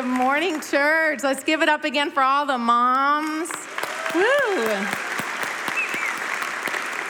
Good 0.00 0.08
morning, 0.08 0.62
church. 0.62 1.22
Let's 1.22 1.44
give 1.44 1.60
it 1.60 1.68
up 1.68 1.84
again 1.84 2.10
for 2.10 2.22
all 2.22 2.46
the 2.46 2.56
moms. 2.56 3.50
Woo! 4.14 4.66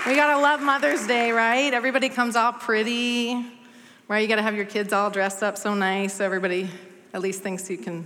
We 0.08 0.16
gotta 0.16 0.40
love 0.42 0.60
Mother's 0.60 1.06
Day, 1.06 1.30
right? 1.30 1.72
Everybody 1.72 2.08
comes 2.08 2.34
all 2.34 2.52
pretty, 2.52 3.46
right? 4.08 4.18
You 4.18 4.26
gotta 4.26 4.42
have 4.42 4.56
your 4.56 4.64
kids 4.64 4.92
all 4.92 5.08
dressed 5.08 5.44
up 5.44 5.56
so 5.56 5.72
nice 5.72 6.20
everybody 6.20 6.68
at 7.14 7.20
least 7.20 7.42
thinks 7.42 7.70
you 7.70 7.78
can 7.78 8.04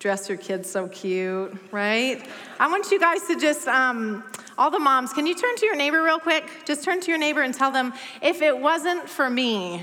dress 0.00 0.28
your 0.28 0.36
kids 0.36 0.68
so 0.68 0.86
cute, 0.88 1.56
right? 1.72 2.22
I 2.60 2.68
want 2.68 2.90
you 2.90 3.00
guys 3.00 3.26
to 3.28 3.40
just, 3.40 3.66
um, 3.66 4.22
all 4.58 4.70
the 4.70 4.78
moms, 4.78 5.14
can 5.14 5.26
you 5.26 5.34
turn 5.34 5.56
to 5.56 5.64
your 5.64 5.76
neighbor 5.76 6.02
real 6.02 6.18
quick? 6.18 6.46
Just 6.66 6.84
turn 6.84 7.00
to 7.00 7.10
your 7.10 7.18
neighbor 7.18 7.40
and 7.40 7.54
tell 7.54 7.70
them, 7.70 7.94
if 8.20 8.42
it 8.42 8.58
wasn't 8.58 9.08
for 9.08 9.30
me, 9.30 9.82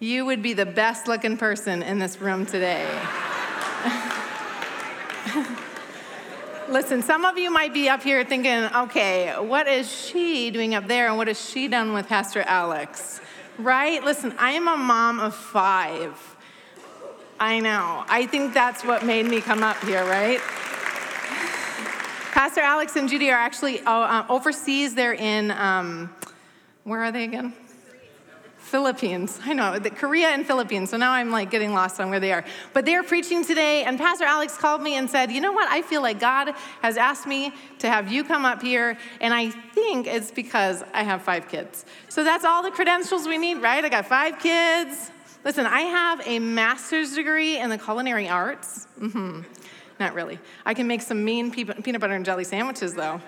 you 0.00 0.26
would 0.26 0.42
be 0.42 0.52
the 0.52 0.66
best 0.66 1.08
looking 1.08 1.38
person 1.38 1.82
in 1.82 1.98
this 1.98 2.20
room 2.20 2.44
today. 2.44 2.86
Listen, 6.68 7.02
some 7.02 7.24
of 7.24 7.38
you 7.38 7.50
might 7.50 7.74
be 7.74 7.88
up 7.88 8.02
here 8.02 8.24
thinking, 8.24 8.64
okay, 8.74 9.34
what 9.38 9.68
is 9.68 9.90
she 9.90 10.50
doing 10.50 10.74
up 10.74 10.86
there 10.86 11.08
and 11.08 11.16
what 11.16 11.28
has 11.28 11.48
she 11.48 11.68
done 11.68 11.92
with 11.92 12.08
Pastor 12.08 12.42
Alex? 12.42 13.20
Right? 13.58 14.02
Listen, 14.02 14.34
I 14.38 14.52
am 14.52 14.66
a 14.66 14.76
mom 14.76 15.20
of 15.20 15.34
five. 15.34 16.36
I 17.38 17.60
know. 17.60 18.04
I 18.08 18.26
think 18.26 18.54
that's 18.54 18.84
what 18.84 19.04
made 19.04 19.26
me 19.26 19.40
come 19.40 19.62
up 19.62 19.76
here, 19.84 20.04
right? 20.04 20.40
Pastor 22.32 22.62
Alex 22.62 22.96
and 22.96 23.08
Judy 23.08 23.30
are 23.30 23.38
actually 23.38 23.80
uh, 23.80 24.24
overseas. 24.28 24.94
They're 24.94 25.14
in, 25.14 25.50
um, 25.50 26.14
where 26.84 27.00
are 27.00 27.12
they 27.12 27.24
again? 27.24 27.52
Philippines. 28.74 29.38
I 29.44 29.52
know, 29.52 29.78
the 29.78 29.88
Korea 29.88 30.30
and 30.30 30.44
Philippines. 30.44 30.90
So 30.90 30.96
now 30.96 31.12
I'm 31.12 31.30
like 31.30 31.48
getting 31.48 31.72
lost 31.72 32.00
on 32.00 32.10
where 32.10 32.18
they 32.18 32.32
are. 32.32 32.44
But 32.72 32.84
they're 32.84 33.04
preaching 33.04 33.44
today, 33.44 33.84
and 33.84 33.96
Pastor 33.96 34.24
Alex 34.24 34.56
called 34.56 34.82
me 34.82 34.96
and 34.96 35.08
said, 35.08 35.30
You 35.30 35.40
know 35.40 35.52
what? 35.52 35.68
I 35.70 35.80
feel 35.80 36.02
like 36.02 36.18
God 36.18 36.52
has 36.82 36.96
asked 36.96 37.24
me 37.24 37.52
to 37.78 37.88
have 37.88 38.10
you 38.10 38.24
come 38.24 38.44
up 38.44 38.60
here, 38.60 38.98
and 39.20 39.32
I 39.32 39.50
think 39.50 40.08
it's 40.08 40.32
because 40.32 40.82
I 40.92 41.04
have 41.04 41.22
five 41.22 41.46
kids. 41.46 41.84
So 42.08 42.24
that's 42.24 42.44
all 42.44 42.64
the 42.64 42.72
credentials 42.72 43.28
we 43.28 43.38
need, 43.38 43.62
right? 43.62 43.84
I 43.84 43.88
got 43.88 44.06
five 44.06 44.40
kids. 44.40 45.12
Listen, 45.44 45.66
I 45.66 45.82
have 45.82 46.26
a 46.26 46.40
master's 46.40 47.14
degree 47.14 47.58
in 47.60 47.70
the 47.70 47.78
culinary 47.78 48.28
arts. 48.28 48.88
Mm-hmm. 48.98 49.42
Not 50.00 50.14
really. 50.14 50.40
I 50.66 50.74
can 50.74 50.88
make 50.88 51.02
some 51.02 51.24
mean 51.24 51.52
peanut 51.52 52.00
butter 52.00 52.14
and 52.14 52.24
jelly 52.24 52.42
sandwiches, 52.42 52.94
though. 52.94 53.20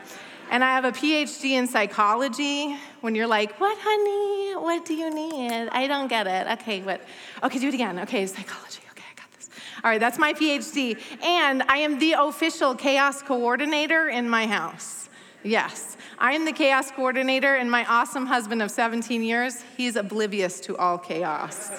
And 0.51 0.63
I 0.63 0.75
have 0.75 0.85
a 0.85 0.93
PhD 0.93 1.51
in 1.51 1.67
psychology. 1.67 2.77
When 3.01 3.15
you're 3.15 3.27
like, 3.27 3.59
what, 3.61 3.77
honey? 3.81 4.55
What 4.55 4.85
do 4.85 4.95
you 4.95 5.11
need? 5.13 5.69
I 5.69 5.87
don't 5.87 6.09
get 6.09 6.27
it. 6.27 6.61
Okay, 6.61 6.83
what? 6.83 7.01
Okay, 7.43 7.59
do 7.59 7.69
it 7.69 7.75
again. 7.75 7.99
Okay, 8.01 8.27
psychology. 8.27 8.81
Okay, 8.93 9.05
I 9.11 9.21
got 9.21 9.33
this. 9.33 9.51
All 9.83 9.91
right, 9.91 10.01
that's 10.01 10.19
my 10.19 10.33
PhD. 10.33 10.99
And 11.23 11.63
I 11.65 11.79
am 11.79 11.99
the 11.99 12.13
official 12.19 12.75
chaos 12.75 13.23
coordinator 13.23 14.09
in 14.09 14.29
my 14.29 14.47
house. 14.47 15.09
Yes, 15.43 15.97
I 16.19 16.33
am 16.33 16.45
the 16.45 16.53
chaos 16.53 16.91
coordinator, 16.91 17.55
and 17.55 17.71
my 17.71 17.85
awesome 17.85 18.27
husband 18.27 18.63
of 18.63 18.71
17 18.71 19.23
years, 19.23 19.63
he's 19.77 19.95
oblivious 19.97 20.59
to 20.61 20.77
all 20.77 20.99
chaos. 20.99 21.71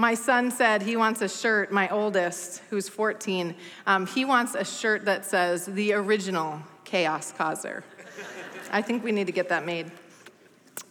My 0.00 0.14
son 0.14 0.52
said 0.52 0.82
he 0.82 0.96
wants 0.96 1.22
a 1.22 1.28
shirt, 1.28 1.72
my 1.72 1.88
oldest, 1.88 2.62
who's 2.70 2.88
14, 2.88 3.52
um, 3.84 4.06
he 4.06 4.24
wants 4.24 4.54
a 4.54 4.64
shirt 4.64 5.04
that 5.06 5.24
says, 5.24 5.66
the 5.66 5.92
original 5.92 6.60
chaos 6.84 7.32
causer. 7.32 7.82
I 8.70 8.80
think 8.80 9.02
we 9.02 9.10
need 9.10 9.26
to 9.26 9.32
get 9.32 9.48
that 9.48 9.66
made. 9.66 9.90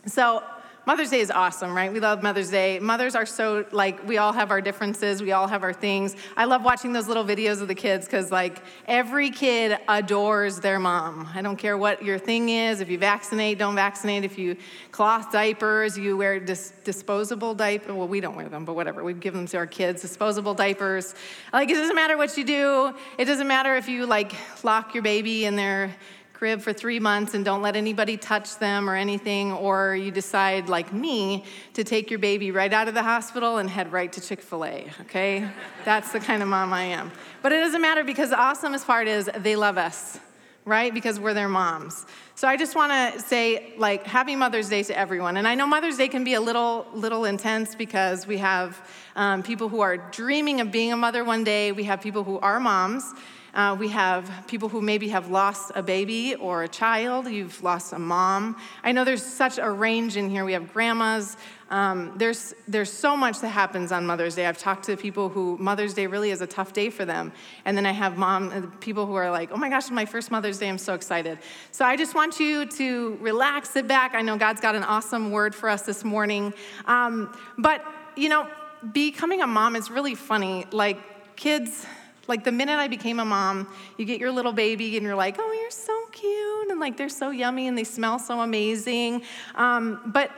So, 0.07 0.43
Mother's 0.87 1.09
Day 1.09 1.19
is 1.19 1.31
awesome, 1.31 1.75
right? 1.75 1.91
We 1.91 1.99
love 1.99 2.23
Mother's 2.23 2.49
Day. 2.49 2.79
Mothers 2.79 3.13
are 3.13 3.25
so, 3.25 3.65
like, 3.73 4.07
we 4.07 4.19
all 4.19 4.31
have 4.31 4.51
our 4.51 4.61
differences, 4.61 5.21
we 5.21 5.33
all 5.33 5.45
have 5.45 5.61
our 5.61 5.73
things. 5.73 6.15
I 6.37 6.45
love 6.45 6.63
watching 6.63 6.93
those 6.93 7.09
little 7.09 7.25
videos 7.25 7.61
of 7.61 7.67
the 7.67 7.75
kids 7.75 8.05
because, 8.05 8.31
like, 8.31 8.63
every 8.87 9.29
kid 9.29 9.77
adores 9.89 10.61
their 10.61 10.79
mom. 10.79 11.29
I 11.35 11.41
don't 11.41 11.57
care 11.57 11.77
what 11.77 12.05
your 12.05 12.17
thing 12.17 12.47
is, 12.47 12.79
if 12.79 12.89
you 12.89 12.97
vaccinate, 12.97 13.59
don't 13.59 13.75
vaccinate, 13.75 14.23
if 14.23 14.37
you 14.37 14.55
cloth 14.91 15.29
diapers, 15.29 15.97
you 15.97 16.15
wear 16.15 16.39
dis- 16.39 16.71
disposable 16.85 17.53
diapers. 17.53 17.91
Well, 17.91 18.07
we 18.07 18.21
don't 18.21 18.37
wear 18.37 18.47
them, 18.47 18.63
but 18.63 18.75
whatever. 18.75 19.03
We 19.03 19.13
give 19.13 19.33
them 19.33 19.45
to 19.47 19.57
our 19.57 19.67
kids, 19.67 20.01
disposable 20.01 20.53
diapers. 20.53 21.15
Like, 21.51 21.69
it 21.69 21.73
doesn't 21.73 21.97
matter 21.97 22.15
what 22.15 22.37
you 22.37 22.45
do, 22.45 22.93
it 23.17 23.25
doesn't 23.25 23.49
matter 23.49 23.75
if 23.75 23.89
you, 23.89 24.05
like, 24.05 24.31
lock 24.63 24.93
your 24.93 25.03
baby 25.03 25.43
in 25.43 25.57
their 25.57 25.93
crib 26.37 26.61
for 26.61 26.71
three 26.71 26.99
months 26.99 27.33
and 27.33 27.43
don't 27.43 27.63
let 27.63 27.75
anybody 27.75 28.15
touch 28.15 28.59
them 28.59 28.87
or 28.87 28.95
anything, 28.95 29.51
or 29.51 29.95
you 29.95 30.11
decide, 30.11 30.69
like 30.69 30.93
me, 30.93 31.43
to 31.73 31.83
take 31.83 32.11
your 32.11 32.19
baby 32.19 32.51
right 32.51 32.71
out 32.71 32.87
of 32.87 32.93
the 32.93 33.01
hospital 33.01 33.57
and 33.57 33.67
head 33.67 33.91
right 33.91 34.13
to 34.13 34.21
Chick 34.21 34.43
fil 34.43 34.63
A, 34.63 34.85
okay? 35.01 35.49
That's 35.83 36.11
the 36.11 36.19
kind 36.19 36.43
of 36.43 36.47
mom 36.47 36.73
I 36.73 36.83
am. 36.83 37.11
But 37.41 37.53
it 37.53 37.59
doesn't 37.61 37.81
matter 37.81 38.03
because 38.03 38.29
the 38.29 38.35
awesomest 38.35 38.85
part 38.85 39.07
is 39.07 39.27
they 39.37 39.55
love 39.55 39.79
us, 39.79 40.19
right? 40.63 40.93
Because 40.93 41.19
we're 41.19 41.33
their 41.33 41.49
moms. 41.49 42.05
So 42.35 42.47
I 42.47 42.55
just 42.55 42.75
want 42.75 42.91
to 42.91 43.19
say, 43.19 43.73
like, 43.79 44.05
happy 44.05 44.35
Mother's 44.35 44.69
Day 44.69 44.83
to 44.83 44.95
everyone. 44.95 45.37
And 45.37 45.47
I 45.47 45.55
know 45.55 45.65
Mother's 45.65 45.97
Day 45.97 46.07
can 46.07 46.23
be 46.23 46.35
a 46.35 46.41
little, 46.41 46.85
little 46.93 47.25
intense 47.25 47.73
because 47.73 48.27
we 48.27 48.37
have 48.37 48.79
um, 49.15 49.41
people 49.41 49.69
who 49.69 49.79
are 49.79 49.97
dreaming 49.97 50.61
of 50.61 50.71
being 50.71 50.93
a 50.93 50.97
mother 50.97 51.23
one 51.23 51.43
day. 51.43 51.71
We 51.71 51.85
have 51.85 51.99
people 51.99 52.23
who 52.23 52.37
are 52.37 52.59
moms. 52.59 53.11
Uh, 53.57 53.73
we 53.73 53.87
have 53.87 54.29
people 54.45 54.69
who 54.69 54.79
maybe 54.81 55.07
have 55.07 55.31
lost 55.31 55.71
a 55.73 55.81
baby 55.81 56.35
or 56.35 56.61
a 56.61 56.67
child. 56.67 57.27
You've 57.27 57.63
lost 57.63 57.91
a 57.91 57.97
mom. 57.97 58.55
I 58.83 58.91
know 58.91 59.03
there's 59.03 59.25
such 59.25 59.57
a 59.57 59.67
range 59.67 60.15
in 60.15 60.29
here. 60.29 60.45
We 60.45 60.53
have 60.53 60.71
grandmas. 60.71 61.35
Um, 61.71 62.13
there's, 62.17 62.53
there's 62.67 62.93
so 62.93 63.17
much 63.17 63.39
that 63.39 63.49
happens 63.49 63.91
on 63.91 64.05
Mother's 64.05 64.35
Day. 64.35 64.45
I've 64.45 64.59
talked 64.59 64.85
to 64.85 64.95
people 64.95 65.27
who 65.27 65.57
Mother's 65.57 65.95
Day 65.95 66.05
really 66.05 66.29
is 66.29 66.41
a 66.41 66.45
tough 66.45 66.71
day 66.71 66.91
for 66.91 67.03
them. 67.03 67.33
And 67.65 67.75
then 67.75 67.87
I 67.87 67.93
have 67.93 68.15
mom, 68.15 68.51
uh, 68.51 68.77
people 68.79 69.07
who 69.07 69.15
are 69.15 69.31
like, 69.31 69.49
oh 69.51 69.57
my 69.57 69.69
gosh, 69.69 69.89
my 69.89 70.05
first 70.05 70.29
Mother's 70.29 70.59
Day. 70.59 70.69
I'm 70.69 70.77
so 70.77 70.93
excited. 70.93 71.39
So 71.71 71.83
I 71.83 71.95
just 71.97 72.13
want 72.13 72.39
you 72.39 72.67
to 72.67 73.17
relax, 73.19 73.71
sit 73.71 73.87
back. 73.87 74.13
I 74.13 74.21
know 74.21 74.37
God's 74.37 74.61
got 74.61 74.75
an 74.75 74.83
awesome 74.83 75.31
word 75.31 75.55
for 75.55 75.67
us 75.67 75.81
this 75.81 76.03
morning. 76.03 76.53
Um, 76.85 77.35
but, 77.57 77.83
you 78.15 78.29
know, 78.29 78.47
becoming 78.93 79.41
a 79.41 79.47
mom 79.47 79.75
is 79.75 79.89
really 79.89 80.13
funny. 80.13 80.67
Like, 80.71 80.99
kids, 81.35 81.87
like 82.27 82.43
the 82.43 82.51
minute 82.51 82.77
I 82.77 82.87
became 82.87 83.19
a 83.19 83.25
mom, 83.25 83.67
you 83.97 84.05
get 84.05 84.19
your 84.19 84.31
little 84.31 84.53
baby 84.53 84.97
and 84.97 85.05
you're 85.05 85.15
like, 85.15 85.37
oh, 85.39 85.51
you're 85.53 85.71
so 85.71 86.05
cute. 86.11 86.69
And 86.69 86.79
like 86.79 86.97
they're 86.97 87.09
so 87.09 87.29
yummy 87.29 87.67
and 87.67 87.77
they 87.77 87.83
smell 87.83 88.19
so 88.19 88.41
amazing. 88.41 89.23
Um, 89.55 90.01
but 90.07 90.31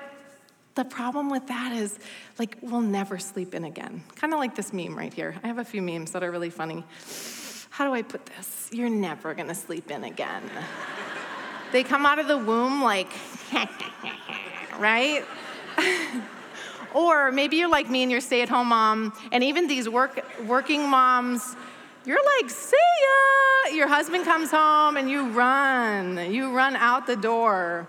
the 0.76 0.86
problem 0.86 1.30
with 1.30 1.48
that 1.48 1.74
is 1.74 2.00
like 2.38 2.58
we'll 2.62 2.82
never 2.82 3.18
sleep 3.18 3.54
in 3.54 3.66
again. 3.66 4.04
Kind 4.16 4.34
of 4.34 4.40
like 4.40 4.56
this 4.56 4.72
meme 4.72 4.98
right 4.98 5.14
here. 5.14 5.36
I 5.44 5.48
have 5.48 5.58
a 5.58 5.66
few 5.66 5.82
memes 5.82 6.12
that 6.12 6.24
are 6.24 6.32
really 6.32 6.50
funny. 6.50 6.84
How 7.70 7.86
do 7.86 7.94
I 7.94 8.02
put 8.02 8.26
this? 8.26 8.70
You're 8.72 8.90
never 8.90 9.34
gonna 9.34 9.56
sleep 9.56 9.92
in 9.92 10.04
again. 10.04 10.44
they 11.72 11.84
come 11.84 12.06
out 12.06 12.20
of 12.20 12.28
the 12.28 12.38
womb 12.38 12.84
like, 12.84 13.12
right? 14.80 15.26
or 16.94 17.32
maybe 17.32 17.58
you're 17.58 17.70
like 17.70 17.90
me 17.90 18.04
and 18.04 18.12
you're 18.12 18.22
stay 18.22 18.42
at 18.42 18.50
home 18.50 18.68
mom, 18.68 19.14
and 19.32 19.44
even 19.44 19.68
these 19.68 19.88
work, 19.88 20.26
working 20.46 20.88
moms, 20.88 21.56
you're 22.06 22.24
like, 22.40 22.50
see 22.50 22.76
ya. 22.76 23.76
Your 23.76 23.88
husband 23.88 24.26
comes 24.26 24.52
home 24.52 24.98
and 24.98 25.10
you 25.10 25.30
run. 25.30 26.32
You 26.32 26.56
run 26.56 26.76
out 26.76 27.06
the 27.06 27.16
door. 27.16 27.88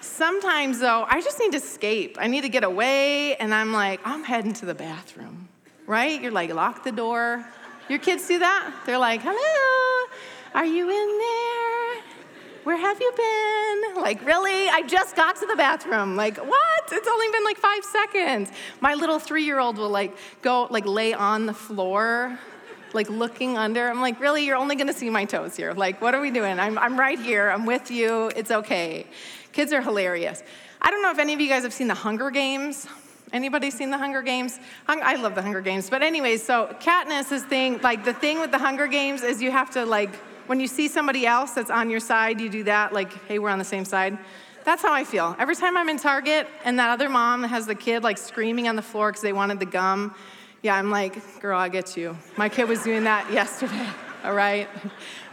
Sometimes, 0.00 0.78
though, 0.78 1.06
I 1.08 1.20
just 1.20 1.40
need 1.40 1.52
to 1.52 1.58
escape. 1.58 2.18
I 2.20 2.28
need 2.28 2.42
to 2.42 2.48
get 2.48 2.62
away, 2.62 3.34
and 3.36 3.54
I'm 3.54 3.72
like, 3.72 4.00
I'm 4.04 4.22
heading 4.22 4.52
to 4.54 4.66
the 4.66 4.74
bathroom, 4.74 5.48
right? 5.86 6.20
You're 6.20 6.30
like, 6.30 6.52
lock 6.52 6.84
the 6.84 6.92
door. 6.92 7.44
Your 7.88 7.98
kids 7.98 8.28
do 8.28 8.38
that? 8.38 8.72
They're 8.86 8.98
like, 8.98 9.22
hello, 9.22 10.10
are 10.54 10.66
you 10.66 10.88
in 10.88 11.18
there? 11.18 12.02
Where 12.64 12.76
have 12.76 13.00
you 13.00 13.12
been? 13.16 14.02
Like, 14.02 14.24
really? 14.24 14.68
I 14.68 14.82
just 14.86 15.16
got 15.16 15.36
to 15.36 15.46
the 15.46 15.56
bathroom. 15.56 16.16
Like, 16.16 16.36
what? 16.38 16.92
It's 16.92 17.08
only 17.08 17.26
been 17.32 17.44
like 17.44 17.58
five 17.58 17.84
seconds. 17.84 18.52
My 18.80 18.94
little 18.94 19.18
three 19.18 19.44
year 19.44 19.58
old 19.58 19.76
will 19.76 19.90
like 19.90 20.16
go, 20.42 20.68
like, 20.70 20.86
lay 20.86 21.12
on 21.12 21.46
the 21.46 21.54
floor 21.54 22.38
like 22.94 23.10
looking 23.10 23.56
under. 23.58 23.88
I'm 23.88 24.00
like, 24.00 24.20
really? 24.20 24.44
You're 24.44 24.56
only 24.56 24.76
gonna 24.76 24.92
see 24.92 25.10
my 25.10 25.24
toes 25.24 25.56
here. 25.56 25.72
Like, 25.72 26.00
what 26.00 26.14
are 26.14 26.20
we 26.20 26.30
doing? 26.30 26.58
I'm, 26.58 26.78
I'm 26.78 26.98
right 26.98 27.18
here. 27.18 27.50
I'm 27.50 27.66
with 27.66 27.90
you. 27.90 28.30
It's 28.36 28.50
okay. 28.50 29.06
Kids 29.52 29.72
are 29.72 29.82
hilarious. 29.82 30.42
I 30.80 30.90
don't 30.90 31.02
know 31.02 31.10
if 31.10 31.18
any 31.18 31.34
of 31.34 31.40
you 31.40 31.48
guys 31.48 31.62
have 31.62 31.72
seen 31.72 31.88
the 31.88 31.94
Hunger 31.94 32.30
Games. 32.30 32.86
Anybody 33.32 33.70
seen 33.70 33.90
the 33.90 33.98
Hunger 33.98 34.22
Games? 34.22 34.60
I 34.86 35.16
love 35.16 35.34
the 35.34 35.42
Hunger 35.42 35.60
Games. 35.60 35.90
But 35.90 36.02
anyways, 36.02 36.44
so 36.44 36.76
Katniss 36.80 37.32
is 37.32 37.42
thing, 37.42 37.80
like 37.82 38.04
the 38.04 38.12
thing 38.12 38.38
with 38.38 38.50
the 38.52 38.58
Hunger 38.58 38.86
Games 38.86 39.22
is 39.22 39.42
you 39.42 39.50
have 39.50 39.70
to 39.72 39.84
like, 39.84 40.14
when 40.46 40.60
you 40.60 40.68
see 40.68 40.88
somebody 40.88 41.26
else 41.26 41.52
that's 41.52 41.70
on 41.70 41.90
your 41.90 42.00
side, 42.00 42.40
you 42.40 42.48
do 42.48 42.64
that, 42.64 42.92
like, 42.92 43.12
hey, 43.26 43.38
we're 43.38 43.48
on 43.48 43.58
the 43.58 43.64
same 43.64 43.84
side. 43.84 44.18
That's 44.64 44.82
how 44.82 44.92
I 44.92 45.04
feel. 45.04 45.34
Every 45.38 45.56
time 45.56 45.76
I'm 45.76 45.88
in 45.88 45.98
Target 45.98 46.46
and 46.64 46.78
that 46.78 46.90
other 46.90 47.08
mom 47.08 47.42
has 47.42 47.66
the 47.66 47.74
kid 47.74 48.02
like 48.02 48.18
screaming 48.18 48.68
on 48.68 48.76
the 48.76 48.82
floor 48.82 49.10
because 49.10 49.22
they 49.22 49.32
wanted 49.32 49.58
the 49.58 49.66
gum, 49.66 50.14
yeah, 50.64 50.76
I'm 50.76 50.90
like, 50.90 51.42
girl, 51.42 51.58
I 51.58 51.68
get 51.68 51.94
you. 51.94 52.16
My 52.38 52.48
kid 52.48 52.70
was 52.70 52.82
doing 52.82 53.04
that 53.04 53.30
yesterday, 53.30 53.86
all 54.24 54.32
right? 54.32 54.66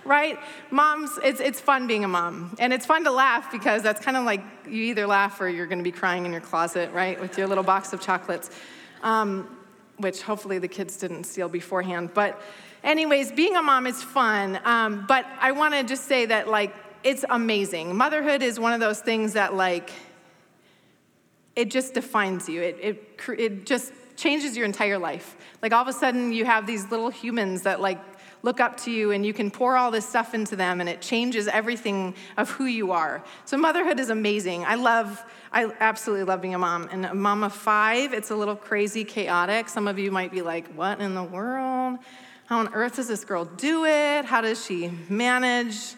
Right? 0.04 0.38
Moms, 0.72 1.18
it's, 1.24 1.40
it's 1.40 1.58
fun 1.58 1.88
being 1.88 2.04
a 2.04 2.08
mom. 2.10 2.54
And 2.60 2.74
it's 2.74 2.86
fun 2.86 3.06
to 3.06 3.12
laugh 3.12 3.50
because 3.50 3.82
that's 3.82 4.04
kind 4.04 4.18
of 4.18 4.26
like 4.26 4.44
you 4.66 4.84
either 4.84 5.08
laugh 5.08 5.40
or 5.40 5.48
you're 5.48 5.68
going 5.68 5.78
to 5.80 5.86
be 5.86 5.92
crying 5.94 6.26
in 6.26 6.34
your 6.34 6.42
closet, 6.42 6.92
right, 6.92 7.18
with 7.18 7.38
your 7.38 7.48
little 7.48 7.64
box 7.64 7.94
of 7.94 8.02
chocolates. 8.02 8.50
Um, 9.04 9.58
which 10.00 10.22
hopefully 10.22 10.58
the 10.58 10.68
kids 10.68 10.98
didn't 10.98 11.24
steal 11.24 11.48
beforehand. 11.48 12.12
But, 12.14 12.42
anyways, 12.84 13.32
being 13.32 13.56
a 13.56 13.62
mom 13.62 13.88
is 13.88 14.04
fun. 14.04 14.60
Um, 14.66 15.06
but 15.08 15.26
I 15.40 15.54
want 15.54 15.76
to 15.76 15.84
just 15.84 16.06
say 16.06 16.26
that, 16.26 16.50
like, 16.50 16.76
it's 17.06 17.24
amazing. 17.30 17.96
Motherhood 17.96 18.42
is 18.42 18.60
one 18.60 18.74
of 18.74 18.82
those 18.82 19.00
things 19.00 19.34
that, 19.34 19.54
like, 19.54 19.92
it 21.56 21.72
just 21.72 21.94
defines 21.94 22.50
you. 22.50 22.62
It, 22.62 22.78
it, 22.82 23.20
it 23.38 23.66
just 23.66 23.94
changes 24.22 24.56
your 24.56 24.66
entire 24.66 25.00
life. 25.00 25.36
Like, 25.64 25.74
all 25.74 25.82
of 25.82 25.88
a 25.88 25.94
sudden, 25.94 26.32
you 26.32 26.46
have 26.46 26.68
these 26.68 26.92
little 26.92 27.10
humans 27.10 27.64
that, 27.64 27.82
like, 27.82 28.00
look 28.44 28.60
up 28.60 28.76
to 28.76 28.92
you 28.92 29.12
and 29.12 29.26
you 29.26 29.34
can 29.34 29.52
pour 29.52 29.78
all 29.78 29.92
this 29.92 30.08
stuff 30.08 30.34
into 30.34 30.56
them 30.56 30.80
and 30.80 30.90
it 30.90 31.02
changes 31.02 31.48
everything 31.48 32.16
of 32.38 32.50
who 32.50 32.66
you 32.66 32.92
are. 32.92 33.24
So 33.46 33.56
motherhood 33.58 34.00
is 34.00 34.10
amazing. 34.10 34.66
I 34.66 34.76
love 34.76 35.24
I 35.54 35.70
absolutely 35.80 36.24
love 36.24 36.42
being 36.42 36.56
a 36.56 36.60
mom. 36.60 36.88
And 36.92 37.06
a 37.06 37.14
mom 37.14 37.44
of 37.44 37.54
5, 37.54 38.14
it's 38.14 38.32
a 38.32 38.36
little 38.36 38.56
crazy 38.56 39.04
chaotic. 39.04 39.68
Some 39.68 39.88
of 39.88 40.00
you 40.00 40.10
might 40.10 40.32
be 40.32 40.42
like, 40.42 40.66
"What 40.76 41.02
in 41.02 41.14
the 41.14 41.24
world? 41.24 42.00
How 42.46 42.60
on 42.60 42.74
earth 42.74 42.96
does 42.96 43.10
this 43.10 43.26
girl 43.26 43.46
do 43.46 43.86
it? 43.86 44.26
How 44.26 44.42
does 44.42 44.64
she 44.66 44.92
manage?" 45.10 45.96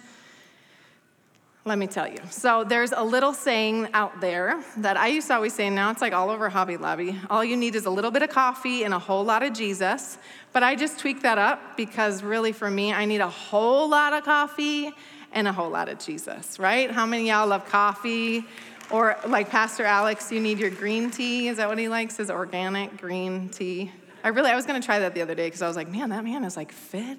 Let 1.65 1.77
me 1.77 1.87
tell 1.87 2.09
you. 2.09 2.17
So, 2.29 2.65
there's 2.65 2.91
a 2.91 3.03
little 3.03 3.33
saying 3.33 3.87
out 3.93 4.19
there 4.19 4.61
that 4.77 4.97
I 4.97 5.07
used 5.07 5.27
to 5.27 5.35
always 5.35 5.53
say, 5.53 5.69
now 5.69 5.91
it's 5.91 6.01
like 6.01 6.11
all 6.11 6.29
over 6.29 6.49
Hobby 6.49 6.75
Lobby. 6.75 7.17
All 7.29 7.41
you 7.41 7.55
need 7.55 7.75
is 7.75 7.85
a 7.85 7.89
little 7.89 8.11
bit 8.11 8.21
of 8.21 8.29
coffee 8.29 8.83
and 8.83 8.93
a 8.93 8.99
whole 8.99 9.23
lot 9.23 9.43
of 9.43 9.53
Jesus. 9.53 10.17
But 10.51 10.61
I 10.61 10.75
just 10.75 10.99
tweaked 10.99 11.23
that 11.23 11.37
up 11.37 11.77
because 11.77 12.21
really 12.21 12.51
for 12.51 12.69
me, 12.69 12.91
I 12.91 13.05
need 13.05 13.21
a 13.21 13.29
whole 13.29 13.87
lot 13.87 14.11
of 14.11 14.25
coffee 14.25 14.91
and 15.31 15.47
a 15.47 15.53
whole 15.53 15.69
lot 15.69 15.87
of 15.87 15.99
Jesus, 15.99 16.59
right? 16.59 16.91
How 16.91 17.05
many 17.05 17.29
y'all 17.29 17.47
love 17.47 17.65
coffee? 17.65 18.45
Or 18.91 19.17
like 19.25 19.49
Pastor 19.49 19.85
Alex, 19.85 20.33
you 20.33 20.41
need 20.41 20.59
your 20.59 20.69
green 20.69 21.11
tea. 21.11 21.47
Is 21.47 21.57
that 21.57 21.69
what 21.69 21.77
he 21.77 21.87
likes? 21.87 22.17
His 22.17 22.29
organic 22.29 22.97
green 22.97 23.47
tea. 23.47 23.89
I 24.21 24.27
really, 24.27 24.51
I 24.51 24.55
was 24.57 24.65
gonna 24.65 24.81
try 24.81 24.99
that 24.99 25.13
the 25.13 25.21
other 25.21 25.33
day 25.33 25.47
because 25.47 25.61
I 25.61 25.67
was 25.69 25.77
like, 25.77 25.87
man, 25.87 26.09
that 26.09 26.25
man 26.25 26.43
is 26.43 26.57
like 26.57 26.73
fit 26.73 27.17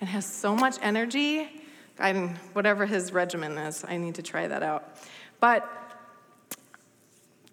and 0.00 0.10
has 0.10 0.26
so 0.26 0.56
much 0.56 0.78
energy. 0.82 1.48
I 1.98 2.12
whatever 2.52 2.86
his 2.86 3.12
regimen 3.12 3.56
is, 3.58 3.84
I 3.86 3.96
need 3.96 4.16
to 4.16 4.22
try 4.22 4.48
that 4.48 4.62
out. 4.62 4.96
But 5.40 5.68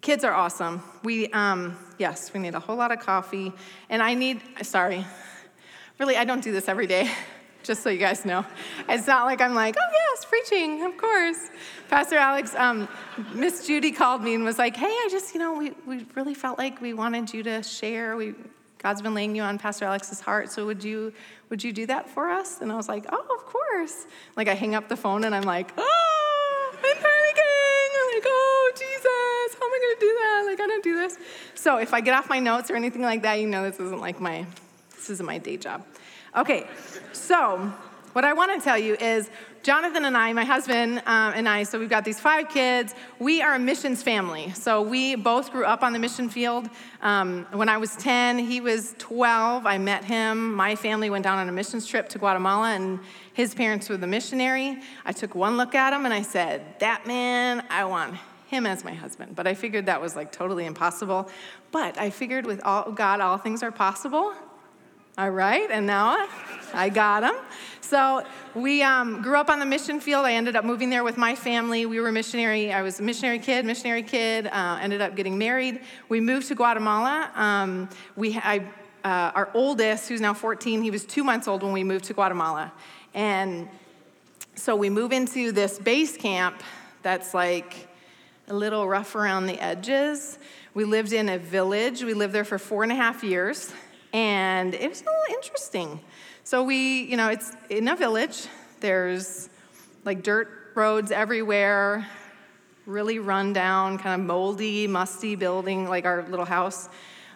kids 0.02 0.24
are 0.24 0.32
awesome. 0.32 0.82
We, 1.04 1.28
um, 1.28 1.78
yes, 1.98 2.34
we 2.34 2.40
need 2.40 2.54
a 2.54 2.60
whole 2.60 2.76
lot 2.76 2.90
of 2.92 2.98
coffee. 2.98 3.52
And 3.88 4.02
I 4.02 4.14
need, 4.14 4.42
sorry, 4.62 5.06
really, 5.98 6.16
I 6.16 6.24
don't 6.24 6.42
do 6.42 6.52
this 6.52 6.68
every 6.68 6.88
day, 6.88 7.10
just 7.62 7.82
so 7.82 7.88
you 7.88 7.98
guys 7.98 8.24
know. 8.24 8.44
It's 8.88 9.06
not 9.06 9.26
like 9.26 9.40
I'm 9.40 9.54
like, 9.54 9.76
oh, 9.78 9.90
yes, 9.92 10.24
preaching, 10.24 10.84
of 10.84 10.96
course. 10.96 11.50
Pastor 11.88 12.16
Alex, 12.16 12.54
um, 12.56 12.88
Miss 13.32 13.66
Judy 13.66 13.92
called 13.92 14.22
me 14.22 14.34
and 14.34 14.44
was 14.44 14.58
like, 14.58 14.76
hey, 14.76 14.86
I 14.86 15.08
just, 15.10 15.34
you 15.34 15.40
know, 15.40 15.56
we, 15.56 15.70
we 15.86 16.04
really 16.16 16.34
felt 16.34 16.58
like 16.58 16.80
we 16.80 16.94
wanted 16.94 17.32
you 17.32 17.44
to 17.44 17.62
share. 17.62 18.16
We, 18.16 18.34
God's 18.82 19.00
been 19.00 19.14
laying 19.14 19.36
you 19.36 19.42
on 19.42 19.58
Pastor 19.58 19.84
Alex's 19.84 20.20
heart, 20.20 20.50
so 20.50 20.66
would 20.66 20.82
you, 20.82 21.12
would 21.50 21.62
you 21.62 21.72
do 21.72 21.86
that 21.86 22.08
for 22.08 22.28
us? 22.28 22.60
And 22.60 22.72
I 22.72 22.76
was 22.76 22.88
like, 22.88 23.04
oh, 23.10 23.36
of 23.38 23.46
course. 23.46 24.06
Like, 24.36 24.48
I 24.48 24.54
hang 24.54 24.74
up 24.74 24.88
the 24.88 24.96
phone 24.96 25.24
and 25.24 25.34
I'm 25.34 25.44
like, 25.44 25.72
oh, 25.78 26.70
I'm 26.72 26.78
panicking. 26.78 26.98
I'm 26.98 28.14
like, 28.14 28.24
oh, 28.26 28.72
Jesus, 28.74 29.58
how 29.58 29.66
am 29.66 29.72
I 29.72 29.78
going 29.78 29.94
to 29.94 30.00
do 30.00 30.18
that? 30.22 30.44
Like, 30.46 30.60
I 30.60 30.66
don't 30.66 30.84
do 30.84 30.94
this. 30.96 31.18
So 31.54 31.78
if 31.78 31.94
I 31.94 32.00
get 32.00 32.14
off 32.14 32.28
my 32.28 32.40
notes 32.40 32.70
or 32.70 32.76
anything 32.76 33.02
like 33.02 33.22
that, 33.22 33.34
you 33.34 33.46
know 33.46 33.62
this 33.62 33.78
isn't 33.78 34.00
like 34.00 34.20
my, 34.20 34.46
this 34.96 35.10
isn't 35.10 35.26
my 35.26 35.38
day 35.38 35.56
job. 35.56 35.84
Okay, 36.36 36.66
so 37.12 37.72
what 38.14 38.24
I 38.24 38.32
want 38.32 38.58
to 38.58 38.64
tell 38.64 38.78
you 38.78 38.94
is 38.94 39.30
Jonathan 39.62 40.04
and 40.06 40.16
I, 40.16 40.32
my 40.32 40.44
husband 40.44 40.98
um, 41.06 41.34
and 41.36 41.48
I, 41.48 41.62
so 41.62 41.78
we've 41.78 41.88
got 41.88 42.04
these 42.04 42.18
five 42.18 42.48
kids. 42.48 42.96
We 43.20 43.42
are 43.42 43.54
a 43.54 43.60
missions 43.60 44.02
family. 44.02 44.52
So 44.54 44.82
we 44.82 45.14
both 45.14 45.52
grew 45.52 45.64
up 45.64 45.84
on 45.84 45.92
the 45.92 46.00
mission 46.00 46.28
field. 46.28 46.68
Um, 47.00 47.46
when 47.52 47.68
I 47.68 47.76
was 47.76 47.94
10, 47.94 48.38
he 48.40 48.60
was 48.60 48.96
12. 48.98 49.64
I 49.64 49.78
met 49.78 50.02
him. 50.02 50.52
My 50.52 50.74
family 50.74 51.10
went 51.10 51.22
down 51.22 51.38
on 51.38 51.48
a 51.48 51.52
missions 51.52 51.86
trip 51.86 52.08
to 52.08 52.18
Guatemala, 52.18 52.72
and 52.72 52.98
his 53.34 53.54
parents 53.54 53.88
were 53.88 53.96
the 53.96 54.06
missionary. 54.06 54.80
I 55.04 55.12
took 55.12 55.36
one 55.36 55.56
look 55.56 55.76
at 55.76 55.92
him 55.92 56.06
and 56.06 56.12
I 56.12 56.22
said, 56.22 56.80
That 56.80 57.06
man, 57.06 57.64
I 57.70 57.84
want 57.84 58.16
him 58.48 58.66
as 58.66 58.82
my 58.82 58.94
husband. 58.94 59.36
But 59.36 59.46
I 59.46 59.54
figured 59.54 59.86
that 59.86 60.00
was 60.00 60.16
like 60.16 60.32
totally 60.32 60.66
impossible. 60.66 61.30
But 61.70 61.98
I 61.98 62.10
figured 62.10 62.46
with 62.46 62.60
all, 62.64 62.90
God, 62.90 63.20
all 63.20 63.38
things 63.38 63.62
are 63.62 63.70
possible. 63.70 64.34
All 65.18 65.28
right, 65.28 65.70
and 65.70 65.86
now 65.86 66.26
I 66.72 66.88
got 66.88 67.22
him. 67.22 67.34
So 67.82 68.24
we 68.54 68.82
um, 68.82 69.20
grew 69.20 69.36
up 69.36 69.50
on 69.50 69.58
the 69.58 69.66
mission 69.66 70.00
field. 70.00 70.24
I 70.24 70.32
ended 70.32 70.56
up 70.56 70.64
moving 70.64 70.88
there 70.88 71.04
with 71.04 71.18
my 71.18 71.34
family. 71.34 71.84
We 71.84 72.00
were 72.00 72.10
missionary. 72.10 72.72
I 72.72 72.80
was 72.80 72.98
a 72.98 73.02
missionary 73.02 73.38
kid, 73.38 73.66
missionary 73.66 74.04
kid. 74.04 74.46
Uh, 74.46 74.78
ended 74.80 75.02
up 75.02 75.14
getting 75.14 75.36
married. 75.36 75.82
We 76.08 76.20
moved 76.20 76.48
to 76.48 76.54
Guatemala. 76.54 77.30
Um, 77.34 77.90
we, 78.16 78.38
I, 78.38 78.60
uh, 79.04 79.32
our 79.34 79.50
oldest, 79.52 80.08
who's 80.08 80.22
now 80.22 80.32
14, 80.32 80.80
he 80.80 80.90
was 80.90 81.04
two 81.04 81.24
months 81.24 81.46
old 81.46 81.62
when 81.62 81.72
we 81.72 81.84
moved 81.84 82.06
to 82.06 82.14
Guatemala, 82.14 82.72
and 83.12 83.68
so 84.54 84.74
we 84.74 84.88
move 84.88 85.12
into 85.12 85.52
this 85.52 85.78
base 85.78 86.16
camp 86.16 86.62
that's 87.02 87.34
like 87.34 87.86
a 88.48 88.54
little 88.54 88.88
rough 88.88 89.14
around 89.14 89.44
the 89.44 89.60
edges. 89.60 90.38
We 90.72 90.84
lived 90.84 91.12
in 91.12 91.28
a 91.28 91.36
village. 91.36 92.02
We 92.02 92.14
lived 92.14 92.32
there 92.32 92.44
for 92.44 92.58
four 92.58 92.82
and 92.82 92.90
a 92.90 92.94
half 92.94 93.22
years, 93.22 93.74
and 94.12 94.74
it 94.74 94.88
was 94.88 95.00
a 95.02 95.04
little 95.04 95.34
interesting. 95.34 96.00
So 96.44 96.62
we, 96.62 97.02
you 97.02 97.16
know, 97.16 97.28
it's 97.28 97.52
in 97.70 97.88
a 97.88 97.96
village. 97.96 98.46
There's 98.80 99.48
like 100.04 100.22
dirt 100.22 100.48
roads 100.74 101.10
everywhere, 101.10 102.06
really 102.86 103.18
run 103.18 103.52
down, 103.52 103.98
kind 103.98 104.20
of 104.20 104.26
moldy, 104.26 104.86
musty 104.86 105.36
building, 105.36 105.88
like 105.88 106.04
our 106.04 106.26
little 106.28 106.44
house. 106.44 106.88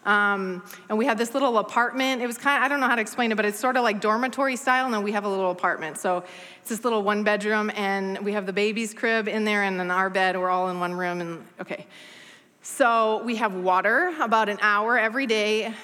Um, 0.05 0.62
and 0.88 0.96
we 0.99 1.05
had 1.05 1.19
this 1.19 1.34
little 1.34 1.58
apartment. 1.58 2.23
It 2.23 2.28
was 2.28 2.38
kind 2.38 2.58
of, 2.58 2.64
I 2.64 2.69
don't 2.69 2.79
know 2.79 2.87
how 2.87 2.94
to 2.94 3.00
explain 3.00 3.32
it, 3.32 3.34
but 3.34 3.44
it's 3.44 3.58
sort 3.58 3.76
of 3.76 3.82
like 3.82 4.00
dormitory 4.00 4.55
style, 4.55 4.84
and 4.84 4.94
then 4.94 5.02
we 5.02 5.12
have 5.12 5.25
a 5.25 5.29
little 5.29 5.50
apartment. 5.50 5.99
So 5.99 6.25
it's 6.61 6.70
this 6.70 6.84
little 6.84 7.02
one 7.02 7.25
bedroom, 7.25 7.72
and 7.75 8.19
we 8.25 8.32
have 8.32 8.46
the 8.46 8.52
baby's 8.52 8.94
crib 8.94 9.26
in 9.26 9.44
there, 9.44 9.64
and 9.64 9.81
then 9.81 9.90
our 9.90 10.08
bed, 10.08 10.38
we're 10.38 10.49
all 10.49 10.69
in 10.70 10.79
one 10.79 10.94
room. 10.94 11.20
And 11.20 11.46
okay. 11.61 11.87
So 12.62 13.22
we 13.25 13.37
have 13.37 13.55
water 13.55 14.14
about 14.20 14.49
an 14.49 14.58
hour 14.61 14.96
every 14.96 15.26
day, 15.26 15.75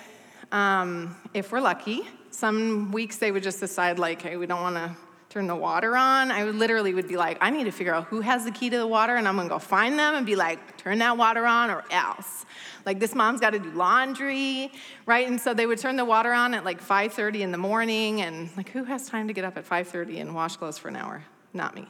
um, 0.52 1.16
if 1.34 1.50
we're 1.50 1.60
lucky. 1.60 2.02
Some 2.31 2.93
weeks 2.93 3.16
they 3.16 3.32
would 3.32 3.43
just 3.43 3.60
decide, 3.60 3.99
like, 3.99 4.22
hey, 4.22 4.37
we 4.37 4.46
don't 4.46 4.60
want 4.60 4.76
to 4.76 4.96
turn 5.32 5.46
the 5.46 5.56
water 5.56 5.96
on. 5.96 6.31
I 6.31 6.44
would 6.44 6.56
literally 6.56 6.93
would 6.93 7.08
be 7.08 7.16
like, 7.16 7.38
I 7.40 7.49
need 7.49 7.64
to 7.64 7.70
figure 7.70 7.94
out 7.94 8.04
who 8.04 8.20
has 8.20 8.44
the 8.44 8.50
key 8.50 8.69
to 8.69 8.76
the 8.76 8.86
water, 8.86 9.17
and 9.17 9.26
I'm 9.26 9.36
gonna 9.36 9.48
go 9.48 9.58
find 9.58 9.98
them 9.98 10.15
and 10.15 10.26
be 10.26 10.36
like, 10.36 10.76
turn 10.76 10.98
that 10.98 11.17
water 11.17 11.46
on 11.46 11.70
or 11.70 11.84
else. 11.91 12.44
Like 12.84 13.00
this 13.00 13.15
mom's 13.15 13.41
got 13.41 13.50
to 13.50 13.58
do 13.58 13.70
laundry, 13.70 14.70
right? 15.06 15.26
And 15.26 15.41
so 15.41 15.55
they 15.55 15.65
would 15.65 15.79
turn 15.79 15.96
the 15.96 16.05
water 16.05 16.32
on 16.32 16.53
at 16.53 16.65
like 16.65 16.82
5:30 16.82 17.41
in 17.41 17.50
the 17.50 17.58
morning, 17.58 18.20
and 18.20 18.50
like 18.58 18.69
who 18.69 18.84
has 18.84 19.08
time 19.08 19.26
to 19.29 19.32
get 19.32 19.44
up 19.44 19.56
at 19.56 19.65
5:30 19.65 20.20
and 20.20 20.34
wash 20.34 20.56
clothes 20.56 20.76
for 20.76 20.88
an 20.88 20.96
hour? 20.96 21.24
Not 21.55 21.74
me. 21.74 21.86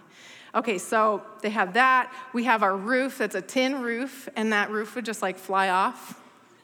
Okay, 0.54 0.78
so 0.78 1.22
they 1.40 1.50
have 1.50 1.72
that. 1.74 2.12
We 2.32 2.44
have 2.44 2.62
our 2.62 2.76
roof 2.76 3.18
that's 3.18 3.34
a 3.34 3.42
tin 3.42 3.82
roof, 3.82 4.28
and 4.36 4.52
that 4.52 4.70
roof 4.70 4.94
would 4.94 5.04
just 5.04 5.20
like 5.20 5.36
fly 5.36 5.70
off 5.70 6.21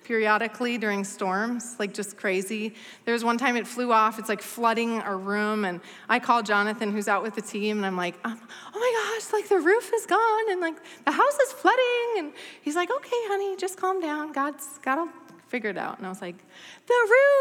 periodically 0.08 0.78
during 0.78 1.04
storms, 1.04 1.76
like 1.78 1.92
just 1.92 2.16
crazy. 2.16 2.74
There 3.04 3.12
was 3.12 3.22
one 3.22 3.36
time 3.36 3.58
it 3.58 3.66
flew 3.66 3.92
off, 3.92 4.18
it's 4.18 4.30
like 4.30 4.40
flooding 4.40 5.02
our 5.02 5.18
room, 5.18 5.66
and 5.66 5.82
I 6.08 6.18
called 6.18 6.46
Jonathan, 6.46 6.90
who's 6.90 7.08
out 7.08 7.22
with 7.22 7.34
the 7.34 7.42
team, 7.42 7.76
and 7.76 7.84
I'm 7.84 7.96
like, 7.96 8.14
um, 8.24 8.40
oh 8.74 8.78
my 8.80 9.18
gosh, 9.20 9.30
like 9.34 9.50
the 9.50 9.58
roof 9.58 9.92
is 9.94 10.06
gone, 10.06 10.50
and 10.50 10.62
like 10.62 10.76
the 11.04 11.12
house 11.12 11.38
is 11.46 11.52
flooding. 11.52 12.08
And 12.16 12.32
he's 12.62 12.74
like, 12.74 12.90
okay, 12.90 13.20
honey, 13.28 13.54
just 13.56 13.76
calm 13.76 14.00
down. 14.00 14.32
God's 14.32 14.78
got 14.78 14.94
to 14.94 15.10
figure 15.48 15.68
it 15.68 15.76
out. 15.76 15.98
And 15.98 16.06
I 16.06 16.08
was 16.08 16.22
like, 16.22 16.38
the 16.86 16.94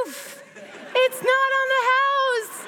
roof, 0.05 0.43
it's 0.93 1.21
not 1.24 1.50
on 1.59 1.67
the 1.75 1.83
house. 1.93 2.67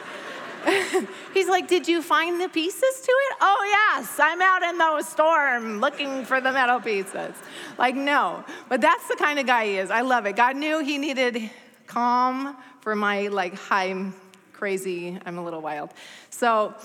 He's 1.33 1.47
like, 1.47 1.67
Did 1.67 1.87
you 1.87 2.01
find 2.01 2.39
the 2.39 2.49
pieces 2.49 3.01
to 3.01 3.11
it? 3.11 3.37
Oh, 3.41 3.95
yes, 3.95 4.19
I'm 4.19 4.41
out 4.41 4.63
in 4.63 4.77
the 4.77 5.01
storm 5.03 5.79
looking 5.79 6.25
for 6.25 6.41
the 6.41 6.51
metal 6.51 6.79
pieces. 6.79 7.35
Like, 7.77 7.95
no. 7.95 8.43
But 8.67 8.81
that's 8.81 9.07
the 9.07 9.15
kind 9.15 9.39
of 9.39 9.45
guy 9.45 9.65
he 9.65 9.77
is. 9.77 9.91
I 9.91 10.01
love 10.01 10.25
it. 10.25 10.35
God 10.35 10.55
knew 10.55 10.83
he 10.83 10.97
needed 10.97 11.49
calm 11.87 12.57
for 12.81 12.95
my, 12.95 13.27
like, 13.27 13.55
high, 13.55 14.11
crazy, 14.53 15.19
I'm 15.25 15.37
a 15.37 15.43
little 15.43 15.61
wild. 15.61 15.91
So, 16.29 16.75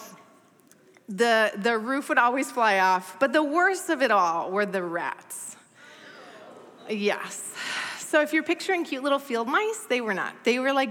the, 1.09 1.53
the 1.57 1.77
roof 1.79 2.09
would 2.09 2.19
always 2.19 2.51
fly 2.51 2.79
off. 2.79 3.19
But 3.19 3.33
the 3.33 3.43
worst 3.43 3.91
of 3.91 4.03
it 4.03 4.11
all 4.11 4.51
were 4.51 4.67
the 4.67 4.83
rats. 4.83 5.57
Yes. 6.89 7.55
So 7.99 8.21
if 8.21 8.33
you're 8.33 8.43
picturing 8.43 8.85
cute 8.85 9.03
little 9.03 9.19
field 9.19 9.49
mice, 9.49 9.87
they 9.89 10.01
were 10.01 10.15
not. 10.15 10.45
They 10.45 10.59
were 10.59 10.73
like 10.73 10.91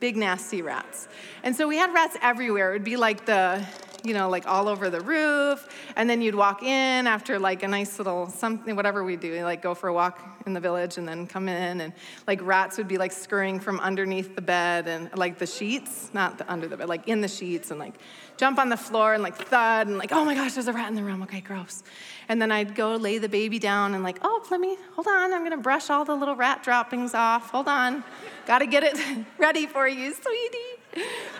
big 0.00 0.16
nasty 0.16 0.62
rats. 0.62 1.08
And 1.42 1.54
so 1.54 1.68
we 1.68 1.76
had 1.76 1.92
rats 1.92 2.16
everywhere. 2.22 2.70
It 2.70 2.74
would 2.74 2.84
be 2.84 2.96
like 2.96 3.26
the, 3.26 3.66
you 4.04 4.14
know, 4.14 4.28
like 4.28 4.46
all 4.46 4.68
over 4.68 4.90
the 4.90 5.00
roof. 5.00 5.68
And 5.96 6.08
then 6.08 6.22
you'd 6.22 6.34
walk 6.34 6.62
in 6.62 7.06
after 7.06 7.38
like 7.38 7.62
a 7.62 7.68
nice 7.68 7.98
little 7.98 8.28
something, 8.28 8.76
whatever 8.76 9.04
we 9.04 9.16
do, 9.16 9.42
like 9.44 9.62
go 9.62 9.74
for 9.74 9.88
a 9.88 9.92
walk 9.92 10.20
in 10.46 10.52
the 10.52 10.60
village 10.60 10.98
and 10.98 11.06
then 11.06 11.26
come 11.26 11.48
in. 11.48 11.80
And 11.80 11.92
like 12.26 12.40
rats 12.42 12.78
would 12.78 12.88
be 12.88 12.98
like 12.98 13.12
scurrying 13.12 13.60
from 13.60 13.80
underneath 13.80 14.34
the 14.34 14.42
bed 14.42 14.88
and 14.88 15.14
like 15.16 15.38
the 15.38 15.46
sheets, 15.46 16.10
not 16.12 16.38
the, 16.38 16.50
under 16.50 16.68
the 16.68 16.76
bed, 16.76 16.88
like 16.88 17.08
in 17.08 17.20
the 17.20 17.28
sheets 17.28 17.70
and 17.70 17.78
like 17.80 17.94
jump 18.36 18.58
on 18.58 18.68
the 18.68 18.76
floor 18.76 19.14
and 19.14 19.22
like 19.22 19.36
thud 19.36 19.88
and 19.88 19.98
like, 19.98 20.12
oh 20.12 20.24
my 20.24 20.34
gosh, 20.34 20.54
there's 20.54 20.68
a 20.68 20.72
rat 20.72 20.88
in 20.88 20.94
the 20.94 21.02
room. 21.02 21.22
Okay, 21.22 21.40
gross. 21.40 21.82
And 22.28 22.40
then 22.40 22.52
I'd 22.52 22.74
go 22.74 22.96
lay 22.96 23.18
the 23.18 23.28
baby 23.28 23.58
down 23.58 23.94
and 23.94 24.02
like, 24.02 24.18
oh, 24.22 24.46
let 24.50 24.60
me, 24.60 24.76
hold 24.94 25.06
on, 25.06 25.32
I'm 25.32 25.42
gonna 25.42 25.56
brush 25.56 25.90
all 25.90 26.04
the 26.04 26.14
little 26.14 26.36
rat 26.36 26.62
droppings 26.62 27.14
off. 27.14 27.50
Hold 27.50 27.68
on. 27.68 28.04
Gotta 28.46 28.66
get 28.66 28.84
it 28.84 28.98
ready 29.38 29.66
for 29.66 29.88
you, 29.88 30.14
sweetie. 30.14 30.77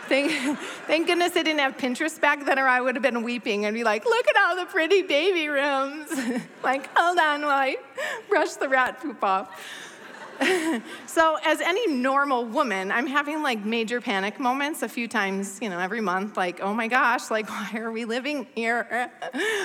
Thank, 0.08 0.32
thank 0.86 1.06
goodness 1.06 1.36
I 1.36 1.42
didn't 1.42 1.60
have 1.60 1.76
Pinterest 1.76 2.18
back 2.20 2.46
then, 2.46 2.58
or 2.58 2.66
I 2.66 2.80
would 2.80 2.94
have 2.94 3.02
been 3.02 3.22
weeping 3.22 3.66
and 3.66 3.74
be 3.74 3.84
like, 3.84 4.04
look 4.04 4.26
at 4.26 4.36
all 4.36 4.56
the 4.56 4.64
pretty 4.64 5.02
baby 5.02 5.48
rooms. 5.48 6.08
like, 6.62 6.88
hold 6.96 7.18
on 7.18 7.42
while 7.42 7.50
I 7.50 7.76
brush 8.28 8.54
the 8.54 8.68
rat 8.68 9.00
poop 9.02 9.22
off. 9.22 9.50
so, 11.06 11.36
as 11.44 11.60
any 11.60 11.92
normal 11.92 12.44
woman, 12.44 12.92
I'm 12.92 13.06
having 13.06 13.42
like 13.42 13.64
major 13.64 14.00
panic 14.00 14.38
moments 14.38 14.82
a 14.82 14.88
few 14.88 15.08
times, 15.08 15.58
you 15.60 15.68
know, 15.68 15.78
every 15.78 16.00
month. 16.00 16.36
Like, 16.36 16.60
oh 16.60 16.72
my 16.72 16.86
gosh, 16.86 17.30
like, 17.30 17.48
why 17.50 17.80
are 17.80 17.90
we 17.90 18.04
living 18.04 18.46
here? 18.54 19.10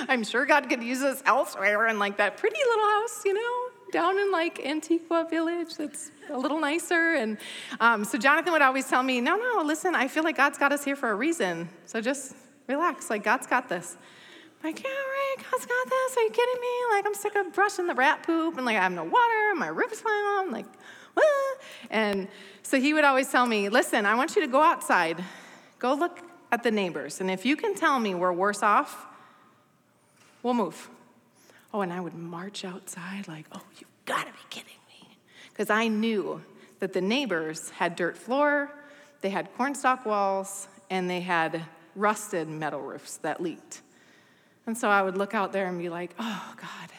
I'm 0.08 0.24
sure 0.24 0.44
God 0.46 0.68
could 0.68 0.82
use 0.82 1.02
us 1.02 1.22
elsewhere 1.26 1.86
in 1.88 1.98
like 1.98 2.16
that 2.16 2.36
pretty 2.36 2.58
little 2.68 2.86
house, 2.86 3.24
you 3.24 3.34
know, 3.34 3.63
down 3.94 4.18
in 4.18 4.32
like 4.32 4.58
Antigua 4.66 5.24
Village 5.30 5.76
that's 5.76 6.10
a 6.28 6.36
little 6.36 6.60
nicer. 6.60 7.14
And 7.14 7.38
um, 7.78 8.04
so, 8.04 8.18
Jonathan 8.18 8.52
would 8.52 8.60
always 8.60 8.88
tell 8.88 9.04
me, 9.04 9.20
no, 9.20 9.36
no, 9.36 9.62
listen, 9.64 9.94
I 9.94 10.08
feel 10.08 10.24
like 10.24 10.36
God's 10.36 10.58
got 10.58 10.72
us 10.72 10.84
here 10.84 10.96
for 10.96 11.10
a 11.10 11.14
reason. 11.14 11.68
So, 11.86 12.00
just 12.00 12.34
relax, 12.66 13.08
like, 13.08 13.22
God's 13.22 13.46
got 13.46 13.68
this. 13.68 13.96
I'm 14.60 14.70
Like, 14.70 14.82
yeah, 14.82 14.90
right, 14.90 15.36
God's 15.38 15.64
got 15.64 15.88
this. 15.88 16.16
Are 16.16 16.22
you 16.22 16.30
kidding 16.30 16.60
me? 16.60 16.74
Like, 16.90 17.06
I'm 17.06 17.14
sick 17.14 17.36
of 17.36 17.52
brushing 17.54 17.86
the 17.86 17.94
rat 17.94 18.24
poop, 18.24 18.56
and 18.56 18.66
like, 18.66 18.76
I 18.76 18.82
have 18.82 18.92
no 18.92 19.04
water, 19.04 19.54
my 19.56 19.68
roof's 19.68 20.00
falling 20.00 20.18
on. 20.18 20.50
Like, 20.50 20.66
ah. 21.16 21.54
And 21.90 22.26
so 22.62 22.80
he 22.80 22.94
would 22.94 23.04
always 23.04 23.30
tell 23.30 23.46
me, 23.46 23.68
listen, 23.68 24.06
I 24.06 24.16
want 24.16 24.34
you 24.34 24.42
to 24.42 24.48
go 24.48 24.60
outside, 24.60 25.22
go 25.78 25.94
look 25.94 26.18
at 26.50 26.64
the 26.64 26.72
neighbors, 26.72 27.20
and 27.20 27.30
if 27.30 27.46
you 27.46 27.54
can 27.56 27.76
tell 27.76 28.00
me 28.00 28.16
we're 28.16 28.32
worse 28.32 28.62
off, 28.62 29.06
we'll 30.42 30.54
move. 30.54 30.90
Oh, 31.74 31.80
and 31.80 31.92
I 31.92 31.98
would 32.00 32.14
march 32.14 32.64
outside, 32.64 33.26
like, 33.26 33.46
oh, 33.50 33.60
you've 33.78 33.90
got 34.06 34.28
to 34.28 34.32
be 34.32 34.38
kidding 34.48 34.78
me. 34.88 35.18
Because 35.48 35.70
I 35.70 35.88
knew 35.88 36.40
that 36.78 36.92
the 36.92 37.00
neighbors 37.00 37.70
had 37.70 37.96
dirt 37.96 38.16
floor, 38.16 38.70
they 39.22 39.30
had 39.30 39.52
cornstalk 39.56 40.06
walls, 40.06 40.68
and 40.88 41.10
they 41.10 41.20
had 41.20 41.62
rusted 41.96 42.48
metal 42.48 42.80
roofs 42.80 43.16
that 43.18 43.42
leaked. 43.42 43.82
And 44.68 44.78
so 44.78 44.88
I 44.88 45.02
would 45.02 45.18
look 45.18 45.34
out 45.34 45.52
there 45.52 45.66
and 45.66 45.76
be 45.76 45.88
like, 45.88 46.14
oh, 46.20 46.54
God. 46.56 46.90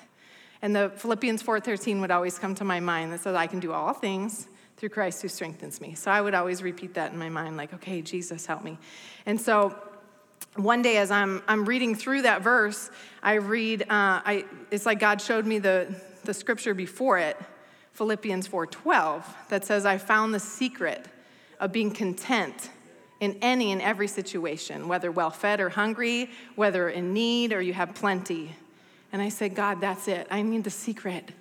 And 0.62 0.75
the 0.75 0.91
Philippians 0.98 1.41
4.13 1.41 2.01
would 2.01 2.12
always 2.12 2.38
come 2.38 2.53
to 2.55 2.65
my 2.65 2.82
mind 2.82 3.13
that 3.13 3.22
says, 3.22 3.34
I 3.34 3.48
can 3.48 3.62
do 3.62 3.72
all 3.72 3.94
things 3.94 4.50
through 4.75 4.89
Christ 4.89 5.22
who 5.22 5.29
strengthens 5.29 5.79
me. 5.79 5.94
So 5.96 6.12
I 6.12 6.20
would 6.20 6.34
always 6.34 6.62
repeat 6.62 6.96
that 6.96 7.13
in 7.13 7.17
my 7.17 7.29
mind, 7.29 7.55
like, 7.55 7.74
okay, 7.75 8.01
Jesus, 8.01 8.46
help 8.46 8.62
me. 8.62 8.77
And 9.25 9.39
so 9.39 9.74
one 10.55 10.81
day 10.81 10.97
as 10.97 11.12
I'm, 11.12 11.41
I'm 11.47 11.65
reading 11.65 11.95
through 11.95 12.24
that 12.24 12.41
verse, 12.41 12.89
I 13.21 13.33
read, 13.35 13.83
uh, 13.83 13.85
I, 13.89 14.45
it's 14.71 14.85
like 14.85 15.00
God 15.00 15.21
showed 15.21 15.45
me 15.45 15.59
the, 15.59 15.93
the 16.24 16.33
scripture 16.33 16.74
before 16.74 17.17
it, 17.17 17.38
Philippians 17.93 18.47
4.12, 18.47 19.24
that 19.50 19.65
says, 19.65 19.85
I 19.85 19.97
found 19.97 20.33
the 20.33 20.39
secret 20.39 21.05
of 21.59 21.71
being 21.71 21.91
content 21.91 22.69
in 23.19 23.38
any 23.41 23.71
and 23.71 23.81
every 23.81 24.07
situation, 24.07 24.88
whether 24.88 25.12
well 25.12 25.29
fed 25.29 25.59
or 25.59 25.69
hungry, 25.69 26.29
whether 26.55 26.89
in 26.89 27.13
need 27.13 27.53
or 27.53 27.62
you 27.62 27.74
have 27.74 27.95
plenty. 27.95 28.55
And 29.13 29.21
I 29.21 29.29
said, 29.29 29.55
God, 29.55 29.79
that's 29.79 30.07
it. 30.07 30.27
I 30.29 30.41
need 30.41 30.63
the 30.63 30.69
secret. 30.69 31.31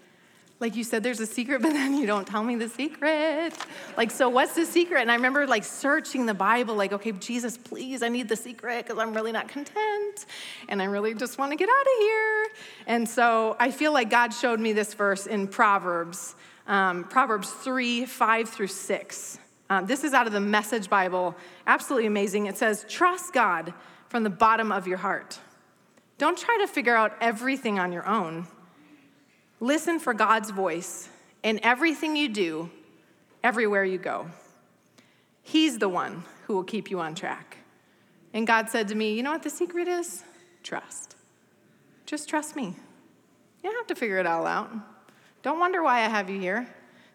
Like 0.65 0.77
you 0.77 0.85
said, 0.85 1.03
there's 1.03 1.21
a 1.21 1.27
secret, 1.27 1.61
but 1.63 1.75
then 1.75 1.93
you 1.93 2.07
don't 2.07 2.27
tell 2.27 2.43
me 2.43 2.57
the 2.57 2.71
secret. 2.71 3.53
Like, 3.99 4.11
so 4.11 4.31
what's 4.31 4.55
the 4.55 4.65
secret? 4.65 5.03
And 5.03 5.11
I 5.11 5.15
remember 5.15 5.47
like 5.47 5.63
searching 5.63 6.25
the 6.25 6.33
Bible, 6.33 6.75
like, 6.75 6.91
okay, 6.91 7.13
Jesus, 7.13 7.59
please, 7.59 8.03
I 8.03 8.09
need 8.09 8.31
the 8.31 8.37
secret 8.37 8.87
because 8.87 8.99
I'm 8.99 9.13
really 9.13 9.31
not 9.31 9.47
content 9.47 10.25
and 10.71 10.81
I 10.81 10.87
really 10.87 11.13
just 11.13 11.37
want 11.37 11.53
to 11.53 11.57
get 11.57 11.69
out 11.69 11.83
of 11.83 11.99
here. 11.99 12.47
And 12.87 13.07
so 13.07 13.57
I 13.61 13.71
feel 13.71 13.93
like 13.93 14.09
God 14.09 14.33
showed 14.33 14.59
me 14.59 14.73
this 14.73 14.95
verse 14.95 15.27
in 15.27 15.49
Proverbs, 15.49 16.35
um, 16.67 17.05
Proverbs 17.05 17.51
3 17.51 18.07
5 18.07 18.49
through 18.49 18.69
6. 18.69 19.39
Um, 19.69 19.85
this 19.85 20.03
is 20.03 20.15
out 20.15 20.27
of 20.27 20.33
the 20.33 20.41
Message 20.41 20.89
Bible. 20.89 21.37
Absolutely 21.67 22.07
amazing. 22.07 22.47
It 22.47 22.57
says, 22.57 22.87
Trust 22.89 23.35
God 23.35 23.75
from 24.09 24.23
the 24.23 24.31
bottom 24.31 24.73
of 24.73 24.89
your 24.89 24.97
heart. 24.97 25.39
Don't 26.17 26.39
try 26.39 26.57
to 26.63 26.67
figure 26.67 26.97
out 26.97 27.13
everything 27.21 27.79
on 27.79 27.93
your 27.93 28.07
own. 28.09 28.47
Listen 29.61 29.99
for 29.99 30.15
God's 30.15 30.51
voice 30.51 31.09
in 31.43 31.61
everything 31.63 32.17
you 32.17 32.29
do, 32.29 32.71
everywhere 33.43 33.85
you 33.85 33.99
go. 33.99 34.27
He's 35.43 35.79
the 35.79 35.89
one 35.89 36.25
who 36.47 36.55
will 36.55 36.65
keep 36.65 36.91
you 36.91 37.01
on 37.01 37.15
track. 37.15 37.59
And 38.33 38.47
God 38.47 38.69
said 38.69 38.89
to 38.89 38.95
me, 38.95 39.15
You 39.15 39.23
know 39.23 39.33
what 39.33 39.43
the 39.43 39.51
secret 39.51 39.87
is? 39.87 40.25
Trust. 40.63 41.17
Just 42.07 42.29
trust 42.29 42.57
me. 42.57 42.65
You 43.63 43.71
don't 43.71 43.77
have 43.77 43.87
to 43.87 43.95
figure 43.95 44.19
it 44.19 44.27
all 44.27 44.47
out. 44.47 44.71
Don't 45.43 45.61
wonder 45.61 45.83
why 45.83 46.01
I 46.01 46.09
have 46.09 46.29
you 46.29 46.41
here. 46.41 46.67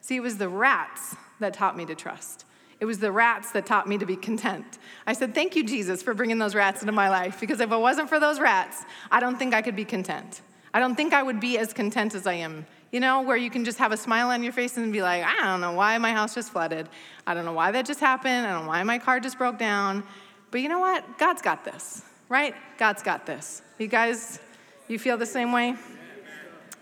See, 0.01 0.15
it 0.15 0.21
was 0.21 0.37
the 0.37 0.49
rats 0.49 1.15
that 1.39 1.53
taught 1.53 1.75
me 1.75 1.85
to 1.85 1.95
trust. 1.95 2.45
It 2.79 2.85
was 2.85 2.99
the 2.99 3.11
rats 3.11 3.51
that 3.51 3.65
taught 3.65 3.87
me 3.87 3.97
to 3.97 4.05
be 4.05 4.15
content. 4.15 4.79
I 5.05 5.13
said, 5.13 5.35
Thank 5.35 5.55
you, 5.55 5.63
Jesus, 5.63 6.01
for 6.01 6.13
bringing 6.13 6.37
those 6.37 6.55
rats 6.55 6.81
into 6.81 6.93
my 6.93 7.09
life, 7.09 7.39
because 7.39 7.59
if 7.59 7.71
it 7.71 7.77
wasn't 7.77 8.09
for 8.09 8.19
those 8.19 8.39
rats, 8.39 8.83
I 9.11 9.19
don't 9.19 9.37
think 9.37 9.53
I 9.53 9.61
could 9.61 9.75
be 9.75 9.85
content. 9.85 10.41
I 10.73 10.79
don't 10.79 10.95
think 10.95 11.13
I 11.13 11.23
would 11.23 11.39
be 11.39 11.57
as 11.57 11.73
content 11.73 12.15
as 12.15 12.27
I 12.27 12.33
am. 12.33 12.65
You 12.91 12.99
know, 12.99 13.21
where 13.21 13.37
you 13.37 13.51
can 13.51 13.65
just 13.65 13.77
have 13.77 13.91
a 13.91 13.97
smile 13.97 14.29
on 14.29 14.41
your 14.41 14.53
face 14.53 14.75
and 14.77 14.91
be 14.91 15.01
like, 15.01 15.23
I 15.23 15.45
don't 15.45 15.61
know 15.61 15.73
why 15.73 15.97
my 15.99 16.11
house 16.11 16.33
just 16.33 16.51
flooded. 16.51 16.89
I 17.27 17.33
don't 17.35 17.45
know 17.45 17.53
why 17.53 17.71
that 17.71 17.85
just 17.85 17.99
happened. 17.99 18.47
I 18.47 18.53
don't 18.53 18.63
know 18.63 18.69
why 18.69 18.81
my 18.83 18.97
car 18.97 19.19
just 19.19 19.37
broke 19.37 19.59
down. 19.59 20.03
But 20.49 20.61
you 20.61 20.69
know 20.69 20.79
what? 20.79 21.19
God's 21.19 21.41
got 21.41 21.63
this, 21.63 22.01
right? 22.29 22.55
God's 22.77 23.03
got 23.03 23.27
this. 23.27 23.61
You 23.77 23.87
guys, 23.87 24.39
you 24.87 24.97
feel 24.97 25.17
the 25.17 25.25
same 25.25 25.51
way? 25.51 25.75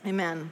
Amen. 0.05 0.51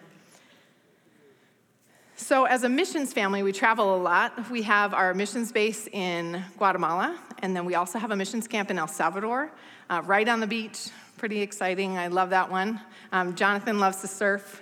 So, 2.17 2.45
as 2.45 2.63
a 2.63 2.69
missions 2.69 3.13
family, 3.13 3.43
we 3.43 3.51
travel 3.51 3.95
a 3.95 3.97
lot. 3.97 4.49
We 4.49 4.61
have 4.63 4.93
our 4.93 5.13
missions 5.13 5.51
base 5.51 5.87
in 5.87 6.43
Guatemala, 6.57 7.17
and 7.39 7.55
then 7.55 7.65
we 7.65 7.75
also 7.75 7.99
have 7.99 8.11
a 8.11 8.15
missions 8.15 8.47
camp 8.47 8.71
in 8.71 8.79
El 8.79 8.87
Salvador, 8.87 9.51
uh, 9.89 10.01
right 10.05 10.27
on 10.27 10.39
the 10.39 10.47
beach. 10.47 10.89
Pretty 11.17 11.41
exciting. 11.41 11.97
I 11.97 12.07
love 12.07 12.31
that 12.31 12.51
one. 12.51 12.81
Um, 13.11 13.35
Jonathan 13.35 13.79
loves 13.79 14.01
to 14.01 14.07
surf. 14.07 14.61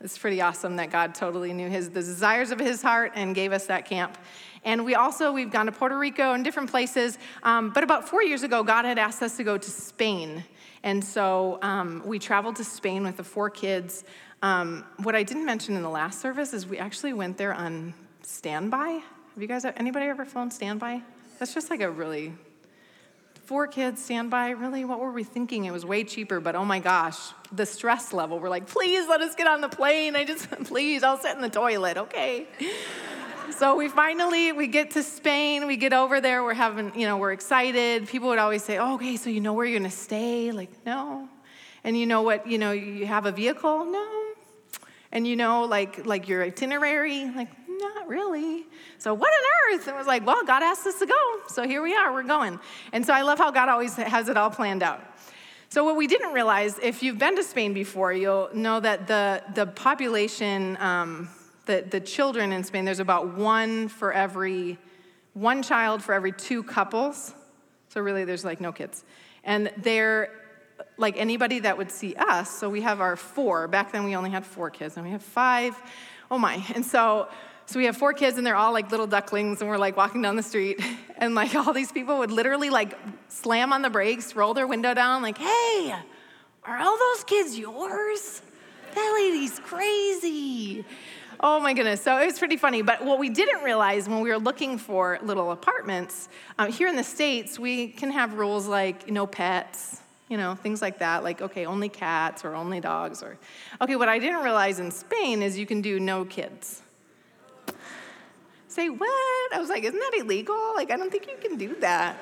It's 0.00 0.18
pretty 0.18 0.40
awesome 0.40 0.76
that 0.76 0.90
God 0.90 1.14
totally 1.14 1.52
knew 1.52 1.68
his 1.68 1.88
the 1.88 2.00
desires 2.00 2.50
of 2.50 2.58
his 2.58 2.82
heart 2.82 3.12
and 3.14 3.34
gave 3.34 3.52
us 3.52 3.66
that 3.66 3.86
camp. 3.86 4.18
And 4.64 4.84
we 4.84 4.96
also 4.96 5.32
we've 5.32 5.50
gone 5.50 5.66
to 5.66 5.72
Puerto 5.72 5.96
Rico 5.96 6.32
and 6.32 6.44
different 6.44 6.70
places. 6.70 7.16
Um, 7.42 7.70
but 7.70 7.84
about 7.84 8.08
four 8.08 8.22
years 8.22 8.42
ago, 8.42 8.62
God 8.62 8.84
had 8.84 8.98
asked 8.98 9.22
us 9.22 9.36
to 9.36 9.44
go 9.44 9.56
to 9.56 9.70
Spain, 9.70 10.44
and 10.82 11.02
so 11.02 11.58
um, 11.62 12.02
we 12.04 12.18
traveled 12.18 12.56
to 12.56 12.64
Spain 12.64 13.04
with 13.04 13.16
the 13.16 13.24
four 13.24 13.48
kids. 13.48 14.04
Um, 14.42 14.84
what 15.02 15.14
I 15.14 15.22
didn't 15.22 15.46
mention 15.46 15.76
in 15.76 15.82
the 15.82 15.88
last 15.88 16.20
service 16.20 16.52
is 16.52 16.66
we 16.66 16.76
actually 16.76 17.14
went 17.14 17.38
there 17.38 17.54
on 17.54 17.94
standby. 18.22 19.00
Have 19.34 19.42
you 19.42 19.48
guys, 19.48 19.64
anybody 19.64 20.06
ever 20.06 20.24
flown 20.24 20.50
standby? 20.50 21.02
That's 21.38 21.54
just 21.54 21.70
like 21.70 21.80
a 21.80 21.90
really, 21.90 22.34
four 23.44 23.66
kids 23.66 24.04
standby, 24.04 24.50
really? 24.50 24.84
What 24.84 25.00
were 25.00 25.12
we 25.12 25.24
thinking? 25.24 25.64
It 25.64 25.72
was 25.72 25.84
way 25.84 26.04
cheaper, 26.04 26.40
but 26.40 26.54
oh 26.56 26.64
my 26.64 26.80
gosh, 26.80 27.18
the 27.52 27.66
stress 27.66 28.12
level. 28.12 28.38
We're 28.38 28.48
like, 28.48 28.66
please 28.66 29.08
let 29.08 29.20
us 29.20 29.34
get 29.34 29.46
on 29.46 29.60
the 29.60 29.68
plane. 29.68 30.16
I 30.16 30.24
just, 30.24 30.50
please, 30.64 31.02
I'll 31.02 31.18
sit 31.18 31.34
in 31.36 31.42
the 31.42 31.50
toilet, 31.50 31.96
okay? 31.96 32.46
so 33.58 33.76
we 33.76 33.88
finally 33.88 34.52
we 34.52 34.66
get 34.66 34.92
to 34.92 35.02
spain 35.02 35.66
we 35.66 35.76
get 35.76 35.92
over 35.92 36.18
there 36.18 36.42
we're 36.42 36.54
having 36.54 36.98
you 36.98 37.06
know 37.06 37.18
we're 37.18 37.30
excited 37.30 38.08
people 38.08 38.26
would 38.26 38.38
always 38.38 38.64
say 38.64 38.78
oh, 38.78 38.94
okay 38.94 39.16
so 39.16 39.28
you 39.28 39.38
know 39.38 39.52
where 39.52 39.66
you're 39.66 39.78
going 39.78 39.88
to 39.88 39.94
stay 39.94 40.50
like 40.50 40.70
no 40.86 41.28
and 41.84 41.96
you 41.96 42.06
know 42.06 42.22
what 42.22 42.46
you 42.46 42.56
know 42.56 42.72
you 42.72 43.04
have 43.04 43.26
a 43.26 43.30
vehicle 43.30 43.84
no 43.84 44.24
and 45.14 45.28
you 45.28 45.36
know, 45.36 45.62
like, 45.62 46.04
like 46.06 46.28
your 46.28 46.42
itinerary, 46.42 47.30
like, 47.30 47.48
not 47.78 48.08
really. 48.08 48.66
So 48.98 49.14
what 49.14 49.32
on 49.32 49.74
earth? 49.74 49.86
And 49.86 49.96
it 49.96 49.98
was 49.98 50.06
like, 50.06 50.26
well, 50.26 50.44
God 50.44 50.62
asked 50.62 50.86
us 50.86 50.98
to 50.98 51.06
go. 51.06 51.40
So 51.48 51.66
here 51.66 51.82
we 51.82 51.94
are, 51.94 52.12
we're 52.12 52.22
going. 52.22 52.58
And 52.92 53.04
so 53.04 53.12
I 53.12 53.22
love 53.22 53.38
how 53.38 53.50
God 53.50 53.68
always 53.68 53.94
has 53.96 54.28
it 54.28 54.36
all 54.36 54.50
planned 54.50 54.82
out. 54.82 55.02
So 55.68 55.82
what 55.84 55.96
we 55.96 56.06
didn't 56.06 56.32
realize, 56.32 56.78
if 56.80 57.02
you've 57.02 57.18
been 57.18 57.36
to 57.36 57.42
Spain 57.42 57.74
before, 57.74 58.12
you'll 58.12 58.48
know 58.54 58.78
that 58.80 59.06
the, 59.06 59.42
the 59.54 59.66
population, 59.66 60.76
um, 60.80 61.28
the, 61.66 61.84
the 61.88 62.00
children 62.00 62.52
in 62.52 62.62
Spain, 62.62 62.84
there's 62.84 63.00
about 63.00 63.34
one 63.34 63.88
for 63.88 64.12
every, 64.12 64.78
one 65.32 65.62
child 65.62 66.02
for 66.02 66.14
every 66.14 66.32
two 66.32 66.62
couples. 66.62 67.34
So 67.88 68.00
really, 68.00 68.24
there's 68.24 68.44
like 68.44 68.60
no 68.60 68.70
kids. 68.72 69.04
And 69.42 69.72
they're 69.78 70.30
like 70.96 71.16
anybody 71.16 71.60
that 71.60 71.76
would 71.76 71.90
see 71.90 72.14
us. 72.16 72.50
So 72.50 72.68
we 72.70 72.82
have 72.82 73.00
our 73.00 73.16
four. 73.16 73.66
Back 73.68 73.92
then 73.92 74.04
we 74.04 74.14
only 74.16 74.30
had 74.30 74.46
four 74.46 74.70
kids, 74.70 74.96
and 74.96 75.04
we 75.04 75.12
have 75.12 75.22
five. 75.22 75.80
Oh 76.30 76.38
my. 76.38 76.64
And 76.74 76.84
so 76.84 77.28
so 77.66 77.78
we 77.78 77.86
have 77.86 77.96
four 77.96 78.12
kids 78.12 78.36
and 78.36 78.46
they're 78.46 78.56
all 78.56 78.72
like 78.72 78.90
little 78.90 79.06
ducklings 79.06 79.60
and 79.60 79.70
we're 79.70 79.78
like 79.78 79.96
walking 79.96 80.22
down 80.22 80.36
the 80.36 80.42
street 80.42 80.80
and 81.16 81.34
like 81.34 81.54
all 81.54 81.72
these 81.72 81.92
people 81.92 82.18
would 82.18 82.30
literally 82.30 82.70
like 82.70 82.98
slam 83.28 83.72
on 83.72 83.82
the 83.82 83.90
brakes, 83.90 84.36
roll 84.36 84.54
their 84.54 84.66
window 84.66 84.94
down, 84.94 85.22
like, 85.22 85.38
hey, 85.38 85.94
are 86.64 86.78
all 86.78 86.98
those 86.98 87.24
kids 87.24 87.58
yours? 87.58 88.42
That 88.94 89.14
lady's 89.18 89.58
crazy. 89.58 90.84
Oh 91.40 91.58
my 91.60 91.74
goodness. 91.74 92.00
So 92.00 92.16
it 92.18 92.26
was 92.26 92.38
pretty 92.38 92.56
funny. 92.56 92.82
But 92.82 93.04
what 93.04 93.18
we 93.18 93.28
didn't 93.28 93.62
realize 93.64 94.08
when 94.08 94.20
we 94.20 94.30
were 94.30 94.38
looking 94.38 94.78
for 94.78 95.18
little 95.22 95.50
apartments, 95.50 96.28
um, 96.58 96.70
here 96.70 96.88
in 96.88 96.96
the 96.96 97.04
States, 97.04 97.58
we 97.58 97.88
can 97.88 98.10
have 98.12 98.34
rules 98.34 98.66
like 98.66 99.10
no 99.10 99.26
pets, 99.26 100.00
you 100.28 100.36
know, 100.36 100.54
things 100.54 100.80
like 100.80 101.00
that. 101.00 101.24
Like, 101.24 101.42
okay, 101.42 101.66
only 101.66 101.88
cats 101.88 102.44
or 102.44 102.54
only 102.54 102.80
dogs. 102.80 103.22
Or, 103.22 103.36
okay, 103.80 103.96
what 103.96 104.08
I 104.08 104.18
didn't 104.18 104.42
realize 104.42 104.78
in 104.78 104.90
Spain 104.90 105.42
is 105.42 105.58
you 105.58 105.66
can 105.66 105.82
do 105.82 105.98
no 105.98 106.24
kids. 106.24 106.83
Say, 108.74 108.88
what? 108.88 109.54
I 109.54 109.60
was 109.60 109.68
like, 109.68 109.84
isn't 109.84 110.00
that 110.00 110.18
illegal? 110.18 110.72
Like, 110.74 110.90
I 110.90 110.96
don't 110.96 111.08
think 111.08 111.28
you 111.28 111.36
can 111.40 111.56
do 111.56 111.76
that. 111.76 112.18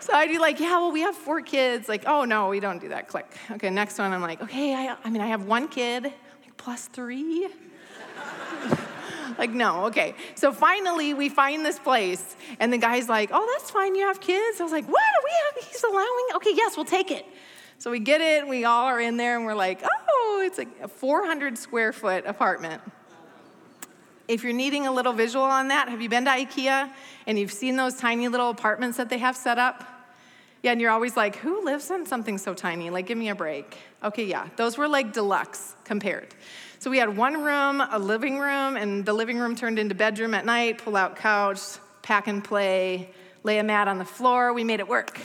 So 0.00 0.12
I'd 0.12 0.28
be 0.28 0.38
like, 0.38 0.58
yeah, 0.58 0.76
well, 0.78 0.90
we 0.90 1.02
have 1.02 1.14
four 1.14 1.40
kids. 1.40 1.88
Like, 1.88 2.02
oh, 2.04 2.24
no, 2.24 2.48
we 2.48 2.58
don't 2.58 2.80
do 2.80 2.88
that. 2.88 3.06
Click. 3.06 3.32
Okay, 3.52 3.70
next 3.70 3.96
one, 3.96 4.12
I'm 4.12 4.20
like, 4.20 4.42
okay, 4.42 4.74
I, 4.74 4.96
I 5.04 5.08
mean, 5.08 5.22
I 5.22 5.28
have 5.28 5.44
one 5.44 5.68
kid, 5.68 6.02
like, 6.02 6.56
plus 6.56 6.88
three. 6.88 7.46
like, 9.38 9.50
no, 9.50 9.84
okay. 9.84 10.16
So 10.34 10.50
finally, 10.52 11.14
we 11.14 11.28
find 11.28 11.64
this 11.64 11.78
place, 11.78 12.34
and 12.58 12.72
the 12.72 12.78
guy's 12.78 13.08
like, 13.08 13.30
oh, 13.32 13.48
that's 13.56 13.70
fine, 13.70 13.94
you 13.94 14.04
have 14.08 14.20
kids. 14.20 14.60
I 14.60 14.64
was 14.64 14.72
like, 14.72 14.86
what? 14.86 15.02
We 15.24 15.30
have, 15.30 15.64
he's 15.64 15.84
allowing? 15.84 16.26
Okay, 16.34 16.54
yes, 16.56 16.76
we'll 16.76 16.86
take 16.86 17.12
it. 17.12 17.24
So 17.78 17.92
we 17.92 18.00
get 18.00 18.20
it, 18.20 18.40
and 18.40 18.48
we 18.48 18.64
all 18.64 18.86
are 18.86 19.00
in 19.00 19.16
there, 19.16 19.36
and 19.36 19.46
we're 19.46 19.54
like, 19.54 19.84
oh, 19.84 20.42
it's 20.44 20.58
a 20.58 20.88
400 20.88 21.56
square 21.56 21.92
foot 21.92 22.26
apartment. 22.26 22.82
If 24.28 24.44
you're 24.44 24.52
needing 24.52 24.86
a 24.86 24.92
little 24.92 25.14
visual 25.14 25.46
on 25.46 25.68
that, 25.68 25.88
have 25.88 26.02
you 26.02 26.10
been 26.10 26.26
to 26.26 26.30
IKEA 26.30 26.92
and 27.26 27.38
you've 27.38 27.50
seen 27.50 27.76
those 27.76 27.96
tiny 27.96 28.28
little 28.28 28.50
apartments 28.50 28.98
that 28.98 29.08
they 29.08 29.16
have 29.16 29.34
set 29.34 29.58
up? 29.58 29.84
Yeah, 30.62 30.72
and 30.72 30.80
you're 30.82 30.90
always 30.90 31.16
like, 31.16 31.36
who 31.36 31.64
lives 31.64 31.90
in 31.90 32.04
something 32.04 32.36
so 32.36 32.52
tiny? 32.52 32.90
Like, 32.90 33.06
give 33.06 33.16
me 33.16 33.30
a 33.30 33.34
break. 33.34 33.78
Okay, 34.04 34.26
yeah, 34.26 34.48
those 34.56 34.76
were 34.76 34.86
like 34.86 35.14
deluxe 35.14 35.74
compared. 35.84 36.34
So 36.78 36.90
we 36.90 36.98
had 36.98 37.16
one 37.16 37.42
room, 37.42 37.80
a 37.80 37.98
living 37.98 38.38
room, 38.38 38.76
and 38.76 39.06
the 39.06 39.14
living 39.14 39.38
room 39.38 39.56
turned 39.56 39.78
into 39.78 39.94
bedroom 39.94 40.34
at 40.34 40.44
night, 40.44 40.76
pull 40.76 40.94
out 40.94 41.16
couch, 41.16 41.60
pack 42.02 42.26
and 42.26 42.44
play, 42.44 43.08
lay 43.44 43.58
a 43.58 43.64
mat 43.64 43.88
on 43.88 43.96
the 43.96 44.04
floor. 44.04 44.52
We 44.52 44.62
made 44.62 44.80
it 44.80 44.88
work. 44.88 45.18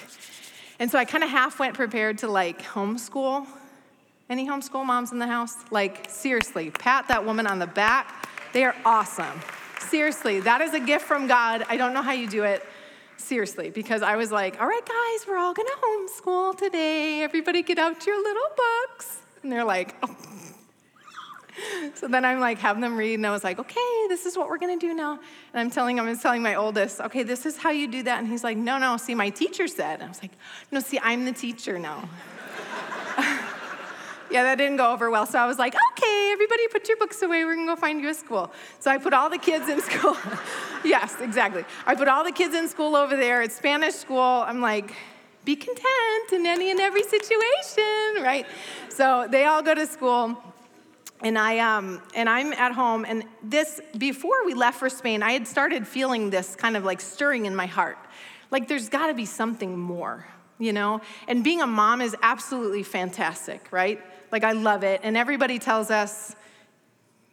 And 0.79 0.89
so 0.89 0.97
I 0.97 1.03
kind 1.03 1.25
of 1.25 1.29
half 1.29 1.59
went 1.59 1.73
prepared 1.73 2.19
to 2.19 2.29
like 2.29 2.61
homeschool. 2.61 3.45
Any 4.29 4.47
homeschool 4.47 4.85
moms 4.85 5.11
in 5.11 5.19
the 5.19 5.27
house? 5.27 5.55
Like, 5.71 6.09
seriously, 6.09 6.71
pat 6.71 7.09
that 7.09 7.25
woman 7.25 7.47
on 7.47 7.59
the 7.59 7.67
back 7.67 8.29
they 8.53 8.63
are 8.63 8.75
awesome. 8.85 9.41
Seriously, 9.79 10.39
that 10.41 10.61
is 10.61 10.73
a 10.73 10.79
gift 10.79 11.05
from 11.05 11.27
God. 11.27 11.65
I 11.67 11.75
don't 11.75 11.93
know 11.93 12.01
how 12.01 12.13
you 12.13 12.29
do 12.29 12.43
it. 12.43 12.63
Seriously, 13.17 13.69
because 13.69 14.01
I 14.01 14.15
was 14.15 14.31
like, 14.31 14.59
all 14.61 14.67
right, 14.67 14.85
guys, 14.85 15.27
we're 15.27 15.37
all 15.37 15.53
gonna 15.53 15.69
homeschool 15.69 16.57
today. 16.57 17.21
Everybody 17.23 17.63
get 17.63 17.77
out 17.77 18.05
your 18.05 18.21
little 18.21 18.43
books. 18.55 19.19
And 19.41 19.51
they're 19.51 19.63
like, 19.63 19.95
oh. 20.03 20.15
So 21.93 22.07
then 22.07 22.25
I'm 22.25 22.39
like, 22.39 22.57
have 22.59 22.81
them 22.81 22.97
read, 22.97 23.15
and 23.15 23.27
I 23.27 23.31
was 23.31 23.43
like, 23.43 23.59
okay, 23.59 24.05
this 24.09 24.25
is 24.25 24.35
what 24.35 24.49
we're 24.49 24.57
gonna 24.57 24.77
do 24.77 24.93
now. 24.93 25.13
And 25.53 25.59
I'm 25.59 25.69
telling 25.69 25.99
I'm 25.99 26.17
telling 26.17 26.41
my 26.41 26.55
oldest, 26.55 26.99
okay, 26.99 27.23
this 27.23 27.45
is 27.45 27.57
how 27.57 27.69
you 27.69 27.87
do 27.87 28.03
that. 28.03 28.19
And 28.19 28.27
he's 28.27 28.43
like, 28.43 28.57
no, 28.57 28.77
no, 28.77 28.97
see, 28.97 29.13
my 29.13 29.29
teacher 29.29 29.67
said. 29.67 29.95
And 29.95 30.03
I 30.03 30.07
was 30.07 30.21
like, 30.21 30.31
no, 30.71 30.79
see, 30.79 30.99
I'm 31.01 31.25
the 31.25 31.31
teacher 31.31 31.77
now. 31.77 32.09
yeah, 34.33 34.41
that 34.43 34.57
didn't 34.57 34.77
go 34.77 34.91
over 34.91 35.11
well. 35.11 35.27
So 35.27 35.37
I 35.37 35.45
was 35.45 35.59
like, 35.59 35.75
okay, 35.75 36.31
everybody 36.33 36.67
put 36.69 36.87
your 36.87 36.97
books 36.97 37.21
away. 37.21 37.45
We're 37.45 37.53
going 37.53 37.67
to 37.67 37.75
go 37.75 37.79
find 37.79 38.01
you 38.01 38.09
a 38.09 38.13
school. 38.15 38.51
So 38.79 38.89
I 38.89 38.97
put 38.97 39.13
all 39.13 39.29
the 39.29 39.37
kids 39.37 39.69
in 39.69 39.79
school. 39.89 40.17
yes, 40.83 41.15
exactly. 41.21 41.63
I 41.85 41.93
put 41.93 42.07
all 42.07 42.23
the 42.23 42.31
kids 42.31 42.55
in 42.55 42.67
school 42.67 42.95
over 42.95 43.15
there. 43.15 43.43
It's 43.43 43.55
Spanish 43.55 43.93
school. 43.93 44.17
I'm 44.19 44.59
like, 44.59 44.91
be 45.45 45.55
content 45.55 46.31
in 46.31 46.47
any 46.47 46.71
and 46.71 46.79
every 46.79 47.03
situation, 47.03 48.23
right? 48.23 48.47
So 48.89 49.27
they 49.29 49.45
all 49.45 49.61
go 49.61 49.75
to 49.75 49.85
school. 49.85 50.41
And 51.21 51.37
I 51.37 51.59
um, 51.59 52.01
and 52.15 52.27
I'm 52.27 52.51
at 52.51 52.73
home, 52.73 53.05
and 53.05 53.23
this 53.41 53.79
before 53.97 54.45
we 54.45 54.53
left 54.53 54.77
for 54.77 54.89
Spain, 54.89 55.23
I 55.23 55.31
had 55.31 55.47
started 55.47 55.87
feeling 55.87 56.31
this 56.31 56.53
kind 56.53 56.75
of 56.75 56.83
like 56.83 56.99
stirring 56.99 57.45
in 57.45 57.55
my 57.55 57.65
heart, 57.65 57.97
like 58.51 58.67
there's 58.67 58.89
got 58.89 59.07
to 59.07 59.13
be 59.13 59.25
something 59.25 59.79
more, 59.79 60.27
you 60.59 60.73
know. 60.73 60.99
And 61.29 61.41
being 61.41 61.61
a 61.61 61.67
mom 61.67 62.01
is 62.01 62.13
absolutely 62.21 62.83
fantastic, 62.83 63.71
right? 63.71 64.01
Like, 64.33 64.43
I 64.43 64.53
love 64.53 64.83
it. 64.83 65.01
And 65.03 65.15
everybody 65.15 65.59
tells 65.59 65.91
us, 65.91 66.35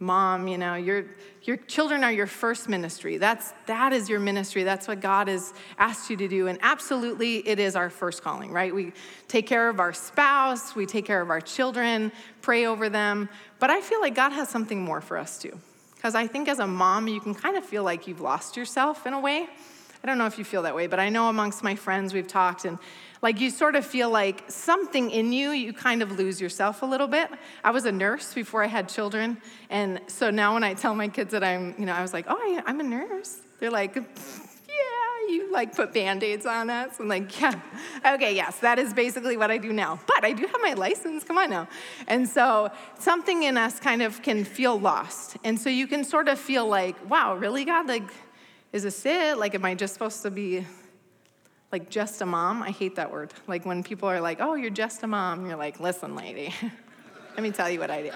Mom, 0.00 0.48
you 0.48 0.58
know, 0.58 0.74
your, 0.74 1.06
your 1.44 1.56
children 1.56 2.04
are 2.04 2.12
your 2.12 2.26
first 2.26 2.68
ministry. 2.68 3.16
That's, 3.16 3.54
that 3.66 3.94
is 3.94 4.10
your 4.10 4.20
ministry. 4.20 4.64
That's 4.64 4.86
what 4.86 5.00
God 5.00 5.28
has 5.28 5.54
asked 5.78 6.10
you 6.10 6.16
to 6.18 6.28
do. 6.28 6.46
And 6.46 6.58
absolutely, 6.60 7.36
it 7.48 7.58
is 7.58 7.74
our 7.74 7.88
first 7.88 8.22
calling, 8.22 8.52
right? 8.52 8.74
We 8.74 8.92
take 9.28 9.46
care 9.46 9.70
of 9.70 9.80
our 9.80 9.94
spouse, 9.94 10.74
we 10.74 10.84
take 10.84 11.06
care 11.06 11.22
of 11.22 11.30
our 11.30 11.40
children, 11.40 12.12
pray 12.42 12.66
over 12.66 12.90
them. 12.90 13.30
But 13.60 13.70
I 13.70 13.80
feel 13.80 14.02
like 14.02 14.14
God 14.14 14.32
has 14.32 14.50
something 14.50 14.82
more 14.82 15.00
for 15.00 15.16
us 15.16 15.38
too. 15.38 15.58
Because 15.96 16.14
I 16.14 16.26
think 16.26 16.48
as 16.48 16.58
a 16.58 16.66
mom, 16.66 17.08
you 17.08 17.20
can 17.20 17.34
kind 17.34 17.56
of 17.56 17.64
feel 17.64 17.82
like 17.82 18.06
you've 18.06 18.20
lost 18.20 18.58
yourself 18.58 19.06
in 19.06 19.14
a 19.14 19.20
way. 19.20 19.46
I 20.02 20.06
don't 20.06 20.18
know 20.18 20.26
if 20.26 20.38
you 20.38 20.44
feel 20.44 20.62
that 20.62 20.74
way, 20.74 20.86
but 20.86 20.98
I 20.98 21.08
know 21.08 21.28
amongst 21.28 21.62
my 21.62 21.74
friends 21.74 22.14
we've 22.14 22.28
talked, 22.28 22.64
and 22.64 22.78
like 23.22 23.40
you 23.40 23.50
sort 23.50 23.76
of 23.76 23.84
feel 23.84 24.10
like 24.10 24.44
something 24.50 25.10
in 25.10 25.32
you, 25.32 25.50
you 25.50 25.72
kind 25.72 26.02
of 26.02 26.18
lose 26.18 26.40
yourself 26.40 26.82
a 26.82 26.86
little 26.86 27.06
bit. 27.06 27.28
I 27.62 27.70
was 27.70 27.84
a 27.84 27.92
nurse 27.92 28.32
before 28.32 28.64
I 28.64 28.66
had 28.66 28.88
children. 28.88 29.38
And 29.68 30.00
so 30.06 30.30
now 30.30 30.54
when 30.54 30.64
I 30.64 30.74
tell 30.74 30.94
my 30.94 31.08
kids 31.08 31.32
that 31.32 31.44
I'm, 31.44 31.74
you 31.78 31.84
know, 31.84 31.92
I 31.92 32.02
was 32.02 32.12
like, 32.12 32.24
oh, 32.28 32.62
I'm 32.66 32.80
a 32.80 32.84
nurse. 32.84 33.38
They're 33.58 33.70
like, 33.70 33.94
yeah, 33.94 35.28
you 35.28 35.52
like 35.52 35.76
put 35.76 35.92
band 35.92 36.22
aids 36.22 36.46
on 36.46 36.70
us. 36.70 36.98
I'm 36.98 37.08
like, 37.08 37.38
yeah. 37.38 37.60
Okay, 38.06 38.34
yes, 38.34 38.58
that 38.60 38.78
is 38.78 38.94
basically 38.94 39.36
what 39.36 39.50
I 39.50 39.58
do 39.58 39.70
now. 39.70 40.00
But 40.06 40.24
I 40.24 40.32
do 40.32 40.46
have 40.46 40.60
my 40.62 40.72
license, 40.72 41.22
come 41.22 41.36
on 41.36 41.50
now. 41.50 41.68
And 42.08 42.26
so 42.26 42.70
something 42.98 43.42
in 43.42 43.58
us 43.58 43.78
kind 43.78 44.00
of 44.00 44.22
can 44.22 44.44
feel 44.44 44.80
lost. 44.80 45.36
And 45.44 45.60
so 45.60 45.68
you 45.68 45.86
can 45.86 46.04
sort 46.04 46.28
of 46.28 46.38
feel 46.38 46.66
like, 46.66 46.96
wow, 47.10 47.36
really, 47.36 47.66
God? 47.66 47.86
Like, 47.86 48.08
is 48.72 48.84
this 48.84 49.04
it? 49.04 49.36
Like, 49.36 49.54
am 49.54 49.64
I 49.66 49.74
just 49.74 49.92
supposed 49.92 50.22
to 50.22 50.30
be 50.30 50.64
like 51.72 51.88
just 51.90 52.20
a 52.20 52.26
mom. 52.26 52.62
I 52.62 52.70
hate 52.70 52.96
that 52.96 53.10
word. 53.10 53.32
Like 53.46 53.64
when 53.64 53.82
people 53.82 54.08
are 54.08 54.20
like, 54.20 54.38
oh, 54.40 54.54
you're 54.54 54.70
just 54.70 55.02
a 55.02 55.06
mom, 55.06 55.46
you're 55.46 55.56
like, 55.56 55.80
listen, 55.80 56.16
lady, 56.16 56.54
let 57.34 57.42
me 57.42 57.50
tell 57.50 57.70
you 57.70 57.78
what 57.78 57.90
I 57.90 58.02
do. 58.02 58.12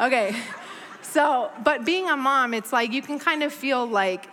Okay, 0.00 0.34
so, 1.02 1.50
but 1.64 1.84
being 1.84 2.08
a 2.08 2.16
mom, 2.16 2.54
it's 2.54 2.72
like 2.72 2.92
you 2.92 3.02
can 3.02 3.18
kind 3.18 3.42
of 3.42 3.52
feel 3.52 3.86
like 3.86 4.26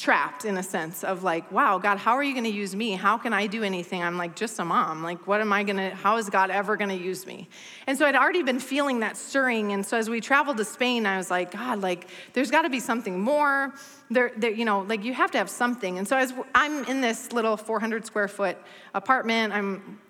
trapped 0.00 0.44
in 0.44 0.56
a 0.56 0.62
sense 0.62 1.04
of 1.04 1.22
like, 1.22 1.52
wow, 1.52 1.78
God, 1.78 1.98
how 1.98 2.12
are 2.12 2.22
you 2.22 2.32
going 2.32 2.44
to 2.44 2.50
use 2.50 2.74
me? 2.74 2.92
How 2.92 3.18
can 3.18 3.32
I 3.32 3.46
do 3.46 3.62
anything? 3.62 4.02
I'm 4.02 4.16
like 4.16 4.34
just 4.34 4.58
a 4.58 4.64
mom. 4.64 5.02
Like, 5.02 5.26
what 5.26 5.40
am 5.40 5.52
I 5.52 5.62
going 5.62 5.76
to, 5.76 5.90
how 5.90 6.16
is 6.16 6.30
God 6.30 6.50
ever 6.50 6.76
going 6.76 6.88
to 6.88 6.96
use 6.96 7.26
me? 7.26 7.48
And 7.86 7.96
so 7.96 8.06
I'd 8.06 8.16
already 8.16 8.42
been 8.42 8.58
feeling 8.58 9.00
that 9.00 9.16
stirring. 9.16 9.72
And 9.72 9.84
so 9.84 9.98
as 9.98 10.08
we 10.08 10.20
traveled 10.20 10.56
to 10.56 10.64
Spain, 10.64 11.06
I 11.06 11.18
was 11.18 11.30
like, 11.30 11.52
God, 11.52 11.80
like, 11.80 12.08
there's 12.32 12.50
got 12.50 12.62
to 12.62 12.70
be 12.70 12.80
something 12.80 13.20
more. 13.20 13.74
There, 14.10 14.32
there, 14.36 14.50
you 14.50 14.64
know, 14.64 14.80
like 14.80 15.04
you 15.04 15.12
have 15.12 15.30
to 15.32 15.38
have 15.38 15.50
something. 15.50 15.98
And 15.98 16.08
so 16.08 16.16
as 16.16 16.32
I'm 16.54 16.84
in 16.84 17.00
this 17.00 17.32
little 17.32 17.56
400 17.56 18.06
square 18.06 18.28
foot 18.28 18.56
apartment, 18.94 19.52
I'm, 19.52 20.00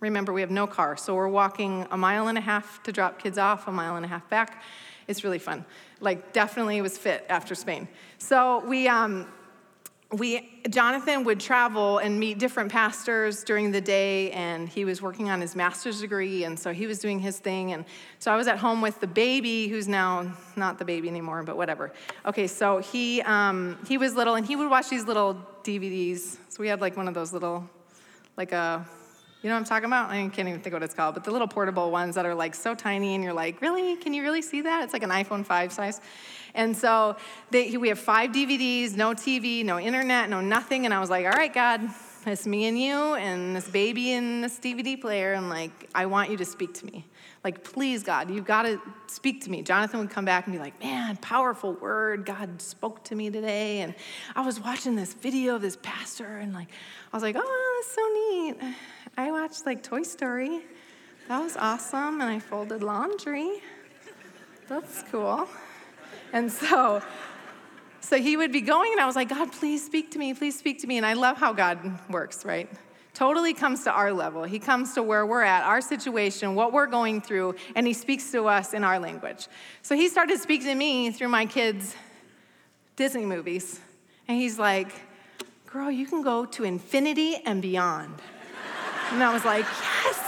remember, 0.00 0.32
we 0.32 0.40
have 0.40 0.50
no 0.50 0.66
car. 0.66 0.96
So 0.96 1.14
we're 1.14 1.28
walking 1.28 1.86
a 1.90 1.96
mile 1.96 2.28
and 2.28 2.38
a 2.38 2.40
half 2.40 2.82
to 2.84 2.92
drop 2.92 3.18
kids 3.18 3.38
off, 3.38 3.66
a 3.66 3.72
mile 3.72 3.96
and 3.96 4.04
a 4.04 4.08
half 4.08 4.28
back. 4.30 4.62
It's 5.08 5.24
really 5.24 5.38
fun. 5.38 5.64
Like, 6.00 6.32
definitely 6.32 6.80
was 6.80 6.98
fit 6.98 7.24
after 7.28 7.54
Spain. 7.54 7.88
So 8.18 8.64
we, 8.66 8.88
um, 8.88 9.26
we, 10.12 10.60
Jonathan 10.70 11.24
would 11.24 11.40
travel 11.40 11.98
and 11.98 12.18
meet 12.20 12.38
different 12.38 12.70
pastors 12.70 13.42
during 13.42 13.72
the 13.72 13.80
day, 13.80 14.30
and 14.30 14.68
he 14.68 14.84
was 14.84 15.02
working 15.02 15.30
on 15.30 15.40
his 15.40 15.56
master's 15.56 16.00
degree, 16.00 16.44
and 16.44 16.58
so 16.58 16.72
he 16.72 16.86
was 16.86 17.00
doing 17.00 17.18
his 17.18 17.38
thing. 17.38 17.72
And 17.72 17.84
so 18.20 18.32
I 18.32 18.36
was 18.36 18.46
at 18.46 18.58
home 18.58 18.80
with 18.80 19.00
the 19.00 19.08
baby, 19.08 19.66
who's 19.66 19.88
now 19.88 20.32
not 20.54 20.78
the 20.78 20.84
baby 20.84 21.08
anymore, 21.08 21.42
but 21.42 21.56
whatever. 21.56 21.92
Okay, 22.24 22.46
so 22.46 22.78
he 22.78 23.20
um, 23.22 23.78
he 23.88 23.98
was 23.98 24.14
little, 24.14 24.36
and 24.36 24.46
he 24.46 24.54
would 24.54 24.70
watch 24.70 24.88
these 24.88 25.06
little 25.06 25.44
DVDs. 25.64 26.36
So 26.50 26.60
we 26.60 26.68
had 26.68 26.80
like 26.80 26.96
one 26.96 27.08
of 27.08 27.14
those 27.14 27.32
little, 27.32 27.68
like 28.36 28.52
a 28.52 28.86
you 29.46 29.50
know 29.50 29.54
what 29.54 29.60
I'm 29.60 29.64
talking 29.66 29.84
about? 29.84 30.10
I 30.10 30.28
can't 30.30 30.48
even 30.48 30.60
think 30.60 30.72
what 30.72 30.82
it's 30.82 30.92
called, 30.92 31.14
but 31.14 31.22
the 31.22 31.30
little 31.30 31.46
portable 31.46 31.92
ones 31.92 32.16
that 32.16 32.26
are 32.26 32.34
like 32.34 32.52
so 32.52 32.74
tiny, 32.74 33.14
and 33.14 33.22
you're 33.22 33.32
like, 33.32 33.62
really? 33.62 33.94
Can 33.94 34.12
you 34.12 34.22
really 34.22 34.42
see 34.42 34.62
that? 34.62 34.82
It's 34.82 34.92
like 34.92 35.04
an 35.04 35.10
iPhone 35.10 35.46
5 35.46 35.72
size. 35.72 36.00
And 36.56 36.76
so 36.76 37.14
they, 37.52 37.76
we 37.76 37.86
have 37.86 37.98
five 38.00 38.32
DVDs, 38.32 38.96
no 38.96 39.10
TV, 39.10 39.64
no 39.64 39.78
internet, 39.78 40.28
no 40.28 40.40
nothing. 40.40 40.84
And 40.84 40.92
I 40.92 40.98
was 40.98 41.10
like, 41.10 41.26
all 41.26 41.30
right, 41.30 41.54
God, 41.54 41.80
it's 42.26 42.44
me 42.44 42.66
and 42.66 42.76
you, 42.76 42.96
and 43.14 43.54
this 43.54 43.68
baby 43.68 44.14
and 44.14 44.42
this 44.42 44.58
DVD 44.58 45.00
player, 45.00 45.34
and 45.34 45.48
like, 45.48 45.90
I 45.94 46.06
want 46.06 46.28
you 46.28 46.36
to 46.38 46.44
speak 46.44 46.74
to 46.74 46.86
me. 46.86 47.06
Like, 47.44 47.62
please, 47.62 48.02
God, 48.02 48.30
you've 48.30 48.44
got 48.44 48.62
to 48.62 48.80
speak 49.06 49.44
to 49.44 49.50
me. 49.50 49.62
Jonathan 49.62 50.00
would 50.00 50.10
come 50.10 50.24
back 50.24 50.46
and 50.46 50.54
be 50.54 50.58
like, 50.58 50.80
man, 50.82 51.16
powerful 51.18 51.74
word. 51.74 52.26
God 52.26 52.60
spoke 52.60 53.04
to 53.04 53.14
me 53.14 53.30
today. 53.30 53.80
And 53.80 53.94
I 54.34 54.40
was 54.40 54.58
watching 54.58 54.96
this 54.96 55.14
video 55.14 55.54
of 55.54 55.62
this 55.62 55.78
pastor, 55.82 56.38
and 56.38 56.52
like, 56.52 56.68
I 57.12 57.16
was 57.16 57.22
like, 57.22 57.36
oh, 57.38 57.82
that's 57.82 57.94
so 57.94 58.02
neat. 58.62 58.76
I 59.16 59.30
watched 59.30 59.64
like 59.64 59.82
Toy 59.82 60.02
Story. 60.02 60.62
That 61.28 61.40
was 61.40 61.56
awesome. 61.56 62.20
And 62.20 62.30
I 62.30 62.38
folded 62.38 62.82
laundry. 62.82 63.62
That's 64.68 65.04
cool. 65.10 65.48
And 66.32 66.50
so 66.50 67.02
So 68.06 68.18
he 68.18 68.36
would 68.36 68.52
be 68.52 68.60
going, 68.60 68.92
and 68.92 69.00
I 69.00 69.06
was 69.06 69.16
like, 69.16 69.30
God, 69.30 69.50
please 69.50 69.84
speak 69.84 70.12
to 70.12 70.18
me, 70.20 70.32
please 70.32 70.56
speak 70.56 70.80
to 70.82 70.86
me. 70.86 70.96
And 70.96 71.04
I 71.04 71.14
love 71.14 71.38
how 71.38 71.52
God 71.52 71.98
works, 72.08 72.44
right? 72.44 72.70
Totally 73.16 73.54
comes 73.54 73.82
to 73.84 73.90
our 73.90 74.12
level. 74.12 74.44
He 74.44 74.58
comes 74.58 74.92
to 74.92 75.02
where 75.02 75.24
we're 75.24 75.40
at, 75.40 75.64
our 75.64 75.80
situation, 75.80 76.54
what 76.54 76.74
we're 76.74 76.86
going 76.86 77.22
through, 77.22 77.54
and 77.74 77.86
he 77.86 77.94
speaks 77.94 78.30
to 78.32 78.46
us 78.46 78.74
in 78.74 78.84
our 78.84 78.98
language. 78.98 79.48
So 79.80 79.96
he 79.96 80.08
started 80.08 80.38
speaking 80.38 80.66
to 80.66 80.74
me 80.74 81.10
through 81.10 81.28
my 81.28 81.46
kids' 81.46 81.96
Disney 82.94 83.24
movies. 83.24 83.80
And 84.28 84.38
he's 84.38 84.58
like, 84.58 84.92
Girl, 85.64 85.90
you 85.90 86.04
can 86.06 86.20
go 86.20 86.44
to 86.44 86.64
infinity 86.64 87.36
and 87.36 87.62
beyond. 87.62 88.20
And 89.12 89.22
I 89.22 89.32
was 89.32 89.46
like, 89.46 89.64
Yes, 89.64 90.18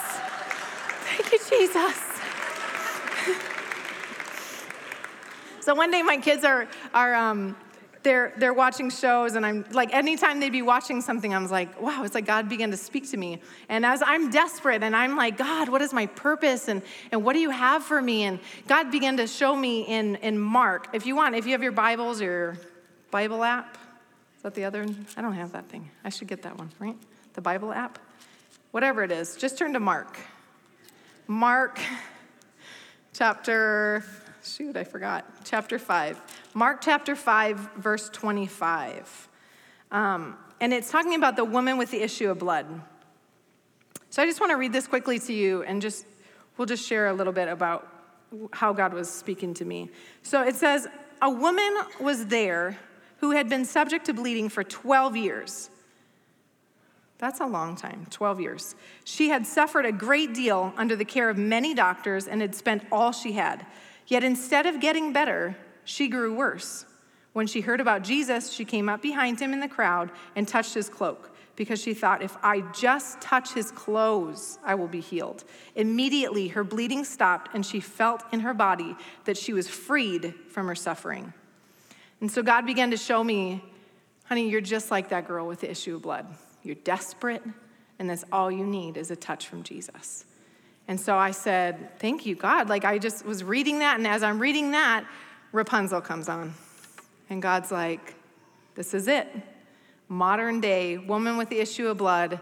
thank 1.05 1.31
you, 1.31 1.39
Jesus. 1.41 2.03
so 5.61 5.75
one 5.75 5.91
day 5.91 6.01
my 6.01 6.17
kids 6.17 6.43
are, 6.43 6.67
are 6.95 7.15
um, 7.15 7.55
they're, 8.09 8.33
they're 8.39 8.55
watching 8.55 8.89
shows, 8.89 9.35
and 9.35 9.45
I'm 9.45 9.67
like, 9.71 9.93
anytime 9.93 10.41
they'd 10.41 10.49
be 10.49 10.63
watching 10.63 11.03
something, 11.03 11.35
I 11.35 11.39
was 11.39 11.51
like, 11.51 11.79
wow, 11.79 12.05
it's 12.05 12.15
like 12.15 12.25
God 12.25 12.49
began 12.49 12.71
to 12.71 12.77
speak 12.79 13.11
to 13.11 13.19
me. 13.19 13.43
And 13.69 13.85
as 13.85 14.03
I'm 14.03 14.31
desperate, 14.31 14.83
and 14.83 14.97
I'm 14.97 15.15
like, 15.15 15.37
God, 15.37 15.69
what 15.69 15.83
is 15.83 15.93
my 15.93 16.07
purpose? 16.07 16.69
And, 16.69 16.81
and 17.13 17.23
what 17.23 17.35
do 17.35 17.41
you 17.41 17.51
have 17.51 17.83
for 17.83 18.01
me? 18.01 18.23
And 18.23 18.41
God 18.67 18.91
began 18.91 19.19
to 19.19 19.27
show 19.27 19.55
me 19.55 19.83
in, 19.83 20.17
in 20.17 20.39
Mark. 20.39 20.89
If 20.95 21.05
you 21.05 21.17
want, 21.17 21.35
if 21.35 21.45
you 21.45 21.53
have 21.53 21.63
your 21.63 21.73
Bibles 21.73 22.23
or 22.23 22.25
your 22.25 22.59
Bible 23.11 23.45
app, 23.45 23.77
is 24.37 24.43
that 24.43 24.55
the 24.55 24.65
other? 24.65 24.87
I 25.19 25.21
don't 25.21 25.35
have 25.35 25.53
that 25.53 25.69
thing. 25.69 25.91
I 26.03 26.09
should 26.09 26.29
get 26.29 26.41
that 26.45 26.57
one, 26.57 26.71
right? 26.79 26.97
The 27.35 27.43
Bible 27.43 27.75
app? 27.75 27.99
Whatever 28.71 29.03
it 29.03 29.13
is, 29.13 29.37
just 29.37 29.59
turn 29.59 29.75
to 29.75 29.81
Mark. 29.81 30.17
Mark 31.27 31.79
chapter 33.13 34.03
shoot, 34.49 34.77
I 34.77 34.85
forgot. 34.85 35.27
Chapter 35.45 35.79
5. 35.79 36.21
Mark 36.55 36.81
chapter 36.81 37.15
5, 37.15 37.75
verse 37.77 38.09
25. 38.09 39.29
Um, 39.91 40.37
and 40.61 40.73
it's 40.73 40.91
talking 40.91 41.15
about 41.15 41.37
the 41.37 41.45
woman 41.45 41.77
with 41.77 41.91
the 41.91 42.01
issue 42.03 42.31
of 42.31 42.39
blood. 42.39 42.67
So 44.11 44.23
I 44.23 44.27
just 44.27 44.41
want 44.41 44.51
to 44.51 44.57
read 44.57 44.73
this 44.73 44.87
quickly 44.87 45.19
to 45.21 45.33
you 45.33 45.63
and 45.63 45.83
just, 45.83 46.07
we'll 46.57 46.67
just 46.67 46.87
share 46.87 47.09
a 47.09 47.13
little 47.13 47.33
bit 47.33 47.49
about 47.49 47.87
how 48.53 48.73
God 48.73 48.95
was 48.95 49.11
speaking 49.11 49.55
to 49.55 49.65
me. 49.65 49.91
So 50.23 50.43
it 50.43 50.57
says, 50.57 50.87
A 51.21 51.31
woman 51.31 51.77
was 52.01 52.27
there 52.27 52.79
who 53.19 53.33
had 53.33 53.49
been 53.49 53.65
subject 53.65 54.07
to 54.07 54.15
bleeding 54.15 54.49
for 54.49 54.65
12 54.65 55.17
years. 55.17 55.71
That's 57.19 57.41
a 57.41 57.47
long 57.47 57.75
time, 57.75 58.07
12 58.11 58.41
years. 58.41 58.75
She 59.05 59.29
had 59.29 59.47
suffered 59.47 59.85
a 59.85 59.93
great 59.93 60.35
deal 60.35 60.73
under 60.77 60.95
the 60.95 61.05
care 61.05 61.29
of 61.29 61.37
many 61.37 61.75
doctors 61.75 62.29
and 62.29 62.41
had 62.41 62.55
spent 62.55 62.85
all 62.93 63.13
she 63.13 63.33
had. 63.33 63.67
Yet 64.09 64.25
instead 64.25 64.67
of 64.67 64.81
getting 64.81 65.13
better, 65.13 65.57
she 65.85 66.09
grew 66.09 66.35
worse. 66.35 66.87
When 67.35 67.47
she 67.47 67.61
heard 67.61 67.81
about 67.81 68.03
Jesus, 68.03 68.51
she 68.51 68.65
came 68.65 68.89
up 68.89 69.03
behind 69.03 69.39
him 69.39 69.53
in 69.53 69.61
the 69.61 69.69
crowd 69.69 70.11
and 70.35 70.49
touched 70.49 70.75
his 70.75 70.89
cloak 70.89 71.31
because 71.57 71.81
she 71.81 71.93
thought, 71.93 72.23
if 72.23 72.37
I 72.43 72.63
just 72.73 73.21
touch 73.21 73.53
his 73.53 73.71
clothes, 73.71 74.59
I 74.65 74.77
will 74.77 74.89
be 74.89 75.01
healed. 75.01 75.45
Immediately, 75.75 76.49
her 76.49 76.65
bleeding 76.65 77.05
stopped, 77.05 77.51
and 77.53 77.67
she 77.67 77.81
felt 77.81 78.23
in 78.33 78.41
her 78.41 78.55
body 78.55 78.97
that 79.25 79.37
she 79.37 79.53
was 79.53 79.69
freed 79.69 80.35
from 80.49 80.69
her 80.69 80.75
suffering. 80.75 81.33
And 82.21 82.31
so 82.31 82.43
God 82.43 82.65
began 82.65 82.93
to 82.93 82.97
show 82.97 83.23
me, 83.23 83.63
honey, 84.25 84.49
you're 84.49 84.61
just 84.61 84.91
like 84.91 85.11
that 85.11 85.27
girl 85.27 85.47
with 85.47 85.61
the 85.61 85.71
issue 85.71 85.97
of 85.97 86.03
blood. 86.03 86.27
You're 86.63 86.77
desperate, 86.77 87.43
and 87.99 88.09
that's 88.09 88.25
all 88.33 88.51
you 88.51 88.65
need 88.65 88.97
is 88.97 89.11
a 89.11 89.17
touch 89.17 89.49
from 89.49 89.65
Jesus. 89.65 90.25
And 90.89 90.99
so 90.99 91.17
I 91.17 91.31
said, 91.31 91.99
Thank 92.01 92.27
you, 92.27 92.35
God. 92.35 92.69
Like 92.69 92.85
I 92.85 92.99
just 92.99 93.25
was 93.25 93.45
reading 93.45 93.79
that, 93.81 93.99
and 93.99 94.07
as 94.07 94.23
I'm 94.23 94.41
reading 94.41 94.73
that, 94.73 95.05
Rapunzel 95.53 96.01
comes 96.01 96.29
on. 96.29 96.55
And 97.31 97.41
God's 97.43 97.71
like, 97.71 98.15
This 98.75 98.95
is 98.95 99.07
it. 99.07 99.29
Modern 100.09 100.61
day 100.61 100.97
woman 100.97 101.37
with 101.37 101.51
the 101.51 101.61
issue 101.61 101.89
of 101.89 101.99
blood. 101.99 102.41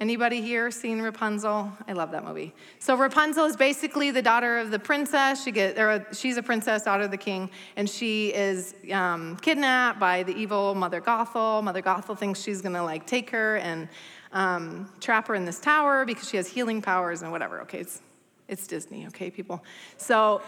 Anybody 0.00 0.40
here 0.40 0.70
seen 0.70 1.02
Rapunzel? 1.02 1.72
I 1.88 1.92
love 1.92 2.12
that 2.12 2.24
movie. 2.24 2.54
So 2.78 2.96
Rapunzel 2.96 3.46
is 3.46 3.56
basically 3.56 4.12
the 4.12 4.22
daughter 4.22 4.58
of 4.58 4.70
the 4.70 4.78
princess. 4.78 5.42
She 5.42 5.50
get, 5.50 5.76
or 5.76 6.06
she's 6.12 6.36
a 6.36 6.42
princess, 6.42 6.84
daughter 6.84 7.04
of 7.04 7.10
the 7.10 7.16
king, 7.16 7.50
and 7.74 7.90
she 7.90 8.32
is 8.32 8.76
um, 8.92 9.36
kidnapped 9.38 9.98
by 9.98 10.22
the 10.22 10.32
evil 10.36 10.76
Mother 10.76 11.00
Gothel. 11.00 11.64
Mother 11.64 11.82
Gothel 11.82 12.16
thinks 12.16 12.40
she's 12.40 12.60
gonna 12.60 12.84
like 12.84 13.06
take 13.06 13.30
her 13.30 13.56
and 13.56 13.88
um, 14.32 14.90
trap 15.00 15.28
her 15.28 15.34
in 15.34 15.44
this 15.44 15.60
tower 15.60 16.04
because 16.04 16.28
she 16.28 16.36
has 16.36 16.46
healing 16.48 16.82
powers 16.82 17.22
and 17.22 17.32
whatever. 17.32 17.62
Okay, 17.62 17.78
it's, 17.78 18.02
it's 18.48 18.66
Disney, 18.66 19.06
okay, 19.06 19.30
people? 19.30 19.64
So, 19.96 20.42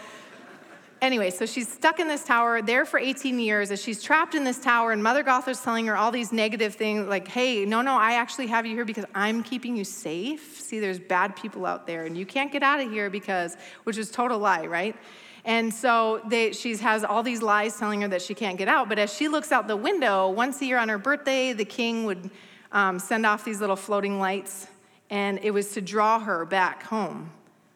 anyway, 1.01 1.29
so 1.29 1.45
she's 1.45 1.71
stuck 1.71 1.99
in 1.99 2.07
this 2.07 2.23
tower 2.23 2.61
there 2.61 2.85
for 2.85 2.99
18 2.99 3.39
years 3.39 3.71
as 3.71 3.81
she's 3.81 4.01
trapped 4.01 4.35
in 4.35 4.43
this 4.43 4.59
tower, 4.59 4.91
and 4.91 5.01
Mother 5.01 5.23
Gothel 5.23 5.49
is 5.49 5.61
telling 5.61 5.87
her 5.87 5.97
all 5.97 6.11
these 6.11 6.31
negative 6.31 6.75
things 6.75 7.07
like, 7.07 7.27
hey, 7.27 7.65
no, 7.65 7.81
no, 7.81 7.93
I 7.93 8.13
actually 8.13 8.47
have 8.47 8.65
you 8.65 8.75
here 8.75 8.85
because 8.85 9.05
I'm 9.15 9.43
keeping 9.43 9.75
you 9.75 9.83
safe. 9.83 10.59
See, 10.59 10.79
there's 10.79 10.99
bad 10.99 11.35
people 11.35 11.65
out 11.65 11.87
there, 11.87 12.05
and 12.05 12.17
you 12.17 12.25
can't 12.25 12.51
get 12.51 12.63
out 12.63 12.79
of 12.79 12.89
here 12.91 13.09
because, 13.09 13.57
which 13.83 13.97
is 13.97 14.11
total 14.11 14.39
lie, 14.39 14.67
right? 14.67 14.95
And 15.43 15.73
so 15.73 16.21
they, 16.27 16.51
she 16.51 16.75
has 16.77 17.03
all 17.03 17.23
these 17.23 17.41
lies 17.41 17.77
telling 17.77 18.01
her 18.01 18.07
that 18.09 18.21
she 18.21 18.35
can't 18.35 18.57
get 18.57 18.67
out. 18.67 18.87
But 18.89 18.99
as 18.99 19.11
she 19.11 19.27
looks 19.27 19.51
out 19.51 19.67
the 19.67 19.75
window, 19.75 20.29
once 20.29 20.61
a 20.61 20.65
year 20.65 20.77
on 20.77 20.87
her 20.89 20.99
birthday, 20.99 21.53
the 21.53 21.65
king 21.65 22.05
would 22.05 22.29
um, 22.71 22.99
send 22.99 23.25
off 23.25 23.43
these 23.43 23.59
little 23.59 23.75
floating 23.75 24.19
lights, 24.19 24.67
and 25.09 25.39
it 25.43 25.51
was 25.51 25.73
to 25.73 25.81
draw 25.81 26.19
her 26.19 26.45
back 26.45 26.83
home 26.83 27.31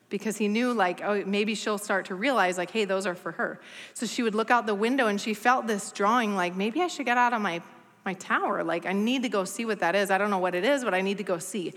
because 0.10 0.38
he 0.38 0.48
knew 0.48 0.72
like 0.72 1.02
oh 1.04 1.24
maybe 1.26 1.56
she'll 1.56 1.78
start 1.78 2.06
to 2.06 2.16
realize 2.16 2.58
like 2.58 2.72
hey 2.72 2.86
those 2.86 3.06
are 3.06 3.16
for 3.16 3.32
her. 3.34 3.60
So 3.94 4.06
she 4.06 4.24
would 4.24 4.36
look 4.36 4.52
out 4.52 4.66
the 4.66 4.76
window 4.76 5.08
and 5.08 5.20
she 5.20 5.34
felt 5.34 5.68
this 5.68 5.92
drawing 5.92 6.36
like 6.36 6.56
maybe 6.56 6.82
i 6.82 6.88
should 6.88 7.06
get 7.06 7.18
out 7.18 7.34
of 7.34 7.42
my 7.42 7.62
my 8.06 8.14
tower. 8.14 8.64
Like 8.64 8.86
i 8.86 8.94
need 8.94 9.24
to 9.24 9.30
go 9.30 9.44
see 9.46 9.66
what 9.66 9.80
that 9.80 9.96
is. 9.96 10.12
I 10.12 10.18
don't 10.18 10.30
know 10.30 10.38
what 10.38 10.56
it 10.56 10.64
is 10.64 10.84
but 10.84 10.94
i 10.94 11.02
need 11.02 11.18
to 11.18 11.24
go 11.24 11.40
see. 11.40 11.74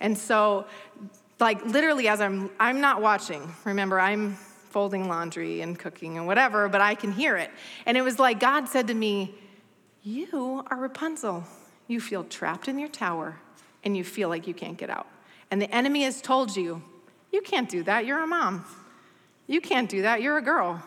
And 0.00 0.16
so 0.16 0.66
like 1.40 1.64
literally 1.66 2.08
as 2.08 2.20
i'm 2.20 2.50
i'm 2.60 2.80
not 2.80 3.02
watching 3.02 3.52
remember 3.64 3.98
i'm 3.98 4.34
folding 4.70 5.08
laundry 5.08 5.60
and 5.60 5.78
cooking 5.78 6.16
and 6.16 6.26
whatever 6.26 6.68
but 6.68 6.80
i 6.80 6.94
can 6.94 7.12
hear 7.12 7.36
it. 7.36 7.50
And 7.84 7.96
it 7.96 8.02
was 8.02 8.18
like 8.18 8.38
god 8.40 8.68
said 8.68 8.86
to 8.86 8.94
me 8.94 9.34
you 10.02 10.64
are 10.70 10.76
rapunzel 10.76 11.44
you 11.92 12.00
feel 12.00 12.24
trapped 12.24 12.66
in 12.66 12.78
your 12.78 12.88
tower 12.88 13.38
and 13.84 13.96
you 13.96 14.02
feel 14.02 14.28
like 14.28 14.46
you 14.46 14.54
can't 14.54 14.78
get 14.78 14.90
out. 14.90 15.06
And 15.50 15.60
the 15.60 15.72
enemy 15.72 16.02
has 16.02 16.20
told 16.20 16.56
you, 16.56 16.82
you 17.30 17.42
can't 17.42 17.68
do 17.68 17.82
that. 17.84 18.06
You're 18.06 18.22
a 18.22 18.26
mom. 18.26 18.64
You 19.46 19.60
can't 19.60 19.88
do 19.88 20.02
that. 20.02 20.22
You're 20.22 20.38
a 20.38 20.42
girl. 20.42 20.82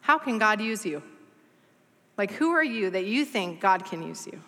How 0.00 0.18
can 0.18 0.38
God 0.38 0.60
use 0.60 0.84
you? 0.84 1.02
Like, 2.18 2.32
who 2.32 2.50
are 2.50 2.64
you 2.64 2.90
that 2.90 3.06
you 3.06 3.24
think 3.24 3.60
God 3.60 3.84
can 3.84 4.02
use 4.02 4.26
you? 4.26 4.40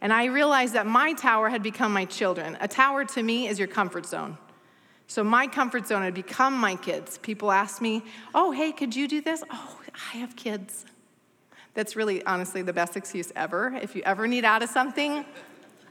And 0.00 0.12
I 0.12 0.26
realized 0.26 0.74
that 0.74 0.86
my 0.86 1.12
tower 1.12 1.48
had 1.48 1.62
become 1.62 1.92
my 1.92 2.04
children. 2.04 2.58
A 2.60 2.68
tower 2.68 3.04
to 3.04 3.22
me 3.22 3.48
is 3.48 3.58
your 3.58 3.68
comfort 3.68 4.06
zone. 4.06 4.36
So 5.06 5.22
my 5.22 5.46
comfort 5.46 5.86
zone 5.86 6.02
had 6.02 6.14
become 6.14 6.54
my 6.54 6.76
kids. 6.76 7.18
People 7.18 7.52
ask 7.52 7.80
me, 7.80 8.02
Oh, 8.34 8.52
hey, 8.52 8.72
could 8.72 8.96
you 8.96 9.06
do 9.06 9.20
this? 9.20 9.42
Oh, 9.50 9.80
I 9.94 10.16
have 10.18 10.34
kids. 10.34 10.86
That's 11.74 11.96
really, 11.96 12.24
honestly, 12.24 12.62
the 12.62 12.72
best 12.72 12.96
excuse 12.96 13.32
ever. 13.36 13.78
If 13.82 13.94
you 13.96 14.02
ever 14.04 14.26
need 14.26 14.44
out 14.44 14.62
of 14.62 14.70
something, 14.70 15.24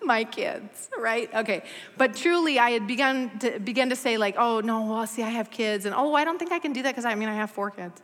my 0.01 0.23
kids, 0.23 0.89
right? 0.97 1.33
Okay. 1.33 1.63
But 1.97 2.15
truly, 2.15 2.59
I 2.59 2.71
had 2.71 2.87
begun 2.87 3.37
to 3.39 3.59
begin 3.59 3.89
to 3.89 3.95
say, 3.95 4.17
like, 4.17 4.35
oh, 4.37 4.61
no, 4.61 4.85
well, 4.85 5.07
see, 5.07 5.23
I 5.23 5.29
have 5.29 5.51
kids. 5.51 5.85
And 5.85 5.93
oh, 5.95 6.13
I 6.13 6.23
don't 6.23 6.37
think 6.37 6.51
I 6.51 6.59
can 6.59 6.73
do 6.73 6.83
that 6.83 6.91
because 6.91 7.05
I 7.05 7.15
mean, 7.15 7.29
I 7.29 7.35
have 7.35 7.51
four 7.51 7.71
kids. 7.71 8.01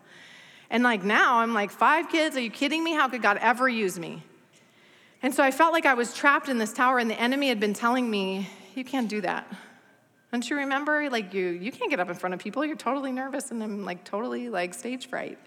And 0.69 0.83
like 0.83 1.03
now, 1.03 1.39
I'm 1.39 1.53
like, 1.53 1.71
five 1.71 2.09
kids? 2.09 2.37
Are 2.37 2.41
you 2.41 2.51
kidding 2.51 2.83
me? 2.83 2.93
How 2.93 3.07
could 3.07 3.21
God 3.21 3.37
ever 3.41 3.67
use 3.67 3.97
me? 3.97 4.23
And 5.21 5.33
so 5.33 5.43
I 5.43 5.51
felt 5.51 5.73
like 5.73 5.85
I 5.85 5.95
was 5.95 6.13
trapped 6.13 6.47
in 6.47 6.57
this 6.57 6.71
tower, 6.71 6.99
and 6.99 7.09
the 7.09 7.19
enemy 7.19 7.49
had 7.49 7.59
been 7.59 7.73
telling 7.73 8.09
me, 8.09 8.47
you 8.75 8.85
can't 8.85 9.09
do 9.09 9.21
that. 9.21 9.51
Don't 10.31 10.47
you 10.49 10.57
remember? 10.57 11.09
Like, 11.09 11.33
you, 11.33 11.47
you 11.47 11.71
can't 11.71 11.89
get 11.89 11.99
up 11.99 12.09
in 12.09 12.15
front 12.15 12.33
of 12.35 12.39
people. 12.39 12.63
You're 12.63 12.77
totally 12.77 13.11
nervous, 13.11 13.51
and 13.51 13.61
I'm 13.61 13.83
like, 13.83 14.03
totally 14.03 14.47
like 14.47 14.73
stage 14.73 15.07
fright. 15.07 15.39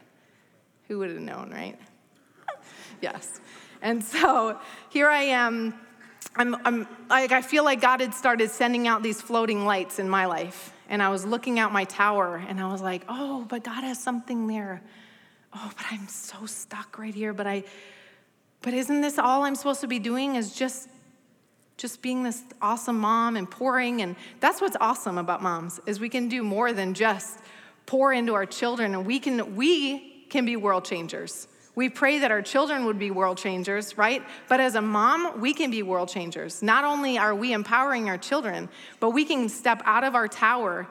Who 0.88 0.99
would 0.99 1.11
have 1.11 1.21
known, 1.21 1.51
right? 1.51 1.79
Yes. 3.02 3.40
And 3.82 4.02
so 4.02 4.58
here 4.88 5.08
I 5.08 5.24
am. 5.24 5.74
I'm, 6.34 6.56
I'm, 6.64 6.88
like, 7.10 7.32
I 7.32 7.42
feel 7.42 7.64
like 7.64 7.82
God 7.82 8.00
had 8.00 8.14
started 8.14 8.50
sending 8.50 8.88
out 8.88 9.02
these 9.02 9.20
floating 9.20 9.66
lights 9.66 9.98
in 9.98 10.08
my 10.08 10.24
life. 10.24 10.72
And 10.88 11.02
I 11.02 11.10
was 11.10 11.26
looking 11.26 11.58
out 11.58 11.72
my 11.72 11.84
tower 11.84 12.42
and 12.48 12.60
I 12.60 12.70
was 12.70 12.80
like, 12.80 13.04
oh, 13.08 13.44
but 13.48 13.64
God 13.64 13.84
has 13.84 14.02
something 14.02 14.46
there. 14.46 14.82
Oh, 15.52 15.70
but 15.76 15.84
I'm 15.90 16.08
so 16.08 16.46
stuck 16.46 16.98
right 16.98 17.14
here. 17.14 17.32
But 17.32 17.46
I, 17.46 17.64
but 18.62 18.72
isn't 18.72 19.00
this 19.00 19.18
all 19.18 19.42
I'm 19.42 19.54
supposed 19.54 19.80
to 19.82 19.86
be 19.86 19.98
doing 19.98 20.36
is 20.36 20.54
just, 20.54 20.88
just 21.76 22.00
being 22.00 22.22
this 22.22 22.42
awesome 22.62 22.98
mom 22.98 23.36
and 23.36 23.50
pouring? 23.50 24.00
And 24.00 24.16
that's 24.40 24.60
what's 24.60 24.76
awesome 24.80 25.18
about 25.18 25.42
moms 25.42 25.80
is 25.86 26.00
we 26.00 26.08
can 26.08 26.28
do 26.28 26.42
more 26.42 26.72
than 26.72 26.94
just 26.94 27.38
pour 27.84 28.12
into 28.12 28.34
our 28.34 28.46
children 28.46 28.94
and 28.94 29.04
we 29.04 29.18
can, 29.18 29.56
we 29.56 30.26
can 30.30 30.46
be 30.46 30.56
world 30.56 30.84
changers. 30.84 31.48
We 31.74 31.88
pray 31.88 32.18
that 32.18 32.30
our 32.30 32.42
children 32.42 32.85
would 32.85 32.98
be 32.98 33.11
world 33.11 33.38
changers, 33.38 33.96
right? 33.96 34.22
But 34.48 34.61
as 34.61 34.74
a 34.74 34.82
mom, 34.82 35.40
we 35.40 35.54
can 35.54 35.70
be 35.70 35.82
world 35.82 36.08
changers. 36.08 36.62
Not 36.62 36.85
only 36.85 37.16
are 37.16 37.35
we 37.35 37.52
empowering 37.52 38.08
our 38.08 38.18
children, 38.18 38.68
but 39.00 39.11
we 39.11 39.24
can 39.24 39.48
step 39.48 39.82
out 39.85 40.04
of 40.04 40.14
our 40.14 40.28
tower 40.28 40.87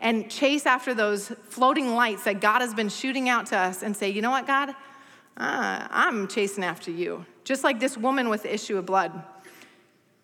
and 0.00 0.30
chase 0.30 0.66
after 0.66 0.94
those 0.94 1.28
floating 1.48 1.94
lights 1.94 2.24
that 2.24 2.40
God 2.40 2.60
has 2.60 2.74
been 2.74 2.88
shooting 2.88 3.28
out 3.28 3.46
to 3.46 3.56
us 3.56 3.82
and 3.82 3.96
say, 3.96 4.10
you 4.10 4.22
know 4.22 4.30
what, 4.30 4.46
God? 4.46 4.74
uh, 5.40 5.88
I'm 5.90 6.28
chasing 6.28 6.62
after 6.62 6.90
you. 6.90 7.24
Just 7.44 7.64
like 7.64 7.80
this 7.80 7.96
woman 7.96 8.28
with 8.28 8.42
the 8.42 8.54
issue 8.54 8.76
of 8.76 8.86
blood. 8.86 9.10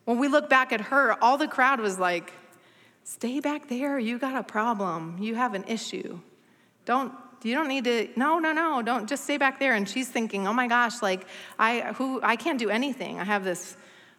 When 0.04 0.18
we 0.18 0.28
look 0.28 0.48
back 0.48 0.72
at 0.72 0.82
her, 0.82 1.16
all 1.22 1.38
the 1.38 1.48
crowd 1.48 1.80
was 1.80 1.98
like, 1.98 2.32
Stay 3.04 3.38
back 3.38 3.68
there. 3.68 4.00
You 4.00 4.18
got 4.18 4.34
a 4.34 4.42
problem. 4.42 5.18
You 5.20 5.36
have 5.36 5.54
an 5.54 5.62
issue. 5.68 6.18
Don't 6.86 7.12
you 7.42 7.54
don't 7.54 7.68
need 7.68 7.84
to 7.84 8.08
no 8.16 8.38
no 8.38 8.52
no 8.52 8.82
don't 8.82 9.08
just 9.08 9.24
stay 9.24 9.36
back 9.36 9.58
there. 9.58 9.74
And 9.74 9.88
she's 9.88 10.08
thinking 10.08 10.46
oh 10.46 10.52
my 10.52 10.66
gosh 10.66 11.02
like 11.02 11.26
i 11.58 11.92
who 11.96 12.20
i 12.22 12.36
can't 12.36 12.58
do 12.58 12.70
anything. 12.70 13.18
I 13.18 13.24
have 13.24 13.44
this 13.44 13.76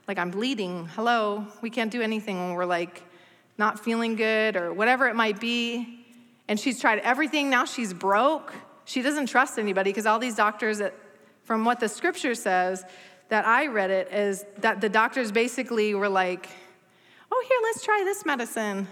like 0.08 0.18
i'm 0.18 0.32
bleeding. 0.32 0.86
Hello? 0.88 1.46
We 1.62 1.70
can't 1.70 1.92
do 1.92 2.02
anything 2.02 2.38
when 2.38 2.54
we're 2.54 2.66
like 2.66 3.04
not 3.58 3.80
feeling 3.80 4.16
good 4.16 4.56
or 4.56 4.74
whatever 4.74 5.08
it 5.08 5.16
might 5.16 5.40
be. 5.40 6.06
And 6.48 6.60
she's 6.60 6.80
tried 6.80 7.00
everything. 7.00 7.50
Now 7.50 7.66
she's 7.66 7.94
broke. 7.94 8.54
She 8.86 9.02
doesn't 9.02 9.26
trust 9.26 9.60
anybody 9.60 9.90
because 9.90 10.06
all 10.06 10.20
these 10.20 10.36
doctors 10.36 10.78
that 10.78 10.94
from 11.44 11.66
what 11.66 11.80
the 11.80 11.90
scripture 11.90 12.36
says 12.36 12.84
that 13.30 13.46
i 13.46 13.68
read 13.68 13.90
it 13.90 14.12
is 14.14 14.46
that 14.60 14.80
the 14.80 14.90
doctors 14.90 15.32
basically 15.32 15.94
were 15.94 16.10
like 16.10 16.50
oh 17.32 17.46
here 17.48 17.60
let's 17.64 17.84
try 17.84 18.02
this 18.06 18.26
medicine. 18.26 18.88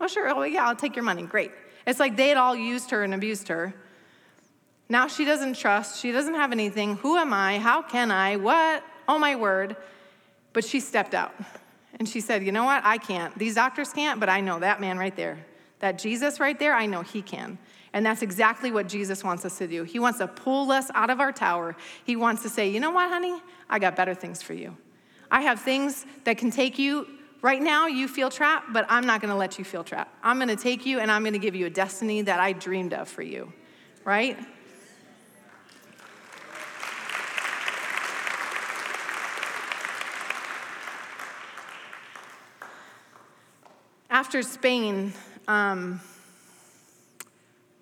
Oh 0.00 0.06
sure. 0.06 0.28
Oh 0.28 0.42
yeah 0.42 0.66
i'll 0.66 0.76
take 0.76 0.96
your 0.96 1.04
money. 1.04 1.22
Great 1.22 1.52
it's 1.88 1.98
like 1.98 2.16
they 2.16 2.28
had 2.28 2.36
all 2.36 2.54
used 2.54 2.90
her 2.90 3.02
and 3.02 3.14
abused 3.14 3.48
her. 3.48 3.72
Now 4.90 5.08
she 5.08 5.24
doesn't 5.24 5.56
trust. 5.56 6.00
She 6.00 6.12
doesn't 6.12 6.34
have 6.34 6.52
anything. 6.52 6.96
Who 6.98 7.16
am 7.16 7.32
I? 7.32 7.58
How 7.58 7.80
can 7.80 8.10
I? 8.10 8.36
What? 8.36 8.84
Oh, 9.08 9.18
my 9.18 9.36
word. 9.36 9.74
But 10.52 10.66
she 10.66 10.80
stepped 10.80 11.14
out 11.14 11.34
and 11.98 12.06
she 12.06 12.20
said, 12.20 12.44
You 12.44 12.52
know 12.52 12.64
what? 12.64 12.84
I 12.84 12.98
can't. 12.98 13.36
These 13.38 13.54
doctors 13.54 13.90
can't, 13.90 14.20
but 14.20 14.28
I 14.28 14.42
know 14.42 14.60
that 14.60 14.82
man 14.82 14.98
right 14.98 15.16
there, 15.16 15.38
that 15.78 15.98
Jesus 15.98 16.38
right 16.38 16.58
there, 16.58 16.74
I 16.74 16.84
know 16.84 17.00
he 17.00 17.22
can. 17.22 17.56
And 17.94 18.04
that's 18.04 18.20
exactly 18.20 18.70
what 18.70 18.86
Jesus 18.86 19.24
wants 19.24 19.46
us 19.46 19.56
to 19.56 19.66
do. 19.66 19.84
He 19.84 19.98
wants 19.98 20.18
to 20.18 20.28
pull 20.28 20.70
us 20.70 20.90
out 20.94 21.08
of 21.08 21.20
our 21.20 21.32
tower. 21.32 21.74
He 22.04 22.16
wants 22.16 22.42
to 22.42 22.50
say, 22.50 22.68
You 22.68 22.80
know 22.80 22.90
what, 22.90 23.08
honey? 23.08 23.40
I 23.70 23.78
got 23.78 23.96
better 23.96 24.14
things 24.14 24.42
for 24.42 24.52
you. 24.52 24.76
I 25.30 25.40
have 25.40 25.60
things 25.60 26.04
that 26.24 26.36
can 26.36 26.50
take 26.50 26.78
you 26.78 27.06
Right 27.40 27.62
now, 27.62 27.86
you 27.86 28.08
feel 28.08 28.30
trapped, 28.30 28.72
but 28.72 28.84
I'm 28.88 29.06
not 29.06 29.20
going 29.20 29.30
to 29.30 29.36
let 29.36 29.60
you 29.60 29.64
feel 29.64 29.84
trapped. 29.84 30.12
I'm 30.24 30.38
going 30.38 30.48
to 30.48 30.56
take 30.56 30.84
you 30.84 30.98
and 30.98 31.08
I'm 31.08 31.22
going 31.22 31.34
to 31.34 31.38
give 31.38 31.54
you 31.54 31.66
a 31.66 31.70
destiny 31.70 32.22
that 32.22 32.40
I 32.40 32.52
dreamed 32.52 32.92
of 32.92 33.08
for 33.08 33.22
you, 33.22 33.52
right? 34.04 34.36
After 44.10 44.42
Spain, 44.42 45.12
um, 45.46 46.00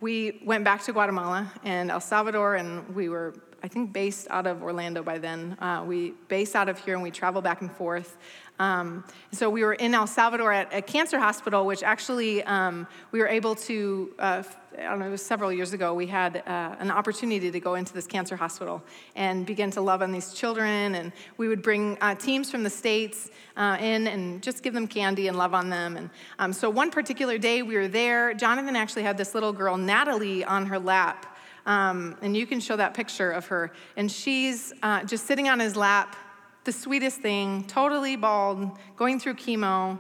we 0.03 0.43
went 0.45 0.65
back 0.65 0.83
to 0.83 0.93
Guatemala 0.93 1.51
and 1.65 1.91
El 1.91 2.01
Salvador, 2.01 2.57
and 2.57 2.95
we 2.95 3.09
were, 3.09 3.33
I 3.63 3.69
think, 3.69 3.93
based 3.93 4.27
out 4.31 4.47
of 4.47 4.63
Orlando 4.63 5.03
by 5.03 5.19
then. 5.19 5.57
Uh, 5.61 5.85
we 5.87 6.13
based 6.29 6.55
out 6.55 6.69
of 6.69 6.79
here, 6.79 6.95
and 6.95 7.03
we 7.03 7.11
travel 7.11 7.43
back 7.43 7.63
and 7.63 7.73
forth. 7.73 8.17
Um, 8.59 9.05
so 9.33 9.51
we 9.51 9.65
were 9.65 9.75
in 9.75 9.95
El 9.95 10.07
Salvador 10.07 10.53
at 10.53 10.73
a 10.73 10.81
cancer 10.81 11.19
hospital, 11.19 11.67
which 11.67 11.83
actually 11.83 12.43
um, 12.45 12.87
we 13.13 13.19
were 13.19 13.29
able 13.29 13.55
to, 13.55 14.15
uh, 14.19 14.43
I 14.79 14.83
don't 14.83 14.99
know, 14.99 15.07
it 15.07 15.11
was 15.11 15.25
several 15.25 15.53
years 15.53 15.75
ago, 15.75 15.93
we 15.93 16.07
had 16.07 16.43
uh, 16.47 16.77
an 16.79 16.91
opportunity 16.91 17.51
to 17.51 17.61
go 17.61 17.75
into 17.75 17.93
this 17.93 18.07
cancer 18.07 18.35
hospital 18.37 18.83
and 19.15 19.45
begin 19.45 19.71
to 19.73 19.83
love 19.83 20.01
on 20.01 20.11
these 20.11 20.33
children. 20.33 20.95
And 20.95 21.13
we 21.37 21.49
would 21.49 21.63
bring 21.63 21.99
uh, 22.01 22.15
teams 22.15 22.51
from 22.51 22.63
the 22.63 22.71
States 22.71 23.31
uh, 23.57 23.77
in 23.79 24.07
and 24.07 24.43
just 24.43 24.63
give 24.63 24.73
them 24.73 24.87
candy 24.87 25.29
and 25.29 25.37
love 25.37 25.53
on 25.53 25.69
them. 25.69 25.97
And 25.97 26.11
um, 26.39 26.53
so 26.53 26.71
one 26.71 26.91
particular 26.91 27.37
day 27.37 27.63
we 27.63 27.77
were 27.77 27.89
there, 27.89 28.33
Jonathan 28.33 28.75
actually 28.75 29.03
had 29.03 29.19
this 29.19 29.35
little 29.35 29.53
girl, 29.53 29.77
Natalie, 29.77 30.45
on 30.45 30.67
her 30.67 30.79
lap. 30.79 31.36
Um, 31.67 32.17
and 32.23 32.37
you 32.37 32.47
can 32.47 32.61
show 32.61 32.77
that 32.77 32.95
picture 32.95 33.31
of 33.31 33.47
her. 33.47 33.73
And 33.97 34.11
she's 34.11 34.73
uh, 34.83 35.05
just 35.05 35.27
sitting 35.27 35.49
on 35.49 35.61
his 35.61 35.77
lap 35.77 36.17
the 36.65 36.73
sweetest 36.73 37.21
thing, 37.21 37.65
totally 37.65 38.17
bald, 38.17 38.77
going 38.97 39.21
through 39.21 39.35
chemo, 39.35 39.99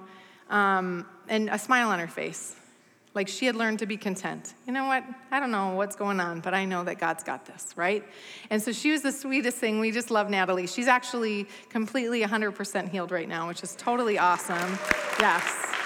um, 0.51 1.07
and 1.29 1.49
a 1.49 1.59
smile 1.59 1.91
on 1.91 1.99
her 1.99 2.09
face. 2.09 2.57
Like 3.15 3.29
she 3.29 3.47
had 3.47 3.57
learned 3.57 3.79
to 3.79 3.87
be 3.87 3.97
content. 3.97 4.53
You 4.67 4.75
know 4.75 4.87
what? 4.87 5.03
I 5.31 5.41
don't 5.41 5.51
know 5.51 5.71
what's 5.71 5.97
going 5.97 6.21
on, 6.21 6.41
but 6.41 6.53
I 6.53 6.67
know 6.67 6.85
that 6.85 6.99
God's 6.99 7.25
got 7.25 7.47
this, 7.47 7.69
right? 7.75 8.05
And 8.51 8.61
so 8.61 8.73
she 8.73 8.91
was 8.91 9.01
the 9.01 9.13
sweetest 9.13 9.57
thing. 9.57 9.81
We 9.81 9.91
just 9.91 10.11
love 10.11 10.29
Natalie. 10.29 10.67
She's 10.67 10.87
actually 10.87 11.47
completely 11.71 12.23
100% 12.23 12.91
healed 12.91 13.13
right 13.13 13.29
now, 13.29 13.49
which 13.49 13.63
is 13.63 13.75
totally 13.77 14.19
awesome. 14.19 14.79
Yes. 15.19 15.86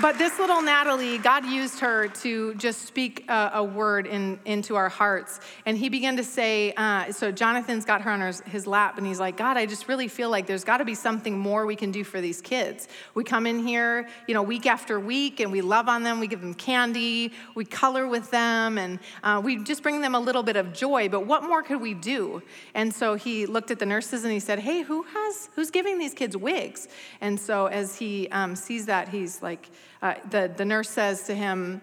But 0.00 0.18
this 0.18 0.38
little 0.38 0.62
Natalie, 0.62 1.18
God 1.18 1.44
used 1.44 1.80
her 1.80 2.06
to 2.22 2.54
just 2.54 2.82
speak 2.86 3.24
a, 3.28 3.50
a 3.54 3.64
word 3.64 4.06
in, 4.06 4.38
into 4.44 4.76
our 4.76 4.88
hearts. 4.88 5.40
And 5.66 5.76
he 5.76 5.88
began 5.88 6.16
to 6.16 6.22
say, 6.22 6.72
uh, 6.76 7.10
so 7.10 7.32
Jonathan's 7.32 7.84
got 7.84 8.00
her 8.02 8.12
on 8.12 8.20
his, 8.20 8.40
his 8.42 8.66
lap, 8.68 8.98
and 8.98 9.06
he's 9.06 9.18
like, 9.18 9.36
God, 9.36 9.56
I 9.56 9.66
just 9.66 9.88
really 9.88 10.06
feel 10.06 10.30
like 10.30 10.46
there's 10.46 10.62
got 10.62 10.76
to 10.76 10.84
be 10.84 10.94
something 10.94 11.36
more 11.36 11.66
we 11.66 11.74
can 11.74 11.90
do 11.90 12.04
for 12.04 12.20
these 12.20 12.40
kids. 12.40 12.86
We 13.14 13.24
come 13.24 13.48
in 13.48 13.66
here, 13.66 14.08
you 14.28 14.34
know, 14.34 14.44
week 14.44 14.64
after 14.64 15.00
week, 15.00 15.40
and 15.40 15.50
we 15.50 15.60
love 15.60 15.88
on 15.88 16.04
them. 16.04 16.20
We 16.20 16.28
give 16.28 16.40
them 16.40 16.54
candy, 16.54 17.32
we 17.56 17.64
color 17.64 18.06
with 18.06 18.30
them, 18.30 18.78
and 18.78 19.00
uh, 19.24 19.42
we 19.44 19.56
just 19.56 19.82
bring 19.82 20.00
them 20.00 20.14
a 20.14 20.20
little 20.20 20.44
bit 20.44 20.54
of 20.54 20.72
joy. 20.72 21.08
But 21.08 21.26
what 21.26 21.42
more 21.42 21.64
could 21.64 21.80
we 21.80 21.94
do? 21.94 22.44
And 22.74 22.94
so 22.94 23.16
he 23.16 23.44
looked 23.44 23.72
at 23.72 23.80
the 23.80 23.86
nurses 23.86 24.22
and 24.22 24.32
he 24.32 24.40
said, 24.40 24.60
Hey, 24.60 24.82
who 24.82 25.02
has, 25.02 25.50
who's 25.56 25.72
giving 25.72 25.98
these 25.98 26.14
kids 26.14 26.36
wigs? 26.36 26.86
And 27.20 27.40
so 27.40 27.66
as 27.66 27.96
he 27.96 28.28
um, 28.28 28.54
sees 28.54 28.86
that, 28.86 29.08
he's 29.08 29.42
like, 29.42 29.68
uh, 30.02 30.14
the, 30.30 30.50
the 30.56 30.64
nurse 30.64 30.88
says 30.88 31.24
to 31.24 31.34
him, 31.34 31.80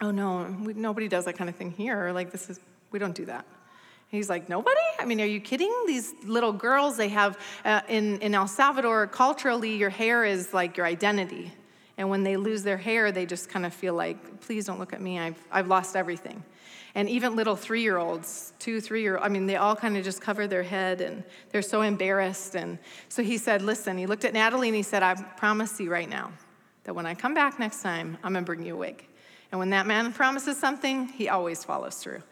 Oh, 0.00 0.12
no, 0.12 0.56
we, 0.62 0.74
nobody 0.74 1.08
does 1.08 1.24
that 1.24 1.36
kind 1.36 1.50
of 1.50 1.56
thing 1.56 1.72
here. 1.72 2.12
Like, 2.12 2.30
this 2.30 2.48
is, 2.48 2.60
we 2.92 3.00
don't 3.00 3.16
do 3.16 3.24
that. 3.24 3.44
He's 4.08 4.28
like, 4.28 4.48
Nobody? 4.48 4.80
I 4.98 5.04
mean, 5.04 5.20
are 5.20 5.26
you 5.26 5.40
kidding? 5.40 5.72
These 5.86 6.14
little 6.24 6.52
girls, 6.52 6.96
they 6.96 7.08
have, 7.08 7.38
uh, 7.64 7.80
in, 7.88 8.18
in 8.20 8.34
El 8.34 8.48
Salvador, 8.48 9.06
culturally, 9.06 9.76
your 9.76 9.90
hair 9.90 10.24
is 10.24 10.54
like 10.54 10.76
your 10.76 10.86
identity. 10.86 11.52
And 11.96 12.08
when 12.08 12.22
they 12.22 12.36
lose 12.36 12.62
their 12.62 12.76
hair, 12.76 13.10
they 13.10 13.26
just 13.26 13.48
kind 13.48 13.66
of 13.66 13.74
feel 13.74 13.94
like, 13.94 14.40
Please 14.40 14.64
don't 14.64 14.78
look 14.78 14.92
at 14.92 15.00
me. 15.00 15.18
I've, 15.18 15.46
I've 15.50 15.68
lost 15.68 15.96
everything. 15.96 16.42
And 16.94 17.08
even 17.08 17.36
little 17.36 17.54
three 17.54 17.82
year 17.82 17.98
olds, 17.98 18.52
two, 18.58 18.80
three 18.80 19.02
year 19.02 19.18
I 19.18 19.28
mean, 19.28 19.46
they 19.46 19.56
all 19.56 19.76
kind 19.76 19.96
of 19.96 20.04
just 20.04 20.20
cover 20.20 20.46
their 20.46 20.62
head 20.62 21.00
and 21.00 21.22
they're 21.50 21.62
so 21.62 21.82
embarrassed. 21.82 22.56
And 22.56 22.78
so 23.08 23.22
he 23.22 23.36
said, 23.38 23.62
Listen, 23.62 23.98
he 23.98 24.06
looked 24.06 24.24
at 24.24 24.32
Natalie 24.32 24.68
and 24.68 24.76
he 24.76 24.82
said, 24.82 25.02
I 25.02 25.14
promise 25.14 25.78
you 25.80 25.90
right 25.90 26.08
now, 26.08 26.32
that 26.88 26.94
when 26.94 27.04
I 27.04 27.14
come 27.14 27.34
back 27.34 27.58
next 27.58 27.82
time, 27.82 28.16
I'm 28.22 28.32
gonna 28.32 28.46
bring 28.46 28.64
you 28.64 28.72
a 28.72 28.78
wig. 28.78 29.06
And 29.52 29.58
when 29.58 29.68
that 29.70 29.86
man 29.86 30.10
promises 30.10 30.56
something, 30.56 31.08
he 31.08 31.28
always 31.28 31.62
follows 31.62 31.96
through. 31.96 32.22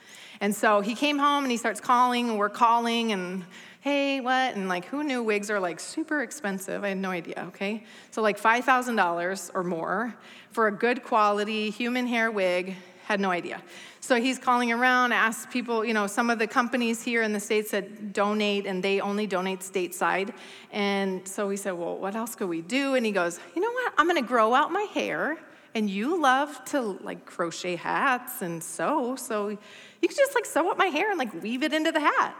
And 0.41 0.55
so 0.55 0.81
he 0.81 0.95
came 0.95 1.19
home 1.19 1.45
and 1.45 1.51
he 1.51 1.59
starts 1.59 1.79
calling, 1.79 2.31
and 2.31 2.39
we're 2.39 2.49
calling, 2.49 3.13
and 3.13 3.45
hey, 3.83 4.19
what? 4.23 4.55
And 4.55 4.67
like, 4.67 4.87
who 4.87 5.05
knew 5.05 5.23
wigs 5.23 5.51
are 5.51 5.61
like 5.61 5.79
super 5.79 6.23
expensive? 6.23 6.85
I 6.85 6.89
had 6.89 6.97
no 6.97 7.11
idea, 7.11 7.45
okay? 7.49 7.85
So, 8.13 8.23
like 8.23 8.41
$5,000 8.41 9.51
or 9.53 9.63
more 9.63 10.17
for 10.53 10.69
a 10.69 10.73
good 10.73 11.05
quality 11.05 11.69
human 11.69 12.07
hair 12.07 12.31
wig, 12.31 12.77
had 13.07 13.21
no 13.21 13.31
idea. 13.31 13.63
So 14.01 14.21
he's 14.21 14.37
calling 14.37 14.73
around, 14.73 15.13
asked 15.13 15.51
people, 15.51 15.85
you 15.85 15.95
know, 15.95 16.09
some 16.09 16.29
of 16.29 16.41
the 16.41 16.49
companies 16.49 17.03
here 17.03 17.23
in 17.23 17.33
the 17.33 17.39
States 17.39 17.71
that 17.71 18.13
donate, 18.13 18.67
and 18.67 18.83
they 18.83 19.01
only 19.01 19.29
donate 19.29 19.61
stateside. 19.61 20.35
And 20.73 21.27
so 21.27 21.47
we 21.47 21.57
said, 21.57 21.75
well, 21.75 21.97
what 21.97 22.17
else 22.17 22.35
could 22.35 22.49
we 22.49 22.63
do? 22.63 22.97
And 22.97 23.07
he 23.07 23.13
goes, 23.13 23.39
you 23.55 23.63
know 23.63 23.71
what? 23.71 23.93
I'm 23.97 24.09
going 24.09 24.21
to 24.21 24.29
grow 24.29 24.55
out 24.55 24.73
my 24.73 24.87
hair. 24.93 25.39
And 25.77 25.89
you 25.89 26.21
love 26.21 26.65
to 26.67 26.81
like 26.81 27.27
crochet 27.27 27.77
hats 27.77 28.43
and 28.43 28.63
sew. 28.63 29.15
So 29.15 29.51
you 29.51 30.09
could 30.09 30.17
just 30.17 30.35
like 30.35 30.47
sew 30.47 30.69
up 30.71 30.77
my 30.77 30.87
hair 30.87 31.11
and 31.11 31.19
like 31.19 31.33
weave 31.43 31.63
it 31.63 31.73
into 31.73 31.93
the 31.93 32.01
hat. 32.01 32.35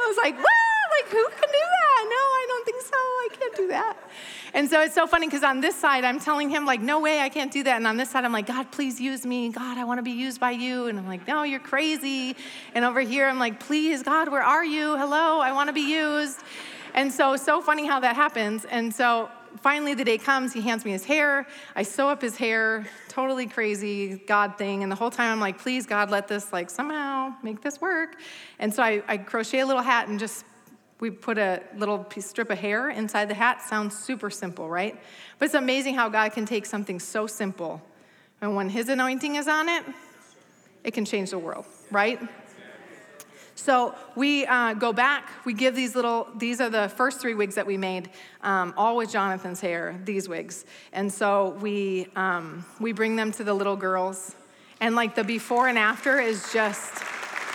I 0.00 0.06
was 0.06 0.16
like, 0.16 0.36
what? 0.36 0.46
Like, 0.96 1.10
who 1.10 1.24
can 1.28 1.48
do 1.48 1.64
that? 1.76 2.02
No, 2.08 2.22
I 2.40 2.44
don't 2.48 2.64
think 2.64 2.82
so. 2.82 3.02
Can't 3.42 3.56
do 3.56 3.68
that. 3.68 3.96
And 4.54 4.68
so 4.68 4.82
it's 4.82 4.94
so 4.94 5.06
funny 5.06 5.26
because 5.26 5.42
on 5.42 5.60
this 5.60 5.74
side, 5.74 6.04
I'm 6.04 6.20
telling 6.20 6.48
him, 6.50 6.64
like, 6.64 6.80
no 6.80 7.00
way, 7.00 7.20
I 7.20 7.28
can't 7.28 7.50
do 7.50 7.62
that. 7.64 7.76
And 7.76 7.86
on 7.86 7.96
this 7.96 8.10
side, 8.10 8.24
I'm 8.24 8.32
like, 8.32 8.46
God, 8.46 8.70
please 8.70 9.00
use 9.00 9.26
me. 9.26 9.48
God, 9.48 9.78
I 9.78 9.84
want 9.84 9.98
to 9.98 10.02
be 10.02 10.12
used 10.12 10.38
by 10.38 10.52
you. 10.52 10.86
And 10.86 10.98
I'm 10.98 11.08
like, 11.08 11.26
no, 11.26 11.42
you're 11.42 11.58
crazy. 11.58 12.36
And 12.74 12.84
over 12.84 13.00
here, 13.00 13.26
I'm 13.26 13.38
like, 13.38 13.58
please, 13.58 14.02
God, 14.02 14.28
where 14.28 14.42
are 14.42 14.64
you? 14.64 14.96
Hello, 14.96 15.40
I 15.40 15.52
want 15.52 15.68
to 15.68 15.72
be 15.72 15.92
used. 15.92 16.40
And 16.94 17.10
so, 17.10 17.36
so 17.36 17.60
funny 17.60 17.86
how 17.86 17.98
that 18.00 18.14
happens. 18.14 18.64
And 18.66 18.94
so 18.94 19.30
finally 19.60 19.94
the 19.94 20.04
day 20.04 20.18
comes, 20.18 20.52
he 20.52 20.60
hands 20.60 20.84
me 20.84 20.92
his 20.92 21.04
hair. 21.04 21.46
I 21.74 21.82
sew 21.82 22.08
up 22.08 22.22
his 22.22 22.36
hair, 22.36 22.86
totally 23.08 23.46
crazy 23.46 24.18
God 24.26 24.56
thing. 24.58 24.82
And 24.82 24.92
the 24.92 24.96
whole 24.96 25.10
time 25.10 25.32
I'm 25.32 25.40
like, 25.40 25.58
please, 25.58 25.86
God, 25.86 26.10
let 26.10 26.28
this 26.28 26.52
like 26.52 26.70
somehow 26.70 27.34
make 27.42 27.62
this 27.62 27.80
work. 27.80 28.16
And 28.58 28.72
so 28.72 28.82
I, 28.82 29.02
I 29.08 29.16
crochet 29.16 29.60
a 29.60 29.66
little 29.66 29.82
hat 29.82 30.08
and 30.08 30.18
just 30.18 30.44
we 31.02 31.10
put 31.10 31.36
a 31.36 31.60
little 31.76 32.06
strip 32.20 32.48
of 32.48 32.58
hair 32.58 32.88
inside 32.88 33.28
the 33.28 33.34
hat. 33.34 33.60
Sounds 33.60 33.98
super 33.98 34.30
simple, 34.30 34.68
right? 34.68 34.96
But 35.36 35.46
it's 35.46 35.54
amazing 35.54 35.96
how 35.96 36.08
God 36.08 36.30
can 36.32 36.46
take 36.46 36.64
something 36.64 37.00
so 37.00 37.26
simple, 37.26 37.82
and 38.40 38.54
when 38.54 38.68
His 38.68 38.88
anointing 38.88 39.34
is 39.34 39.48
on 39.48 39.68
it, 39.68 39.84
it 40.84 40.92
can 40.92 41.04
change 41.04 41.30
the 41.30 41.38
world, 41.38 41.66
right? 41.90 42.20
So 43.56 43.96
we 44.14 44.46
uh, 44.46 44.74
go 44.74 44.92
back, 44.92 45.28
we 45.44 45.54
give 45.54 45.74
these 45.74 45.96
little, 45.96 46.28
these 46.36 46.60
are 46.60 46.70
the 46.70 46.88
first 46.88 47.20
three 47.20 47.34
wigs 47.34 47.56
that 47.56 47.66
we 47.66 47.76
made, 47.76 48.10
um, 48.42 48.72
all 48.76 48.96
with 48.96 49.10
Jonathan's 49.10 49.60
hair, 49.60 50.00
these 50.04 50.28
wigs. 50.28 50.64
And 50.92 51.12
so 51.12 51.50
we, 51.60 52.06
um, 52.14 52.64
we 52.78 52.92
bring 52.92 53.16
them 53.16 53.32
to 53.32 53.44
the 53.44 53.54
little 53.54 53.76
girls. 53.76 54.36
And 54.80 54.94
like 54.94 55.16
the 55.16 55.24
before 55.24 55.66
and 55.66 55.78
after 55.78 56.20
is 56.20 56.52
just 56.52 57.02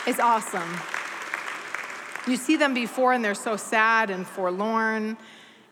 is 0.05 0.19
awesome. 0.19 0.96
You 2.27 2.37
see 2.37 2.57
them 2.57 2.73
before 2.73 3.13
and 3.13 3.23
they're 3.23 3.33
so 3.33 3.55
sad 3.55 4.09
and 4.09 4.27
forlorn, 4.27 5.17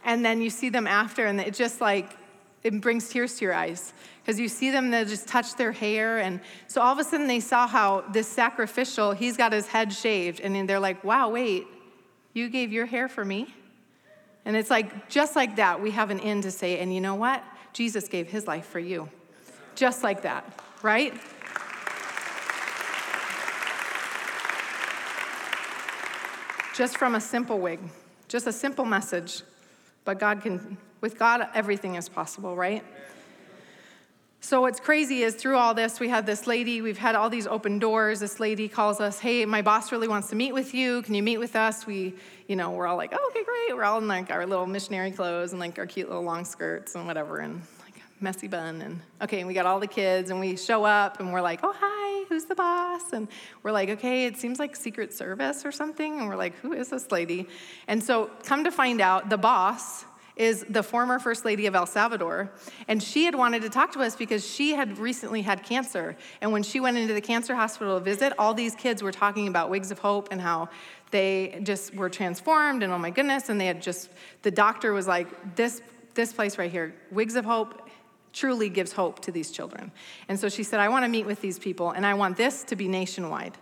and 0.03 0.23
then 0.23 0.41
you 0.41 0.49
see 0.49 0.69
them 0.69 0.87
after 0.87 1.25
and 1.25 1.39
it 1.41 1.53
just 1.53 1.81
like, 1.81 2.15
it 2.63 2.81
brings 2.81 3.09
tears 3.09 3.35
to 3.37 3.45
your 3.45 3.53
eyes 3.53 3.93
because 4.21 4.39
you 4.39 4.47
see 4.47 4.71
them, 4.71 4.89
they 4.89 5.05
just 5.05 5.27
touch 5.27 5.55
their 5.55 5.71
hair. 5.71 6.17
And 6.17 6.39
so 6.67 6.81
all 6.81 6.91
of 6.91 6.97
a 6.97 7.03
sudden 7.03 7.27
they 7.27 7.39
saw 7.39 7.67
how 7.67 8.05
this 8.11 8.27
sacrificial, 8.27 9.11
he's 9.11 9.37
got 9.37 9.51
his 9.51 9.67
head 9.67 9.93
shaved, 9.93 10.39
and 10.39 10.67
they're 10.67 10.79
like, 10.79 11.03
wow, 11.03 11.29
wait, 11.29 11.67
you 12.33 12.49
gave 12.49 12.71
your 12.71 12.87
hair 12.87 13.07
for 13.07 13.23
me? 13.23 13.53
And 14.45 14.55
it's 14.55 14.69
like, 14.69 15.09
just 15.09 15.35
like 15.35 15.57
that, 15.57 15.81
we 15.81 15.91
have 15.91 16.09
an 16.09 16.19
end 16.19 16.43
to 16.43 16.51
say, 16.51 16.79
and 16.79 16.93
you 16.93 17.01
know 17.01 17.15
what? 17.15 17.43
Jesus 17.73 18.07
gave 18.07 18.29
his 18.29 18.47
life 18.47 18.65
for 18.65 18.79
you. 18.79 19.09
Just 19.75 20.03
like 20.03 20.21
that, 20.21 20.59
right? 20.81 21.13
Just 26.75 26.97
from 26.97 27.15
a 27.15 27.21
simple 27.21 27.57
wig, 27.57 27.79
just 28.27 28.47
a 28.47 28.51
simple 28.51 28.83
message. 28.83 29.43
But 30.03 30.19
God 30.19 30.41
can, 30.41 30.77
with 30.99 31.17
God, 31.17 31.47
everything 31.53 31.95
is 31.95 32.09
possible, 32.09 32.53
right? 32.53 32.83
So, 34.41 34.59
what's 34.59 34.81
crazy 34.81 35.23
is 35.23 35.35
through 35.35 35.55
all 35.55 35.73
this, 35.73 36.01
we 36.01 36.09
had 36.09 36.25
this 36.25 36.47
lady, 36.47 36.81
we've 36.81 36.97
had 36.97 37.15
all 37.15 37.29
these 37.29 37.47
open 37.47 37.79
doors. 37.79 38.19
This 38.19 38.41
lady 38.41 38.67
calls 38.67 38.99
us, 38.99 39.19
Hey, 39.19 39.45
my 39.45 39.61
boss 39.61 39.93
really 39.93 40.09
wants 40.09 40.27
to 40.31 40.35
meet 40.35 40.53
with 40.53 40.73
you. 40.73 41.01
Can 41.03 41.15
you 41.15 41.23
meet 41.23 41.37
with 41.37 41.55
us? 41.55 41.87
We, 41.87 42.13
you 42.49 42.57
know, 42.57 42.71
we're 42.71 42.87
all 42.87 42.97
like, 42.97 43.13
oh, 43.13 43.31
Okay, 43.31 43.45
great. 43.45 43.73
We're 43.73 43.85
all 43.85 43.97
in 43.99 44.09
like 44.09 44.29
our 44.29 44.45
little 44.45 44.67
missionary 44.67 45.11
clothes 45.11 45.53
and 45.53 45.61
like 45.61 45.79
our 45.79 45.87
cute 45.87 46.09
little 46.09 46.23
long 46.23 46.43
skirts 46.43 46.93
and 46.95 47.07
whatever, 47.07 47.37
and 47.37 47.61
like 47.85 47.95
messy 48.19 48.49
bun. 48.49 48.81
And 48.81 48.99
okay, 49.21 49.39
and 49.39 49.47
we 49.47 49.53
got 49.53 49.65
all 49.65 49.79
the 49.79 49.87
kids, 49.87 50.29
and 50.29 50.41
we 50.41 50.57
show 50.57 50.83
up 50.83 51.21
and 51.21 51.31
we're 51.31 51.41
like, 51.41 51.61
Oh, 51.63 51.73
hi, 51.73 51.94
who's 52.35 52.45
the 52.45 52.55
boss? 52.55 53.13
And 53.13 53.29
we're 53.63 53.71
like, 53.71 53.89
Okay, 53.89 54.25
it 54.25 54.37
seems 54.37 54.59
like 54.59 54.75
Secret 54.75 55.13
Service 55.13 55.65
or 55.65 55.71
something. 55.71 56.19
And 56.19 56.27
we're 56.27 56.35
like, 56.35 56.55
Who 56.57 56.73
is 56.73 56.89
this 56.89 57.11
lady? 57.11 57.47
And 57.87 58.03
so, 58.03 58.29
come 58.43 58.65
to 58.65 58.71
find 58.71 58.99
out, 58.99 59.29
the 59.29 59.37
boss 59.37 60.03
is 60.35 60.65
the 60.69 60.83
former 60.83 61.17
First 61.17 61.45
Lady 61.45 61.65
of 61.65 61.75
El 61.75 61.85
Salvador. 61.85 62.51
And 62.89 63.01
she 63.01 63.23
had 63.23 63.35
wanted 63.35 63.61
to 63.61 63.69
talk 63.69 63.93
to 63.93 64.01
us 64.01 64.17
because 64.17 64.45
she 64.45 64.71
had 64.71 64.97
recently 64.97 65.41
had 65.41 65.63
cancer. 65.63 66.17
And 66.41 66.51
when 66.51 66.61
she 66.61 66.81
went 66.81 66.97
into 66.97 67.13
the 67.13 67.21
cancer 67.21 67.55
hospital 67.55 67.97
to 67.97 68.03
visit, 68.03 68.33
all 68.37 68.53
these 68.53 68.75
kids 68.75 69.01
were 69.01 69.13
talking 69.13 69.47
about 69.47 69.69
Wigs 69.69 69.91
of 69.91 69.99
Hope 69.99 70.27
and 70.31 70.41
how 70.41 70.67
they 71.11 71.61
just 71.63 71.95
were 71.95 72.09
transformed 72.09 72.83
and 72.83 72.91
oh 72.91 72.97
my 72.97 73.11
goodness. 73.11 73.47
And 73.47 73.61
they 73.61 73.67
had 73.67 73.81
just, 73.81 74.09
the 74.41 74.51
doctor 74.51 74.91
was 74.91 75.07
like, 75.07 75.55
this, 75.55 75.81
this 76.15 76.33
place 76.33 76.57
right 76.57 76.71
here, 76.71 76.93
Wigs 77.11 77.37
of 77.37 77.45
Hope 77.45 77.84
truly 78.35 78.69
gives 78.69 78.91
hope 78.91 79.21
to 79.21 79.31
these 79.31 79.49
children. 79.49 79.91
And 80.27 80.39
so 80.39 80.49
she 80.49 80.61
said, 80.61 80.79
I 80.79 80.89
want 80.89 81.05
to 81.05 81.09
meet 81.09 81.25
with 81.25 81.41
these 81.41 81.57
people 81.57 81.91
and 81.91 82.05
I 82.05 82.13
want 82.13 82.37
this 82.37 82.63
to 82.65 82.75
be 82.75 82.87
nationwide 82.87 83.57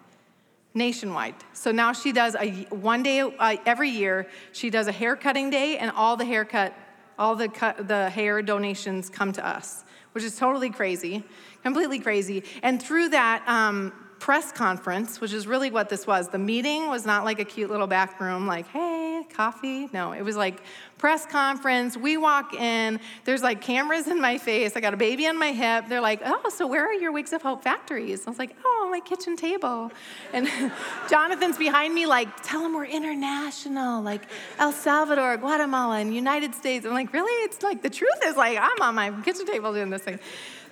nationwide. 0.73 1.35
So 1.53 1.71
now 1.71 1.93
she 1.93 2.11
does 2.11 2.35
a 2.35 2.49
one 2.71 3.03
day 3.03 3.19
uh, 3.21 3.57
every 3.65 3.89
year. 3.89 4.27
She 4.53 4.69
does 4.69 4.87
a 4.87 4.91
hair 4.91 5.15
cutting 5.15 5.49
day, 5.49 5.77
and 5.77 5.91
all 5.91 6.17
the 6.17 6.25
haircut, 6.25 6.73
all 7.19 7.35
the 7.35 7.47
cut, 7.47 7.87
the 7.87 8.09
hair 8.09 8.41
donations 8.41 9.09
come 9.09 9.31
to 9.33 9.45
us, 9.45 9.83
which 10.13 10.23
is 10.23 10.35
totally 10.35 10.69
crazy, 10.69 11.23
completely 11.61 11.99
crazy. 11.99 12.43
And 12.63 12.81
through 12.81 13.09
that, 13.09 13.47
um, 13.47 13.93
press 14.23 14.53
conference, 14.53 15.19
which 15.19 15.33
is 15.33 15.45
really 15.45 15.69
what 15.69 15.89
this 15.89 16.07
was. 16.07 16.29
The 16.29 16.37
meeting 16.37 16.87
was 16.87 17.05
not 17.05 17.25
like 17.25 17.39
a 17.39 17.43
cute 17.43 17.69
little 17.69 17.87
back 17.87 18.21
room, 18.21 18.47
like, 18.47 18.65
hey, 18.67 19.25
coffee. 19.33 19.89
No, 19.91 20.13
it 20.13 20.21
was 20.21 20.37
like 20.37 20.61
press 21.03 21.25
conference. 21.25 21.97
We 21.97 22.15
walk 22.15 22.53
in, 22.53 22.97
there's 23.25 23.43
like 23.43 23.59
cameras 23.59 24.07
in 24.07 24.21
my 24.21 24.37
face. 24.37 24.77
I 24.77 24.79
got 24.79 24.93
a 24.93 24.97
baby 24.97 25.27
on 25.27 25.37
my 25.37 25.51
hip. 25.51 25.89
They're 25.89 25.99
like, 25.99 26.21
oh, 26.23 26.47
so 26.47 26.65
where 26.65 26.85
are 26.85 26.93
your 26.93 27.11
Wigs 27.11 27.33
of 27.33 27.41
Hope 27.41 27.61
factories? 27.61 28.25
I 28.25 28.29
was 28.29 28.39
like, 28.39 28.55
oh, 28.63 28.87
my 28.89 29.01
kitchen 29.01 29.35
table. 29.35 29.91
And 30.31 30.47
Jonathan's 31.09 31.57
behind 31.57 31.93
me, 31.93 32.05
like, 32.05 32.29
tell 32.41 32.63
them 32.63 32.73
we're 32.73 32.85
international, 32.85 34.01
like 34.01 34.21
El 34.59 34.71
Salvador, 34.71 35.35
Guatemala, 35.35 35.99
and 35.99 36.15
United 36.15 36.55
States. 36.55 36.85
I'm 36.85 36.93
like, 36.93 37.11
really? 37.11 37.33
It's 37.43 37.61
like, 37.61 37.81
the 37.81 37.89
truth 37.89 38.19
is 38.23 38.37
like, 38.37 38.57
I'm 38.57 38.81
on 38.81 38.95
my 38.95 39.11
kitchen 39.23 39.45
table 39.45 39.73
doing 39.73 39.89
this 39.89 40.03
thing. 40.03 40.21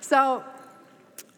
So 0.00 0.42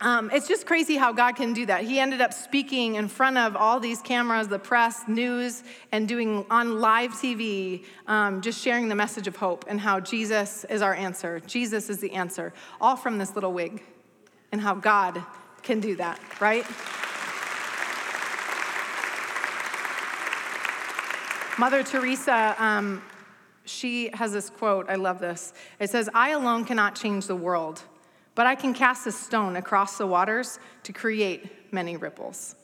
um, 0.05 0.31
it's 0.35 0.47
just 0.47 0.67
crazy 0.67 0.97
how 0.97 1.13
God 1.13 1.35
can 1.35 1.55
do 1.55 1.65
that. 1.65 1.83
He 1.83 1.99
ended 1.99 2.21
up 2.21 2.35
speaking 2.35 2.97
in 2.97 3.09
front 3.09 3.39
of 3.39 3.57
all 3.57 3.81
these 3.81 4.03
cameras, 4.03 4.49
the 4.49 4.59
press, 4.59 5.09
news, 5.09 5.63
and 5.93 6.07
doing 6.07 6.45
on 6.51 6.79
live 6.79 7.13
TV, 7.13 7.85
um, 8.07 8.43
just 8.43 8.63
sharing 8.63 8.91
the 8.91 8.95
message 8.95 9.27
of 9.27 9.37
hope 9.37 9.65
and 9.67 9.81
how 9.81 10.01
Jesus 10.01 10.65
is 10.65 10.83
our 10.83 10.95
answer. 10.95 11.41
Jesus 11.47 11.89
is 11.89 12.01
the 12.01 12.13
answer, 12.13 12.53
all 12.83 12.97
from 12.97 13.17
this 13.17 13.35
little 13.35 13.55
wig, 13.55 13.83
and 14.53 14.61
how 14.61 14.75
God 14.75 15.23
can 15.63 15.81
do 15.81 15.97
that, 15.97 16.21
right? 16.39 16.67
Mother 21.59 21.83
Teresa, 21.83 22.55
um, 22.59 23.01
she 23.65 24.11
has 24.13 24.33
this 24.33 24.51
quote. 24.51 24.91
I 24.91 24.97
love 24.97 25.19
this. 25.19 25.55
It 25.81 25.89
says, 25.89 26.11
I 26.13 26.31
alone 26.31 26.67
cannot 26.67 26.95
change 26.95 27.27
the 27.27 27.37
world 27.37 27.81
but 28.35 28.47
I 28.47 28.55
can 28.55 28.75
cast 28.75 29.07
a 29.07 29.13
stone 29.13 29.57
across 29.57 29.99
the 29.99 30.07
waters 30.07 30.59
to 30.85 30.93
create 30.93 31.73
many 31.73 31.97
ripples. 31.97 32.57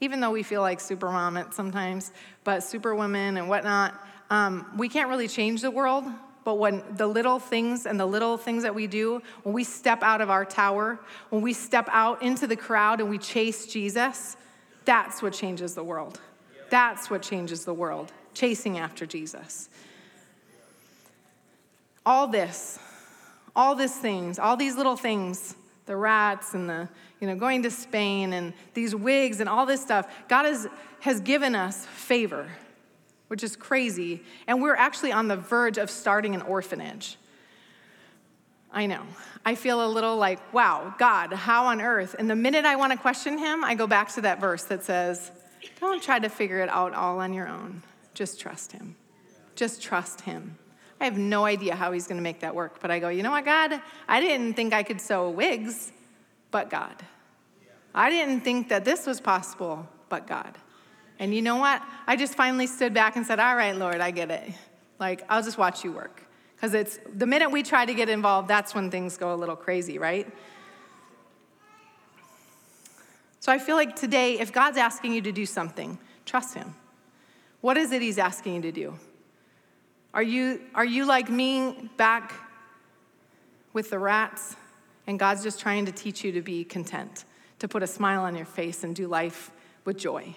Even 0.00 0.20
though 0.20 0.30
we 0.30 0.42
feel 0.42 0.60
like 0.60 0.80
supermom 0.80 1.52
sometimes, 1.54 2.12
but 2.42 2.62
superwomen 2.62 3.36
and 3.36 3.48
whatnot, 3.48 3.94
um, 4.30 4.66
we 4.76 4.88
can't 4.88 5.08
really 5.08 5.28
change 5.28 5.62
the 5.62 5.70
world. 5.70 6.04
But 6.44 6.56
when 6.56 6.82
the 6.96 7.06
little 7.06 7.38
things 7.38 7.86
and 7.86 7.98
the 7.98 8.04
little 8.04 8.36
things 8.36 8.64
that 8.64 8.74
we 8.74 8.86
do, 8.86 9.22
when 9.44 9.54
we 9.54 9.64
step 9.64 10.02
out 10.02 10.20
of 10.20 10.28
our 10.28 10.44
tower, 10.44 11.00
when 11.30 11.40
we 11.40 11.54
step 11.54 11.88
out 11.90 12.22
into 12.22 12.46
the 12.46 12.56
crowd 12.56 13.00
and 13.00 13.08
we 13.08 13.16
chase 13.16 13.66
Jesus, 13.66 14.36
that's 14.84 15.22
what 15.22 15.32
changes 15.32 15.74
the 15.74 15.84
world. 15.84 16.20
That's 16.68 17.08
what 17.08 17.22
changes 17.22 17.64
the 17.64 17.72
world, 17.72 18.12
chasing 18.34 18.76
after 18.78 19.06
Jesus. 19.06 19.70
All 22.04 22.26
this 22.26 22.78
all 23.56 23.74
these 23.74 23.94
things, 23.94 24.38
all 24.38 24.56
these 24.56 24.76
little 24.76 24.96
things, 24.96 25.56
the 25.86 25.96
rats 25.96 26.54
and 26.54 26.68
the, 26.68 26.88
you 27.20 27.26
know, 27.26 27.36
going 27.36 27.62
to 27.62 27.70
Spain 27.70 28.32
and 28.32 28.52
these 28.74 28.94
wigs 28.94 29.40
and 29.40 29.48
all 29.48 29.66
this 29.66 29.80
stuff, 29.80 30.12
God 30.28 30.44
has, 30.44 30.66
has 31.00 31.20
given 31.20 31.54
us 31.54 31.86
favor, 31.86 32.48
which 33.28 33.44
is 33.44 33.56
crazy. 33.56 34.22
And 34.46 34.62
we're 34.62 34.74
actually 34.74 35.12
on 35.12 35.28
the 35.28 35.36
verge 35.36 35.78
of 35.78 35.90
starting 35.90 36.34
an 36.34 36.42
orphanage. 36.42 37.16
I 38.72 38.86
know. 38.86 39.02
I 39.44 39.54
feel 39.54 39.86
a 39.86 39.88
little 39.88 40.16
like, 40.16 40.52
wow, 40.52 40.94
God, 40.98 41.32
how 41.32 41.66
on 41.66 41.80
earth? 41.80 42.16
And 42.18 42.28
the 42.28 42.34
minute 42.34 42.64
I 42.64 42.76
want 42.76 42.92
to 42.92 42.98
question 42.98 43.38
him, 43.38 43.62
I 43.62 43.74
go 43.76 43.86
back 43.86 44.12
to 44.14 44.22
that 44.22 44.40
verse 44.40 44.64
that 44.64 44.82
says, 44.82 45.30
don't 45.80 46.02
try 46.02 46.18
to 46.18 46.28
figure 46.28 46.60
it 46.60 46.68
out 46.68 46.92
all 46.92 47.20
on 47.20 47.32
your 47.32 47.46
own. 47.46 47.82
Just 48.14 48.40
trust 48.40 48.72
him. 48.72 48.96
Just 49.54 49.80
trust 49.82 50.22
him. 50.22 50.58
I 51.00 51.04
have 51.04 51.18
no 51.18 51.44
idea 51.44 51.74
how 51.74 51.92
he's 51.92 52.06
going 52.06 52.18
to 52.18 52.22
make 52.22 52.40
that 52.40 52.54
work. 52.54 52.80
But 52.80 52.90
I 52.90 52.98
go, 52.98 53.08
you 53.08 53.22
know 53.22 53.30
what, 53.30 53.44
God? 53.44 53.80
I 54.08 54.20
didn't 54.20 54.54
think 54.54 54.72
I 54.72 54.82
could 54.82 55.00
sew 55.00 55.28
wigs, 55.28 55.92
but 56.50 56.70
God. 56.70 56.94
I 57.94 58.10
didn't 58.10 58.40
think 58.40 58.68
that 58.70 58.84
this 58.84 59.06
was 59.06 59.20
possible, 59.20 59.88
but 60.08 60.26
God. 60.26 60.56
And 61.18 61.34
you 61.34 61.42
know 61.42 61.56
what? 61.56 61.82
I 62.06 62.16
just 62.16 62.34
finally 62.34 62.66
stood 62.66 62.92
back 62.92 63.16
and 63.16 63.26
said, 63.26 63.38
all 63.38 63.54
right, 63.54 63.76
Lord, 63.76 64.00
I 64.00 64.10
get 64.10 64.30
it. 64.30 64.50
Like, 64.98 65.24
I'll 65.28 65.42
just 65.42 65.58
watch 65.58 65.84
you 65.84 65.92
work. 65.92 66.22
Because 66.56 66.74
it's 66.74 66.98
the 67.14 67.26
minute 67.26 67.50
we 67.50 67.62
try 67.62 67.84
to 67.84 67.94
get 67.94 68.08
involved, 68.08 68.48
that's 68.48 68.74
when 68.74 68.90
things 68.90 69.16
go 69.16 69.34
a 69.34 69.36
little 69.36 69.56
crazy, 69.56 69.98
right? 69.98 70.26
So 73.40 73.52
I 73.52 73.58
feel 73.58 73.76
like 73.76 73.94
today, 73.94 74.40
if 74.40 74.52
God's 74.52 74.78
asking 74.78 75.12
you 75.12 75.20
to 75.20 75.32
do 75.32 75.44
something, 75.44 75.98
trust 76.24 76.54
Him. 76.54 76.74
What 77.60 77.76
is 77.76 77.92
it 77.92 78.00
He's 78.00 78.18
asking 78.18 78.54
you 78.54 78.62
to 78.62 78.72
do? 78.72 78.98
Are 80.14 80.22
you, 80.22 80.60
are 80.76 80.84
you 80.84 81.06
like 81.06 81.28
me 81.28 81.90
back 81.96 82.32
with 83.72 83.90
the 83.90 83.98
rats? 83.98 84.54
And 85.08 85.18
God's 85.18 85.42
just 85.42 85.58
trying 85.58 85.86
to 85.86 85.92
teach 85.92 86.22
you 86.22 86.30
to 86.32 86.40
be 86.40 86.62
content, 86.62 87.24
to 87.58 87.66
put 87.66 87.82
a 87.82 87.86
smile 87.88 88.22
on 88.22 88.36
your 88.36 88.46
face 88.46 88.84
and 88.84 88.94
do 88.94 89.08
life 89.08 89.50
with 89.84 89.98
joy. 89.98 90.36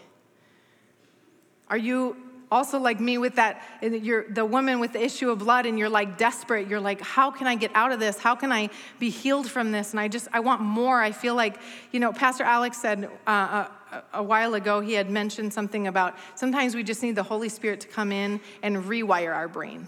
Are 1.69 1.77
you 1.77 2.17
also 2.51 2.79
like 2.79 2.99
me 2.99 3.17
with 3.17 3.35
that 3.35 3.61
you're 3.81 4.27
the 4.29 4.45
woman 4.45 4.79
with 4.79 4.93
the 4.93 5.03
issue 5.03 5.29
of 5.29 5.39
blood 5.39 5.65
and 5.65 5.77
you're 5.77 5.89
like 5.89 6.17
desperate 6.17 6.69
you're 6.69 6.79
like 6.79 7.01
how 7.01 7.29
can 7.29 7.45
i 7.45 7.55
get 7.55 7.69
out 7.75 7.91
of 7.91 7.99
this 7.99 8.17
how 8.17 8.35
can 8.35 8.53
i 8.53 8.69
be 8.99 9.09
healed 9.09 9.49
from 9.51 9.73
this 9.73 9.91
and 9.91 9.99
i 9.99 10.07
just 10.07 10.29
i 10.31 10.39
want 10.39 10.61
more 10.61 11.01
i 11.01 11.11
feel 11.11 11.35
like 11.35 11.59
you 11.91 11.99
know 11.99 12.13
pastor 12.13 12.45
alex 12.45 12.77
said 12.77 13.09
uh, 13.27 13.67
a, 14.13 14.23
while 14.23 14.53
ago 14.53 14.79
he 14.79 14.93
had 14.93 15.09
mentioned 15.09 15.53
something 15.53 15.87
about 15.87 16.15
sometimes 16.35 16.75
we 16.75 16.83
just 16.83 17.03
need 17.03 17.15
the 17.15 17.23
holy 17.23 17.49
spirit 17.49 17.81
to 17.81 17.87
come 17.87 18.11
in 18.11 18.39
and 18.63 18.77
rewire 18.77 19.33
our 19.33 19.47
brain. 19.47 19.87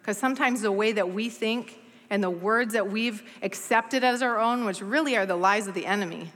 Because 0.00 0.18
sometimes 0.18 0.60
the 0.60 0.72
way 0.72 0.92
that 0.92 1.10
we 1.10 1.28
think 1.28 1.80
and 2.10 2.22
the 2.22 2.30
words 2.30 2.74
that 2.74 2.90
we've 2.90 3.22
accepted 3.42 4.04
as 4.04 4.22
our 4.22 4.38
own 4.38 4.64
which 4.64 4.80
really 4.80 5.16
are 5.16 5.26
the 5.26 5.36
lies 5.36 5.66
of 5.66 5.74
the 5.74 5.86
enemy 5.86 6.30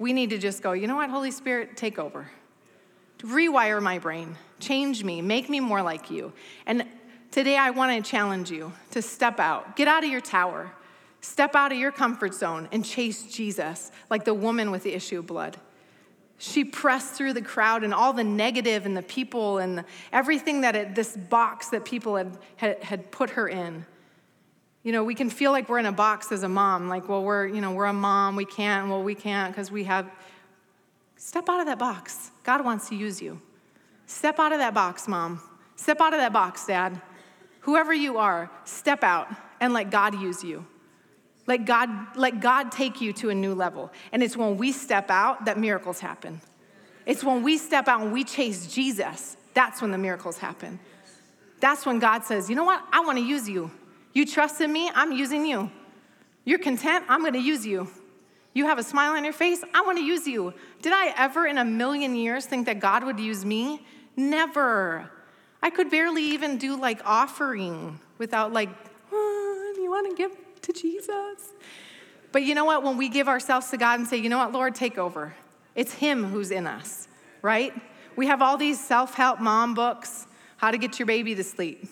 we 0.00 0.14
need 0.14 0.30
to 0.30 0.38
just 0.38 0.62
go 0.62 0.72
you 0.72 0.88
know 0.88 0.96
what 0.96 1.10
holy 1.10 1.30
spirit 1.30 1.76
take 1.76 1.98
over. 2.00 2.28
Rewire 3.18 3.82
my 3.82 3.98
brain, 3.98 4.34
change 4.58 5.04
me, 5.04 5.20
make 5.20 5.50
me 5.50 5.60
more 5.60 5.82
like 5.82 6.10
you. 6.10 6.32
And 6.64 6.86
today 7.30 7.56
I 7.56 7.68
want 7.70 8.02
to 8.02 8.10
challenge 8.10 8.50
you 8.50 8.72
to 8.92 9.02
step 9.02 9.38
out, 9.38 9.76
get 9.76 9.86
out 9.88 10.02
of 10.02 10.10
your 10.10 10.22
tower, 10.22 10.72
step 11.20 11.54
out 11.54 11.70
of 11.70 11.76
your 11.76 11.92
comfort 11.92 12.32
zone, 12.32 12.66
and 12.72 12.82
chase 12.82 13.24
Jesus 13.24 13.92
like 14.08 14.24
the 14.24 14.32
woman 14.32 14.70
with 14.70 14.82
the 14.84 14.94
issue 14.94 15.18
of 15.18 15.26
blood. 15.26 15.58
She 16.42 16.64
pressed 16.64 17.12
through 17.12 17.34
the 17.34 17.42
crowd 17.42 17.84
and 17.84 17.92
all 17.92 18.14
the 18.14 18.24
negative 18.24 18.86
and 18.86 18.96
the 18.96 19.02
people 19.02 19.58
and 19.58 19.76
the, 19.76 19.84
everything 20.10 20.62
that 20.62 20.74
it, 20.74 20.94
this 20.94 21.14
box 21.14 21.68
that 21.68 21.84
people 21.84 22.16
had, 22.16 22.38
had, 22.56 22.82
had 22.82 23.10
put 23.10 23.28
her 23.30 23.46
in. 23.46 23.84
You 24.82 24.92
know, 24.92 25.04
we 25.04 25.14
can 25.14 25.28
feel 25.28 25.52
like 25.52 25.68
we're 25.68 25.80
in 25.80 25.84
a 25.84 25.92
box 25.92 26.32
as 26.32 26.42
a 26.42 26.48
mom, 26.48 26.88
like, 26.88 27.10
well, 27.10 27.22
we're, 27.22 27.46
you 27.46 27.60
know, 27.60 27.72
we're 27.72 27.84
a 27.84 27.92
mom, 27.92 28.36
we 28.36 28.46
can't, 28.46 28.88
well, 28.88 29.02
we 29.02 29.14
can't 29.14 29.52
because 29.52 29.70
we 29.70 29.84
have. 29.84 30.10
Step 31.16 31.46
out 31.50 31.60
of 31.60 31.66
that 31.66 31.78
box. 31.78 32.30
God 32.42 32.64
wants 32.64 32.88
to 32.88 32.96
use 32.96 33.20
you. 33.20 33.38
Step 34.06 34.38
out 34.38 34.52
of 34.52 34.58
that 34.60 34.72
box, 34.72 35.06
mom. 35.06 35.42
Step 35.76 36.00
out 36.00 36.14
of 36.14 36.20
that 36.20 36.32
box, 36.32 36.66
dad. 36.66 37.02
Whoever 37.60 37.92
you 37.92 38.16
are, 38.16 38.50
step 38.64 39.04
out 39.04 39.28
and 39.60 39.74
let 39.74 39.90
God 39.90 40.14
use 40.14 40.42
you. 40.42 40.64
Let 41.50 41.64
God, 41.64 41.90
let 42.16 42.38
God 42.38 42.70
take 42.70 43.00
you 43.00 43.12
to 43.14 43.30
a 43.30 43.34
new 43.34 43.54
level. 43.54 43.90
And 44.12 44.22
it's 44.22 44.36
when 44.36 44.56
we 44.56 44.70
step 44.70 45.10
out 45.10 45.46
that 45.46 45.58
miracles 45.58 45.98
happen. 45.98 46.40
It's 47.06 47.24
when 47.24 47.42
we 47.42 47.58
step 47.58 47.88
out 47.88 48.02
and 48.02 48.12
we 48.12 48.22
chase 48.22 48.72
Jesus, 48.72 49.36
that's 49.52 49.82
when 49.82 49.90
the 49.90 49.98
miracles 49.98 50.38
happen. 50.38 50.78
That's 51.58 51.84
when 51.84 51.98
God 51.98 52.22
says, 52.22 52.48
you 52.48 52.54
know 52.54 52.62
what? 52.62 52.84
I 52.92 53.00
want 53.00 53.18
to 53.18 53.24
use 53.24 53.48
you. 53.48 53.68
You 54.12 54.26
trust 54.26 54.60
in 54.60 54.72
me, 54.72 54.92
I'm 54.94 55.10
using 55.10 55.44
you. 55.44 55.72
You're 56.44 56.60
content, 56.60 57.04
I'm 57.08 57.24
gonna 57.24 57.38
use 57.38 57.66
you. 57.66 57.88
You 58.54 58.66
have 58.66 58.78
a 58.78 58.84
smile 58.84 59.16
on 59.16 59.24
your 59.24 59.32
face, 59.32 59.64
I 59.74 59.80
wanna 59.80 60.02
use 60.02 60.28
you. 60.28 60.54
Did 60.82 60.92
I 60.92 61.12
ever 61.16 61.48
in 61.48 61.58
a 61.58 61.64
million 61.64 62.14
years 62.14 62.46
think 62.46 62.66
that 62.66 62.78
God 62.78 63.02
would 63.02 63.18
use 63.18 63.44
me? 63.44 63.84
Never. 64.16 65.10
I 65.60 65.70
could 65.70 65.90
barely 65.90 66.22
even 66.26 66.58
do 66.58 66.76
like 66.76 67.00
offering 67.04 67.98
without 68.18 68.52
like, 68.52 68.68
oh, 69.10 69.74
you 69.82 69.90
wanna 69.90 70.14
give 70.14 70.30
to 70.62 70.72
Jesus? 70.72 71.52
But 72.32 72.42
you 72.42 72.54
know 72.54 72.64
what? 72.64 72.82
When 72.82 72.96
we 72.96 73.08
give 73.08 73.28
ourselves 73.28 73.70
to 73.70 73.76
God 73.76 73.98
and 73.98 74.08
say, 74.08 74.16
you 74.16 74.28
know 74.28 74.38
what, 74.38 74.52
Lord, 74.52 74.74
take 74.74 74.98
over, 74.98 75.34
it's 75.74 75.94
Him 75.94 76.24
who's 76.24 76.50
in 76.50 76.66
us, 76.66 77.08
right? 77.42 77.72
We 78.16 78.26
have 78.26 78.42
all 78.42 78.56
these 78.56 78.78
self 78.78 79.14
help 79.14 79.40
mom 79.40 79.74
books, 79.74 80.26
how 80.56 80.70
to 80.70 80.78
get 80.78 80.98
your 80.98 81.06
baby 81.06 81.34
to 81.34 81.44
sleep 81.44 81.88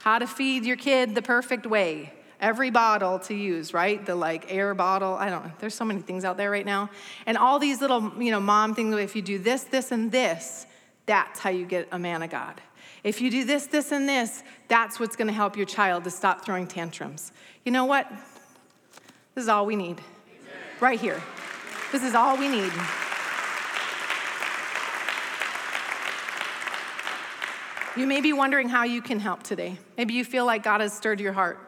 how 0.00 0.18
to 0.18 0.26
feed 0.26 0.64
your 0.64 0.76
kid 0.76 1.14
the 1.14 1.22
perfect 1.22 1.66
way, 1.66 2.12
every 2.40 2.70
bottle 2.70 3.18
to 3.18 3.34
use, 3.34 3.72
right? 3.74 4.04
The 4.04 4.14
like 4.14 4.50
air 4.52 4.74
bottle, 4.74 5.14
I 5.14 5.28
don't 5.28 5.44
know. 5.44 5.52
There's 5.58 5.74
so 5.74 5.84
many 5.84 6.00
things 6.00 6.24
out 6.24 6.36
there 6.36 6.50
right 6.50 6.64
now. 6.64 6.90
And 7.26 7.36
all 7.36 7.58
these 7.58 7.80
little, 7.80 8.10
you 8.18 8.30
know, 8.30 8.40
mom 8.40 8.74
things, 8.74 8.94
if 8.96 9.14
you 9.14 9.22
do 9.22 9.38
this, 9.38 9.64
this, 9.64 9.92
and 9.92 10.10
this, 10.10 10.66
that's 11.04 11.38
how 11.38 11.50
you 11.50 11.66
get 11.66 11.88
a 11.92 11.98
man 11.98 12.22
of 12.22 12.30
God. 12.30 12.60
If 13.02 13.20
you 13.20 13.30
do 13.30 13.44
this, 13.44 13.66
this, 13.66 13.92
and 13.92 14.08
this, 14.08 14.42
that's 14.68 15.00
what's 15.00 15.16
gonna 15.16 15.32
help 15.32 15.56
your 15.56 15.66
child 15.66 16.04
to 16.04 16.10
stop 16.10 16.44
throwing 16.44 16.66
tantrums. 16.66 17.32
You 17.64 17.72
know 17.72 17.84
what? 17.84 18.10
This 19.34 19.44
is 19.44 19.48
all 19.48 19.66
we 19.66 19.76
need. 19.76 20.00
Right 20.80 21.00
here. 21.00 21.20
This 21.92 22.02
is 22.02 22.14
all 22.14 22.36
we 22.36 22.48
need. 22.48 22.72
You 27.96 28.06
may 28.06 28.20
be 28.20 28.32
wondering 28.32 28.68
how 28.68 28.84
you 28.84 29.02
can 29.02 29.18
help 29.18 29.42
today. 29.42 29.76
Maybe 29.96 30.14
you 30.14 30.24
feel 30.24 30.46
like 30.46 30.62
God 30.62 30.80
has 30.80 30.92
stirred 30.92 31.20
your 31.20 31.32
heart. 31.32 31.58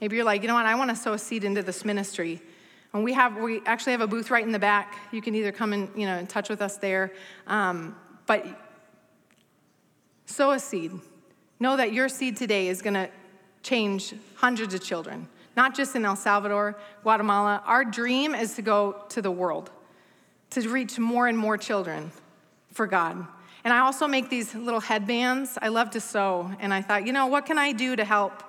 Maybe 0.00 0.16
you're 0.16 0.24
like, 0.24 0.42
you 0.42 0.48
know 0.48 0.54
what, 0.54 0.66
I 0.66 0.74
want 0.76 0.90
to 0.90 0.96
sow 0.96 1.14
a 1.14 1.18
seed 1.18 1.44
into 1.44 1.62
this 1.62 1.84
ministry. 1.84 2.40
And 2.92 3.02
we 3.02 3.12
have, 3.12 3.36
we 3.36 3.60
actually 3.66 3.92
have 3.92 4.00
a 4.00 4.06
booth 4.06 4.30
right 4.30 4.44
in 4.44 4.52
the 4.52 4.58
back. 4.58 4.96
You 5.12 5.20
can 5.20 5.34
either 5.34 5.50
come 5.50 5.72
and, 5.72 5.88
you 5.96 6.06
know, 6.06 6.16
in 6.16 6.28
touch 6.28 6.48
with 6.48 6.62
us 6.62 6.76
there. 6.76 7.12
Um, 7.48 7.96
but 8.26 8.46
sow 10.26 10.52
a 10.52 10.58
seed. 10.58 10.92
Know 11.60 11.76
that 11.76 11.92
your 11.92 12.08
seed 12.08 12.36
today 12.36 12.68
is 12.68 12.82
going 12.82 12.94
to 12.94 13.08
change 13.62 14.14
hundreds 14.34 14.74
of 14.74 14.82
children, 14.82 15.28
not 15.56 15.74
just 15.74 15.96
in 15.96 16.04
El 16.04 16.16
Salvador, 16.16 16.76
Guatemala. 17.02 17.62
Our 17.64 17.84
dream 17.84 18.34
is 18.34 18.54
to 18.54 18.62
go 18.62 19.04
to 19.10 19.22
the 19.22 19.30
world, 19.30 19.70
to 20.50 20.68
reach 20.68 20.98
more 20.98 21.26
and 21.26 21.38
more 21.38 21.56
children 21.56 22.12
for 22.72 22.86
God. 22.86 23.26
And 23.64 23.72
I 23.72 23.78
also 23.78 24.06
make 24.06 24.28
these 24.28 24.54
little 24.54 24.80
headbands. 24.80 25.56
I 25.62 25.68
love 25.68 25.90
to 25.90 26.00
sew. 26.00 26.50
And 26.60 26.74
I 26.74 26.82
thought, 26.82 27.06
you 27.06 27.12
know, 27.14 27.28
what 27.28 27.46
can 27.46 27.56
I 27.56 27.72
do 27.72 27.96
to 27.96 28.04
help 28.04 28.42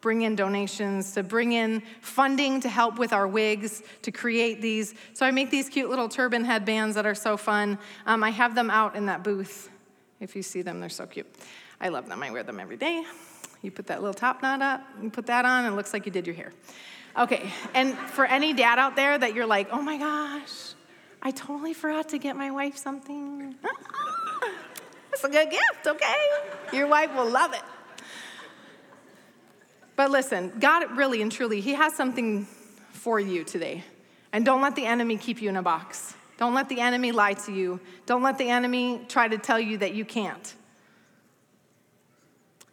bring 0.00 0.22
in 0.22 0.36
donations, 0.36 1.12
to 1.12 1.22
bring 1.24 1.52
in 1.52 1.82
funding 2.00 2.60
to 2.60 2.68
help 2.68 2.96
with 2.98 3.12
our 3.12 3.26
wigs, 3.26 3.82
to 4.02 4.12
create 4.12 4.62
these? 4.62 4.94
So 5.12 5.26
I 5.26 5.32
make 5.32 5.50
these 5.50 5.68
cute 5.68 5.90
little 5.90 6.08
turban 6.08 6.44
headbands 6.44 6.94
that 6.94 7.04
are 7.04 7.16
so 7.16 7.36
fun. 7.36 7.78
Um, 8.06 8.22
I 8.22 8.30
have 8.30 8.54
them 8.54 8.70
out 8.70 8.94
in 8.94 9.06
that 9.06 9.24
booth. 9.24 9.68
If 10.20 10.36
you 10.36 10.42
see 10.42 10.62
them, 10.62 10.80
they're 10.80 10.88
so 10.88 11.06
cute. 11.06 11.26
I 11.80 11.88
love 11.88 12.08
them. 12.08 12.22
I 12.22 12.30
wear 12.30 12.42
them 12.42 12.60
every 12.60 12.76
day. 12.76 13.04
You 13.62 13.70
put 13.70 13.86
that 13.88 14.00
little 14.00 14.14
top 14.14 14.42
knot 14.42 14.62
up, 14.62 14.82
you 15.02 15.10
put 15.10 15.26
that 15.26 15.44
on, 15.44 15.64
and 15.64 15.74
it 15.74 15.76
looks 15.76 15.92
like 15.92 16.06
you 16.06 16.12
did 16.12 16.26
your 16.26 16.36
hair. 16.36 16.52
Okay, 17.18 17.50
and 17.74 17.96
for 17.96 18.24
any 18.24 18.52
dad 18.52 18.78
out 18.78 18.96
there 18.96 19.18
that 19.18 19.34
you're 19.34 19.46
like, 19.46 19.68
oh 19.70 19.82
my 19.82 19.98
gosh, 19.98 20.74
I 21.20 21.30
totally 21.30 21.74
forgot 21.74 22.10
to 22.10 22.18
get 22.18 22.36
my 22.36 22.50
wife 22.50 22.76
something. 22.76 23.54
It's 25.12 25.24
a 25.24 25.28
good 25.28 25.50
gift, 25.50 25.86
okay? 25.86 26.16
Your 26.72 26.86
wife 26.86 27.14
will 27.14 27.28
love 27.28 27.52
it. 27.52 27.60
But 29.96 30.10
listen, 30.10 30.52
God 30.58 30.96
really 30.96 31.20
and 31.20 31.30
truly, 31.30 31.60
He 31.60 31.74
has 31.74 31.94
something 31.94 32.46
for 32.92 33.20
you 33.20 33.44
today. 33.44 33.84
And 34.32 34.46
don't 34.46 34.62
let 34.62 34.76
the 34.76 34.86
enemy 34.86 35.18
keep 35.18 35.42
you 35.42 35.50
in 35.50 35.56
a 35.56 35.62
box. 35.62 36.14
Don't 36.40 36.54
let 36.54 36.70
the 36.70 36.80
enemy 36.80 37.12
lie 37.12 37.34
to 37.34 37.52
you. 37.52 37.78
Don't 38.06 38.22
let 38.22 38.38
the 38.38 38.48
enemy 38.48 39.04
try 39.08 39.28
to 39.28 39.36
tell 39.36 39.60
you 39.60 39.76
that 39.76 39.92
you 39.94 40.06
can't. 40.06 40.54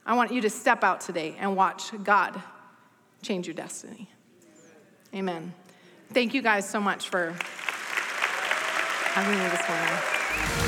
I 0.06 0.16
want 0.16 0.32
you 0.32 0.40
to 0.40 0.50
step 0.50 0.86
out 0.86 1.02
today 1.02 1.36
and 1.38 1.58
watch 1.58 1.92
God 2.02 2.42
change 3.22 3.46
your 3.46 3.56
destiny. 3.56 4.10
Amen. 5.14 5.54
Thank 6.14 6.34
you 6.34 6.42
guys 6.42 6.68
so 6.68 6.80
much 6.80 7.10
for 7.10 7.36
having 9.14 9.38
me 9.38 9.50
this 9.50 9.68
morning. 9.68 10.67